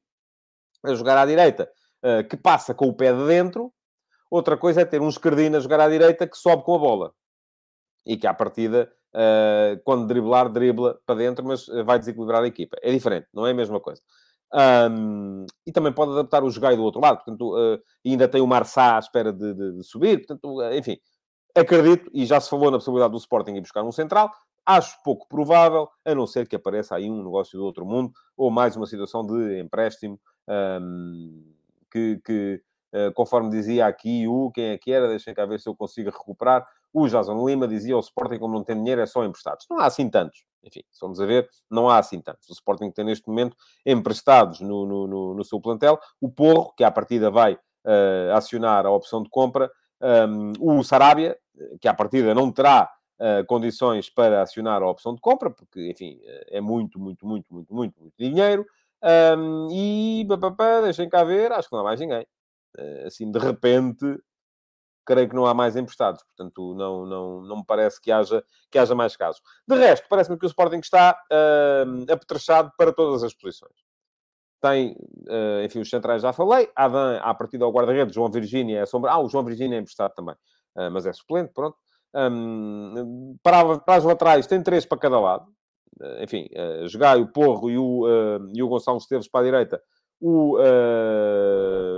a 0.83 0.93
jogar 0.93 1.17
à 1.17 1.25
direita, 1.25 1.69
uh, 2.03 2.27
que 2.27 2.37
passa 2.37 2.73
com 2.73 2.87
o 2.87 2.93
pé 2.93 3.13
de 3.13 3.25
dentro, 3.27 3.73
outra 4.29 4.57
coisa 4.57 4.81
é 4.81 4.85
ter 4.85 5.01
um 5.01 5.09
esquerdino 5.09 5.57
a 5.57 5.59
jogar 5.59 5.79
à 5.79 5.89
direita 5.89 6.27
que 6.27 6.37
sobe 6.37 6.63
com 6.63 6.75
a 6.75 6.79
bola. 6.79 7.13
E 8.05 8.15
que 8.15 8.25
à 8.25 8.33
partida, 8.33 8.91
uh, 9.13 9.81
quando 9.83 10.07
driblar, 10.07 10.49
dribla 10.49 10.99
para 11.05 11.15
dentro, 11.15 11.45
mas 11.45 11.65
vai 11.85 11.99
desequilibrar 11.99 12.43
a 12.43 12.47
equipa. 12.47 12.77
É 12.81 12.91
diferente, 12.91 13.27
não 13.33 13.45
é 13.45 13.51
a 13.51 13.53
mesma 13.53 13.79
coisa. 13.79 14.01
Um, 14.51 15.45
e 15.65 15.71
também 15.71 15.93
pode 15.93 16.11
adaptar 16.11 16.43
o 16.43 16.49
jogai 16.49 16.75
do 16.75 16.83
outro 16.83 16.99
lado, 16.99 17.17
portanto, 17.17 17.55
uh, 17.55 17.79
ainda 18.03 18.27
tem 18.27 18.41
o 18.41 18.47
Marçá 18.47 18.95
à 18.95 18.99
espera 18.99 19.31
de, 19.31 19.53
de, 19.53 19.73
de 19.73 19.83
subir, 19.83 20.25
portanto, 20.25 20.59
uh, 20.59 20.73
enfim, 20.73 20.97
acredito, 21.55 22.09
e 22.13 22.25
já 22.25 22.39
se 22.39 22.49
falou 22.49 22.71
na 22.71 22.77
possibilidade 22.77 23.11
do 23.11 23.17
Sporting 23.17 23.53
ir 23.53 23.61
buscar 23.61 23.83
um 23.83 23.91
central, 23.91 24.31
acho 24.65 25.01
pouco 25.03 25.27
provável, 25.27 25.89
a 26.05 26.13
não 26.13 26.27
ser 26.27 26.47
que 26.47 26.55
apareça 26.55 26.95
aí 26.95 27.09
um 27.09 27.23
negócio 27.23 27.57
do 27.57 27.65
outro 27.65 27.85
mundo, 27.85 28.13
ou 28.37 28.51
mais 28.51 28.75
uma 28.75 28.85
situação 28.85 29.25
de 29.25 29.59
empréstimo, 29.59 30.19
um, 30.81 31.53
que, 31.91 32.21
que 32.23 32.61
uh, 32.93 33.11
conforme 33.13 33.49
dizia 33.49 33.87
aqui 33.87 34.27
o, 34.27 34.51
quem 34.51 34.65
é 34.65 34.77
que 34.77 34.91
era, 34.91 35.07
deixem 35.07 35.33
cá 35.33 35.45
ver 35.45 35.59
se 35.59 35.67
eu 35.67 35.75
consigo 35.75 36.09
recuperar, 36.09 36.67
o 36.93 37.07
Jason 37.07 37.47
Lima 37.47 37.67
dizia 37.67 37.95
o 37.95 37.99
Sporting, 37.99 38.39
como 38.39 38.53
não 38.53 38.63
tem 38.63 38.75
dinheiro, 38.75 39.01
é 39.01 39.05
só 39.05 39.23
emprestados. 39.23 39.65
Não 39.69 39.79
há 39.79 39.85
assim 39.85 40.09
tantos. 40.09 40.43
Enfim, 40.63 40.81
vamos 40.99 41.21
a 41.21 41.25
ver, 41.25 41.47
não 41.69 41.89
há 41.89 41.99
assim 41.99 42.19
tantos. 42.19 42.49
O 42.49 42.53
Sporting 42.53 42.91
tem 42.91 43.05
neste 43.05 43.27
momento 43.27 43.55
emprestados 43.85 44.59
no, 44.59 44.85
no, 44.85 45.07
no, 45.07 45.33
no 45.35 45.43
seu 45.43 45.61
plantel. 45.61 45.99
O 46.19 46.29
Porro, 46.29 46.73
que 46.75 46.83
à 46.83 46.91
partida 46.91 47.29
vai 47.29 47.53
uh, 47.53 48.33
acionar 48.33 48.85
a 48.85 48.91
opção 48.91 49.21
de 49.23 49.29
compra. 49.29 49.71
Um, 50.01 50.53
o 50.59 50.83
Sarabia, 50.83 51.37
que 51.81 51.87
à 51.87 51.93
partida 51.93 52.33
não 52.33 52.51
terá 52.51 52.89
uh, 53.19 53.45
condições 53.45 54.09
para 54.09 54.41
acionar 54.41 54.81
a 54.81 54.89
opção 54.89 55.13
de 55.13 55.21
compra, 55.21 55.49
porque, 55.49 55.89
enfim, 55.89 56.19
eh, 56.23 56.57
é 56.57 56.61
muito, 56.61 56.99
muito, 56.99 57.25
muito, 57.25 57.53
muito, 57.53 57.73
muito, 57.73 57.99
muito 57.99 58.13
dinheiro. 58.17 58.65
Um, 59.37 59.67
e, 59.71 60.25
papapá, 60.27 60.81
deixem 60.81 61.09
cá 61.09 61.23
ver, 61.23 61.51
acho 61.51 61.69
que 61.69 61.73
não 61.73 61.81
há 61.81 61.83
mais 61.83 61.99
ninguém. 61.99 62.25
Uh, 62.77 63.07
assim, 63.07 63.29
de 63.31 63.39
repente, 63.39 64.05
creio 65.05 65.27
que 65.27 65.35
não 65.35 65.45
há 65.45 65.53
mais 65.53 65.75
emprestados. 65.75 66.23
Portanto, 66.23 66.75
não, 66.75 67.05
não, 67.05 67.41
não 67.41 67.57
me 67.57 67.65
parece 67.65 67.99
que 67.99 68.11
haja, 68.11 68.43
que 68.69 68.77
haja 68.77 68.95
mais 68.95 69.15
casos. 69.15 69.41
De 69.67 69.75
resto, 69.75 70.07
parece-me 70.09 70.37
que 70.37 70.45
o 70.45 70.47
Sporting 70.47 70.79
está 70.79 71.19
uh, 71.31 72.11
apetrechado 72.11 72.71
para 72.77 72.93
todas 72.93 73.23
as 73.23 73.33
posições. 73.33 73.88
Tem, 74.61 74.91
uh, 74.91 75.63
enfim, 75.63 75.79
os 75.79 75.89
centrais 75.89 76.21
já 76.21 76.33
falei. 76.33 76.69
Adam, 76.75 77.19
à 77.21 77.33
partida 77.33 77.65
ao 77.65 77.71
guarda-redes, 77.71 78.13
João 78.13 78.29
Virgínia 78.29 78.79
é 78.81 78.85
sombra. 78.85 79.11
Ah, 79.11 79.19
o 79.19 79.29
João 79.29 79.43
Virgínia 79.43 79.77
é 79.77 79.79
emprestado 79.79 80.13
também. 80.13 80.35
Uh, 80.75 80.91
mas 80.91 81.05
é 81.05 81.13
suplente, 81.13 81.51
pronto. 81.53 81.77
Um, 82.13 83.37
para, 83.43 83.79
para 83.79 83.95
as 83.95 84.03
laterais, 84.03 84.47
tem 84.47 84.61
três 84.61 84.85
para 84.85 84.97
cada 84.97 85.19
lado. 85.19 85.45
Uh, 85.99 86.23
enfim, 86.23 86.47
uh, 86.53 86.87
Jogai, 86.87 87.21
o 87.21 87.31
Porro 87.31 87.69
e 87.69 87.77
o, 87.77 88.05
uh, 88.05 88.51
e 88.53 88.61
o 88.61 88.67
Gonçalo 88.67 88.97
Esteves 88.97 89.29
para 89.29 89.41
a 89.41 89.43
direita. 89.43 89.81
O 90.21 90.57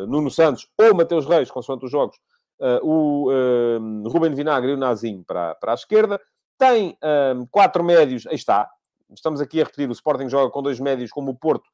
Nuno 0.07 0.29
Santos 0.29 0.67
ou 0.77 0.93
Mateus 0.93 1.25
Reis, 1.25 1.49
consoante 1.49 1.85
os 1.85 1.91
jogos, 1.91 2.15
uh, 2.61 2.85
o 2.87 3.31
uh, 3.31 4.09
Ruben 4.09 4.33
Vinagre 4.35 4.71
e 4.71 4.73
o 4.75 4.77
Nazinho 4.77 5.23
para, 5.25 5.55
para 5.55 5.71
a 5.71 5.75
esquerda. 5.75 6.21
Tem 6.57 6.91
uh, 6.91 7.47
quatro 7.49 7.83
médios, 7.83 8.27
aí 8.27 8.35
está. 8.35 8.69
Estamos 9.13 9.41
aqui 9.41 9.59
a 9.59 9.63
repetir, 9.63 9.89
o 9.89 9.93
Sporting 9.93 10.29
joga 10.29 10.51
com 10.51 10.61
dois 10.61 10.79
médios 10.79 11.11
como 11.11 11.31
o 11.31 11.35
Porto 11.35 11.67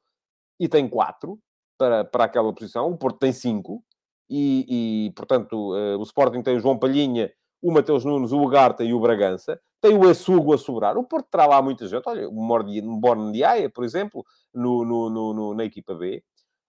e 0.58 0.68
tem 0.68 0.88
quatro 0.88 1.38
para, 1.78 2.04
para 2.04 2.24
aquela 2.24 2.52
posição. 2.52 2.90
O 2.90 2.96
Porto 2.96 3.18
tem 3.18 3.32
cinco. 3.32 3.82
E, 4.30 5.06
e 5.06 5.10
portanto, 5.12 5.56
o 5.98 6.02
Sporting 6.02 6.42
tem 6.42 6.56
o 6.56 6.60
João 6.60 6.78
Palhinha, 6.78 7.32
o 7.62 7.72
Mateus 7.72 8.04
Nunes, 8.04 8.30
o 8.30 8.42
Ugarta 8.42 8.84
e 8.84 8.92
o 8.92 9.00
Bragança. 9.00 9.58
Tem 9.80 9.96
o 9.96 10.10
Essugo 10.10 10.52
a 10.52 10.58
sobrar. 10.58 10.98
O 10.98 11.04
Porto 11.04 11.28
terá 11.30 11.46
lá 11.46 11.62
muita 11.62 11.86
gente. 11.86 12.02
Olha, 12.06 12.28
o 12.28 13.00
Borne 13.00 13.32
de 13.32 13.44
Aia, 13.44 13.70
por 13.70 13.84
exemplo, 13.84 14.24
no, 14.52 14.84
no, 14.84 15.32
no, 15.32 15.54
na 15.54 15.64
equipa 15.64 15.94
B. 15.94 16.22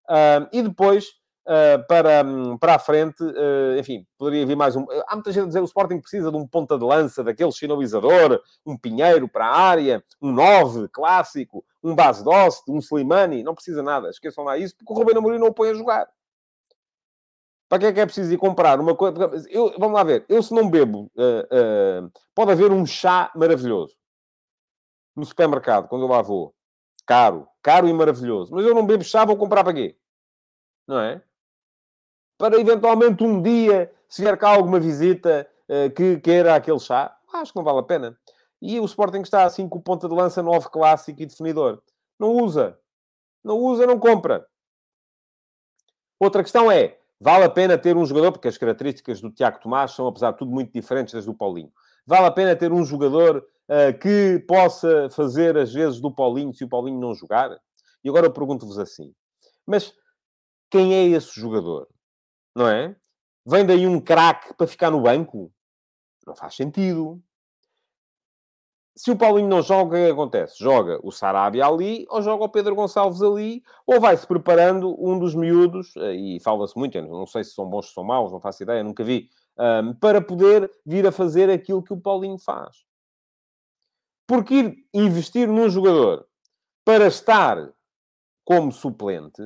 Uh, 0.10 0.48
e 0.54 0.62
depois 0.62 1.08
uh, 1.46 1.86
para, 1.88 2.24
para 2.60 2.76
a 2.76 2.80
frente, 2.80 3.24
uh, 3.24 3.78
enfim, 3.78 4.06
poderia 4.18 4.46
vir 4.46 4.56
mais 4.56 4.76
um. 4.76 4.86
Há 5.08 5.16
muita 5.16 5.32
gente 5.32 5.44
a 5.44 5.48
dizer 5.48 5.60
que 5.60 5.64
o 5.64 5.66
Sporting 5.66 6.00
precisa 6.00 6.32
de 6.32 6.38
um 6.38 6.48
ponta 6.48 6.78
de 6.78 6.84
lança, 6.84 7.24
daquele 7.24 7.52
finalizador, 7.52 8.42
um 8.66 8.78
Pinheiro 8.78 9.28
para 9.28 9.46
a 9.46 9.58
área, 9.58 10.04
um 10.22 10.32
9 10.32 10.88
clássico, 10.90 11.66
um 11.84 11.96
Base 11.96 12.24
Dost, 12.24 12.64
um 12.70 12.80
Slimani. 12.80 13.44
Não 13.44 13.56
precisa 13.56 13.84
nada, 13.84 14.10
esqueçam 14.10 14.44
lá 14.44 14.58
isso, 14.58 14.76
porque 14.78 14.92
o 14.92 14.96
Rubén 14.96 15.18
Amorim 15.18 15.40
não 15.40 15.48
o 15.48 15.54
põe 15.54 15.70
a 15.70 15.74
jogar. 15.74 16.08
Para 17.70 17.80
que 17.80 17.86
é 17.86 17.94
que 17.94 18.00
é 18.00 18.06
preciso 18.06 18.34
ir 18.34 18.38
comprar 18.38 18.80
uma 18.80 18.96
coisa? 18.96 19.16
Eu, 19.50 19.76
vamos 19.78 19.94
lá 19.94 20.04
ver. 20.04 20.26
Eu, 20.28 20.42
se 20.42 20.52
não 20.54 20.68
bebo, 20.68 21.12
uh, 21.16 22.12
pode 22.34 22.52
haver 22.52 22.72
um 22.72 22.84
chá 22.84 23.32
maravilhoso 23.36 23.96
no 25.16 25.24
supermercado, 25.24 25.88
quando 25.88 26.04
eu 26.04 26.08
lá 26.08 26.22
vou. 26.22 26.56
Caro, 27.06 27.48
caro 27.62 27.88
e 27.88 27.94
maravilhoso. 27.94 28.54
Mas 28.54 28.66
eu 28.66 28.74
não 28.74 28.86
bebo 28.86 29.04
chá, 29.04 29.24
vou 29.24 29.38
comprar 29.38 29.64
para 29.64 29.74
quê? 29.74 29.96
Não 30.88 31.00
é? 31.00 31.22
Para 32.40 32.58
eventualmente 32.58 33.22
um 33.22 33.42
dia, 33.42 33.92
se 34.08 34.22
vier 34.22 34.38
cá 34.38 34.50
alguma 34.50 34.80
visita 34.80 35.46
uh, 35.68 35.94
que 35.94 36.18
queira 36.22 36.56
aquele 36.56 36.80
chá, 36.80 37.14
acho 37.34 37.52
que 37.52 37.58
não 37.58 37.66
vale 37.66 37.80
a 37.80 37.84
pena. 37.84 38.18
E 38.62 38.80
o 38.80 38.86
Sporting 38.86 39.22
está 39.22 39.44
assim 39.44 39.68
com 39.68 39.80
ponta 39.82 40.08
de 40.08 40.16
lança 40.16 40.42
novo 40.42 40.70
clássico 40.70 41.22
e 41.22 41.26
definidor. 41.26 41.82
Não 42.18 42.32
usa. 42.32 42.80
Não 43.44 43.58
usa, 43.58 43.86
não 43.86 44.00
compra. 44.00 44.48
Outra 46.18 46.42
questão 46.42 46.72
é, 46.72 46.98
vale 47.20 47.44
a 47.44 47.50
pena 47.50 47.78
ter 47.78 47.98
um 47.98 48.06
jogador, 48.06 48.32
porque 48.32 48.48
as 48.48 48.58
características 48.58 49.20
do 49.20 49.32
Tiago 49.32 49.60
Tomás 49.60 49.92
são, 49.92 50.08
apesar 50.08 50.32
de 50.32 50.38
tudo, 50.38 50.52
muito 50.52 50.72
diferentes 50.72 51.14
das 51.14 51.26
do 51.26 51.34
Paulinho. 51.34 51.72
Vale 52.06 52.26
a 52.26 52.32
pena 52.32 52.56
ter 52.56 52.72
um 52.72 52.86
jogador 52.86 53.46
uh, 53.68 54.00
que 54.00 54.44
possa 54.48 55.10
fazer 55.10 55.58
as 55.58 55.74
vezes 55.74 56.00
do 56.00 56.10
Paulinho 56.10 56.54
se 56.54 56.64
o 56.64 56.70
Paulinho 56.70 57.00
não 57.00 57.14
jogar? 57.14 57.52
E 58.02 58.08
agora 58.08 58.28
eu 58.28 58.32
pergunto-vos 58.32 58.80
assim, 58.80 59.14
mas 59.66 59.94
quem 60.70 60.94
é 60.94 61.06
esse 61.06 61.38
jogador? 61.38 61.88
Não 62.56 62.68
é? 62.68 62.96
Vem 63.46 63.66
daí 63.66 63.88
um 63.88 64.00
craque 64.00 64.54
para 64.54 64.68
ficar 64.68 64.92
no 64.92 65.02
banco? 65.02 65.52
Não 66.26 66.36
faz 66.36 66.56
sentido. 66.56 67.22
Se 68.96 69.12
o 69.12 69.18
Paulinho 69.18 69.48
não 69.48 69.62
joga, 69.62 69.98
o 69.98 70.06
que 70.06 70.12
acontece? 70.12 70.62
Joga 70.62 71.00
o 71.02 71.12
Sarabia 71.12 71.66
ali, 71.66 72.06
ou 72.10 72.22
joga 72.22 72.44
o 72.44 72.50
Pedro 72.50 72.76
Gonçalves 72.76 73.22
ali, 73.22 73.64
ou 73.88 74.00
vai-se 74.00 74.28
preparando 74.28 74.94
um 75.00 75.18
dos 75.18 75.34
miúdos, 75.34 75.96
eh, 75.96 76.16
e 76.16 76.40
fala-se 76.42 76.78
muito, 76.78 77.02
não 77.02 77.26
sei 77.26 77.46
se 77.46 77.52
são 77.52 77.66
bons 77.66 77.88
ou 77.88 77.94
são 77.94 78.04
maus, 78.04 78.32
não 78.32 78.42
faço 78.42 78.62
ideia, 78.62 78.84
nunca 78.84 79.04
vi, 79.04 79.30
para 80.02 80.22
poder 80.22 80.70
vir 80.86 81.08
a 81.08 81.12
fazer 81.12 81.50
aquilo 81.50 81.84
que 81.84 81.94
o 81.94 82.00
Paulinho 82.00 82.38
faz. 82.38 82.86
Porque 84.28 84.54
ir 84.54 84.86
investir 84.94 85.48
num 85.48 85.70
jogador 85.70 86.28
para 86.86 87.08
estar 87.08 87.74
como 88.46 88.72
suplente 88.72 89.42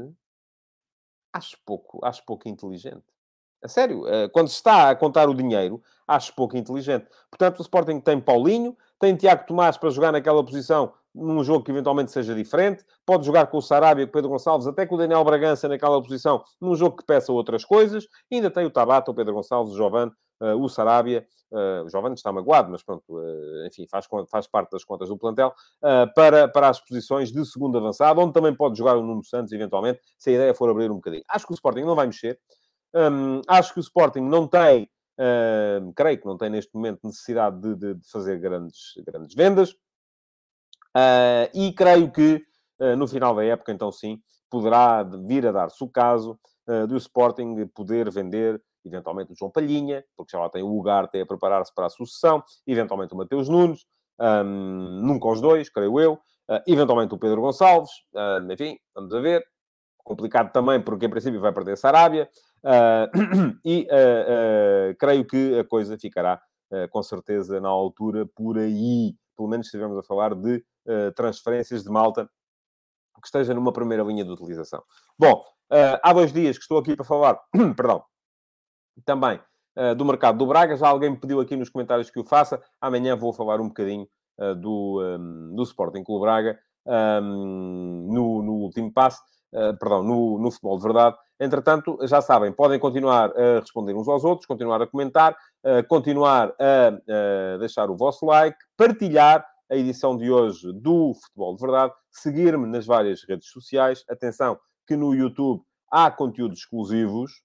acho 1.33 1.57
pouco, 1.65 1.99
acho 2.03 2.23
pouco 2.25 2.47
inteligente. 2.47 3.03
A 3.63 3.67
sério, 3.67 4.03
uh, 4.03 4.29
quando 4.31 4.49
se 4.49 4.55
está 4.55 4.89
a 4.89 4.95
contar 4.95 5.29
o 5.29 5.33
dinheiro, 5.33 5.81
acho 6.07 6.35
pouco 6.35 6.55
inteligente. 6.55 7.07
Portanto, 7.29 7.59
o 7.59 7.61
Sporting 7.61 7.99
tem 7.99 8.19
Paulinho, 8.19 8.77
tem 8.99 9.15
Tiago 9.15 9.45
Tomás 9.47 9.77
para 9.77 9.89
jogar 9.89 10.11
naquela 10.11 10.43
posição 10.45 10.93
num 11.13 11.43
jogo 11.43 11.63
que 11.63 11.71
eventualmente 11.71 12.11
seja 12.11 12.33
diferente. 12.33 12.83
Pode 13.05 13.25
jogar 13.25 13.47
com 13.47 13.57
o 13.57 13.61
Sarabia, 13.61 14.05
com 14.05 14.09
o 14.09 14.13
Pedro 14.13 14.29
Gonçalves, 14.29 14.67
até 14.67 14.85
com 14.85 14.95
o 14.95 14.97
Daniel 14.97 15.23
Bragança 15.23 15.67
naquela 15.67 16.01
posição, 16.01 16.43
num 16.59 16.75
jogo 16.75 16.97
que 16.97 17.05
peça 17.05 17.31
outras 17.31 17.63
coisas. 17.63 18.07
Ainda 18.31 18.49
tem 18.49 18.65
o 18.65 18.71
Tabata, 18.71 19.11
o 19.11 19.13
Pedro 19.13 19.33
Gonçalves, 19.33 19.73
o 19.73 19.77
Jovan, 19.77 20.11
uh, 20.43 20.61
o 20.61 20.67
Sarabia. 20.67 21.25
Uh, 21.51 21.85
o 21.85 21.89
Jovan 21.89 22.13
está 22.13 22.31
magoado, 22.31 22.71
mas 22.71 22.83
pronto, 22.83 23.03
uh, 23.09 23.67
enfim, 23.67 23.85
faz, 23.87 24.07
faz 24.29 24.47
parte 24.47 24.71
das 24.71 24.83
contas 24.83 25.07
do 25.07 25.17
plantel, 25.17 25.53
para, 26.15 26.47
para 26.47 26.69
as 26.69 26.79
posições 26.79 27.31
de 27.31 27.45
segundo 27.45 27.77
avançado, 27.77 28.19
onde 28.19 28.33
também 28.33 28.55
pode 28.55 28.77
jogar 28.77 28.97
o 28.97 29.03
Nuno 29.03 29.23
Santos, 29.23 29.53
eventualmente, 29.53 30.01
se 30.17 30.31
a 30.31 30.33
ideia 30.33 30.53
for 30.53 30.69
abrir 30.69 30.91
um 30.91 30.95
bocadinho. 30.95 31.23
Acho 31.29 31.45
que 31.45 31.53
o 31.53 31.55
Sporting 31.55 31.81
não 31.81 31.95
vai 31.95 32.07
mexer. 32.07 32.39
Um, 32.95 33.41
acho 33.47 33.73
que 33.73 33.79
o 33.79 33.81
Sporting 33.81 34.21
não 34.21 34.47
tem, 34.47 34.89
creio 35.95 36.19
que 36.19 36.25
não 36.25 36.37
tem 36.37 36.49
neste 36.49 36.73
momento 36.73 37.01
necessidade 37.03 37.59
de, 37.59 37.75
de, 37.75 37.93
de 37.95 38.09
fazer 38.09 38.39
grandes, 38.39 38.93
grandes 39.05 39.35
vendas. 39.35 39.75
E 41.53 41.71
creio 41.73 42.11
que 42.11 42.43
no 42.97 43.07
final 43.07 43.35
da 43.35 43.43
época, 43.43 43.71
então 43.71 43.91
sim, 43.91 44.19
poderá 44.49 45.03
vir 45.03 45.45
a 45.47 45.51
dar-se 45.51 45.83
o 45.83 45.87
caso 45.87 46.39
do 46.87 46.97
Sporting 46.97 47.67
poder 47.75 48.09
vender 48.11 48.61
eventualmente 48.85 49.31
o 49.31 49.35
João 49.35 49.51
Palhinha, 49.51 50.03
porque 50.15 50.31
já 50.31 50.39
lá 50.39 50.49
tem 50.49 50.63
o 50.63 50.77
Ugarte 50.77 51.19
a 51.19 51.25
preparar-se 51.25 51.73
para 51.73 51.87
a 51.87 51.89
sucessão, 51.89 52.43
eventualmente 52.67 53.13
o 53.13 53.17
Mateus 53.17 53.49
Nunes, 53.49 53.85
um, 54.19 55.01
nunca 55.01 55.27
os 55.27 55.41
dois, 55.41 55.69
creio 55.69 55.99
eu, 55.99 56.19
eventualmente 56.67 57.13
o 57.13 57.17
Pedro 57.17 57.41
Gonçalves, 57.41 57.91
enfim, 58.51 58.77
vamos 58.93 59.13
a 59.13 59.19
ver. 59.19 59.43
Complicado 60.03 60.51
também, 60.51 60.81
porque 60.81 61.05
em 61.05 61.09
princípio 61.09 61.39
vai 61.39 61.53
perder 61.53 61.73
essa 61.73 61.87
Arábia, 61.87 62.29
e 63.65 63.87
creio 64.99 65.25
que 65.25 65.59
a 65.59 65.63
coisa 65.63 65.97
ficará 65.97 66.41
com 66.91 67.01
certeza 67.01 67.61
na 67.61 67.69
altura 67.69 68.27
por 68.35 68.57
aí 68.57 69.15
pelo 69.35 69.49
menos 69.49 69.67
se 69.67 69.69
estivermos 69.69 69.97
a 69.97 70.03
falar 70.03 70.35
de 70.35 70.63
uh, 70.87 71.11
transferências 71.15 71.83
de 71.83 71.89
malta 71.89 72.29
que 73.21 73.27
esteja 73.27 73.53
numa 73.53 73.71
primeira 73.71 74.03
linha 74.03 74.23
de 74.23 74.31
utilização. 74.31 74.83
Bom, 75.17 75.43
uh, 75.71 75.99
há 76.01 76.13
dois 76.13 76.33
dias 76.33 76.57
que 76.57 76.63
estou 76.63 76.77
aqui 76.77 76.95
para 76.95 77.05
falar, 77.05 77.39
perdão, 77.75 78.03
também 79.05 79.39
uh, 79.77 79.95
do 79.95 80.05
mercado 80.05 80.37
do 80.37 80.45
Braga. 80.45 80.75
Já 80.75 80.87
alguém 80.87 81.11
me 81.11 81.17
pediu 81.17 81.39
aqui 81.39 81.55
nos 81.55 81.69
comentários 81.69 82.09
que 82.09 82.19
o 82.19 82.23
faça. 82.23 82.61
Amanhã 82.79 83.15
vou 83.15 83.33
falar 83.33 83.59
um 83.59 83.67
bocadinho 83.67 84.07
do, 84.57 84.99
um, 84.99 85.55
do 85.55 85.61
Sporting 85.61 86.03
Clube 86.03 86.23
Braga 86.25 86.57
um, 86.85 88.07
no, 88.11 88.41
no, 88.41 88.53
último 88.53 88.91
passo. 88.91 89.21
Uh, 89.53 89.77
perdão, 89.77 90.01
no, 90.01 90.39
no, 90.39 90.49
futebol 90.49 90.77
de 90.77 90.83
verdade. 90.83 91.15
Entretanto, 91.39 91.99
já 92.07 92.21
sabem, 92.21 92.51
podem 92.51 92.79
continuar 92.79 93.31
a 93.37 93.59
responder 93.59 93.93
uns 93.93 94.07
aos 94.07 94.23
outros, 94.23 94.47
continuar 94.47 94.81
a 94.81 94.87
comentar, 94.87 95.33
uh, 95.63 95.87
continuar 95.87 96.53
a 96.59 97.57
deixar 97.59 97.89
o 97.91 97.95
vosso 97.95 98.25
like, 98.25 98.57
partilhar 98.75 99.45
a 99.69 99.75
edição 99.75 100.17
de 100.17 100.29
hoje 100.29 100.71
do 100.73 101.13
Futebol 101.13 101.55
de 101.55 101.61
Verdade, 101.61 101.93
seguir-me 102.11 102.67
nas 102.67 102.85
várias 102.85 103.23
redes 103.27 103.49
sociais. 103.49 104.03
Atenção 104.09 104.59
que 104.87 104.95
no 104.95 105.13
YouTube 105.13 105.63
há 105.91 106.11
conteúdos 106.11 106.59
exclusivos, 106.59 107.41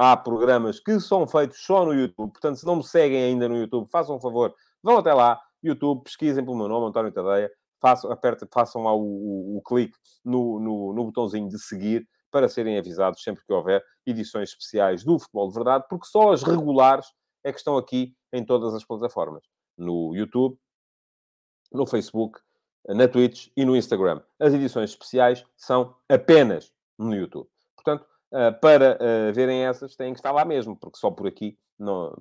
há 0.00 0.16
programas 0.16 0.80
que 0.80 0.98
são 0.98 1.26
feitos 1.26 1.58
só 1.58 1.84
no 1.84 1.92
YouTube. 1.92 2.32
Portanto, 2.32 2.56
se 2.56 2.64
não 2.64 2.76
me 2.76 2.82
seguem 2.82 3.22
ainda 3.22 3.46
no 3.46 3.58
YouTube, 3.58 3.86
façam 3.90 4.16
um 4.16 4.20
favor, 4.20 4.54
vão 4.82 4.96
até 4.96 5.12
lá, 5.12 5.38
YouTube, 5.62 6.04
pesquisem 6.04 6.42
pelo 6.42 6.56
meu 6.56 6.68
nome, 6.68 6.86
António 6.86 7.12
Tadeia, 7.12 7.52
façam, 7.78 8.10
aperta, 8.10 8.48
façam 8.50 8.82
lá 8.82 8.94
o, 8.94 9.02
o, 9.02 9.58
o 9.58 9.62
clique 9.62 9.94
no, 10.24 10.58
no, 10.58 10.94
no 10.94 11.04
botãozinho 11.04 11.50
de 11.50 11.58
seguir 11.58 12.08
para 12.30 12.48
serem 12.48 12.78
avisados 12.78 13.22
sempre 13.22 13.44
que 13.44 13.52
houver 13.52 13.84
edições 14.06 14.48
especiais 14.48 15.04
do 15.04 15.18
Futebol 15.18 15.48
de 15.48 15.54
Verdade, 15.54 15.84
porque 15.90 16.06
só 16.06 16.32
as 16.32 16.42
regulares 16.42 17.06
é 17.44 17.52
que 17.52 17.58
estão 17.58 17.76
aqui 17.76 18.16
em 18.32 18.42
todas 18.42 18.72
as 18.72 18.82
plataformas. 18.82 19.42
No 19.76 20.16
YouTube, 20.16 20.56
no 21.70 21.86
Facebook, 21.86 22.40
na 22.88 23.06
Twitch 23.06 23.48
e 23.54 23.66
no 23.66 23.76
Instagram. 23.76 24.22
As 24.38 24.54
edições 24.54 24.90
especiais 24.90 25.44
são 25.58 25.94
apenas 26.08 26.72
no 26.98 27.14
YouTube. 27.14 27.48
Portanto, 27.76 28.06
para 28.60 28.96
eh, 29.00 29.32
verem 29.32 29.64
essas, 29.64 29.96
têm 29.96 30.12
que 30.12 30.18
estar 30.18 30.32
lá 30.32 30.44
mesmo, 30.44 30.76
porque 30.76 30.98
só 30.98 31.10
por 31.10 31.26
aqui, 31.26 31.58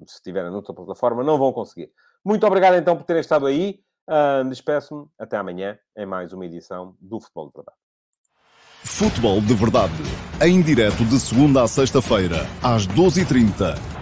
se 0.08 0.16
estiverem 0.16 0.52
noutra 0.52 0.74
plataforma, 0.74 1.24
não 1.24 1.38
vão 1.38 1.54
conseguir. 1.54 1.92
Muito 2.26 2.46
obrigado 2.48 2.76
então 2.76 2.98
por 2.98 3.04
terem 3.04 3.22
estado 3.22 3.46
aí. 3.46 3.80
Despeço-me. 4.50 5.06
Até 5.20 5.38
amanhã 5.38 5.78
em 5.96 6.06
mais 6.06 6.34
uma 6.34 6.46
edição 6.46 6.96
do 7.00 7.20
Futebol 7.20 7.48
de 7.48 7.54
Verdade. 7.56 7.78
Futebol 8.84 9.42
de 9.42 9.54
Verdade. 9.54 9.94
Em 10.42 10.62
direto 10.62 11.06
de 11.06 11.20
segunda 11.20 11.64
a 11.64 11.68
sexta-feira, 11.68 12.48
às 12.64 12.88
12h30 12.88 13.99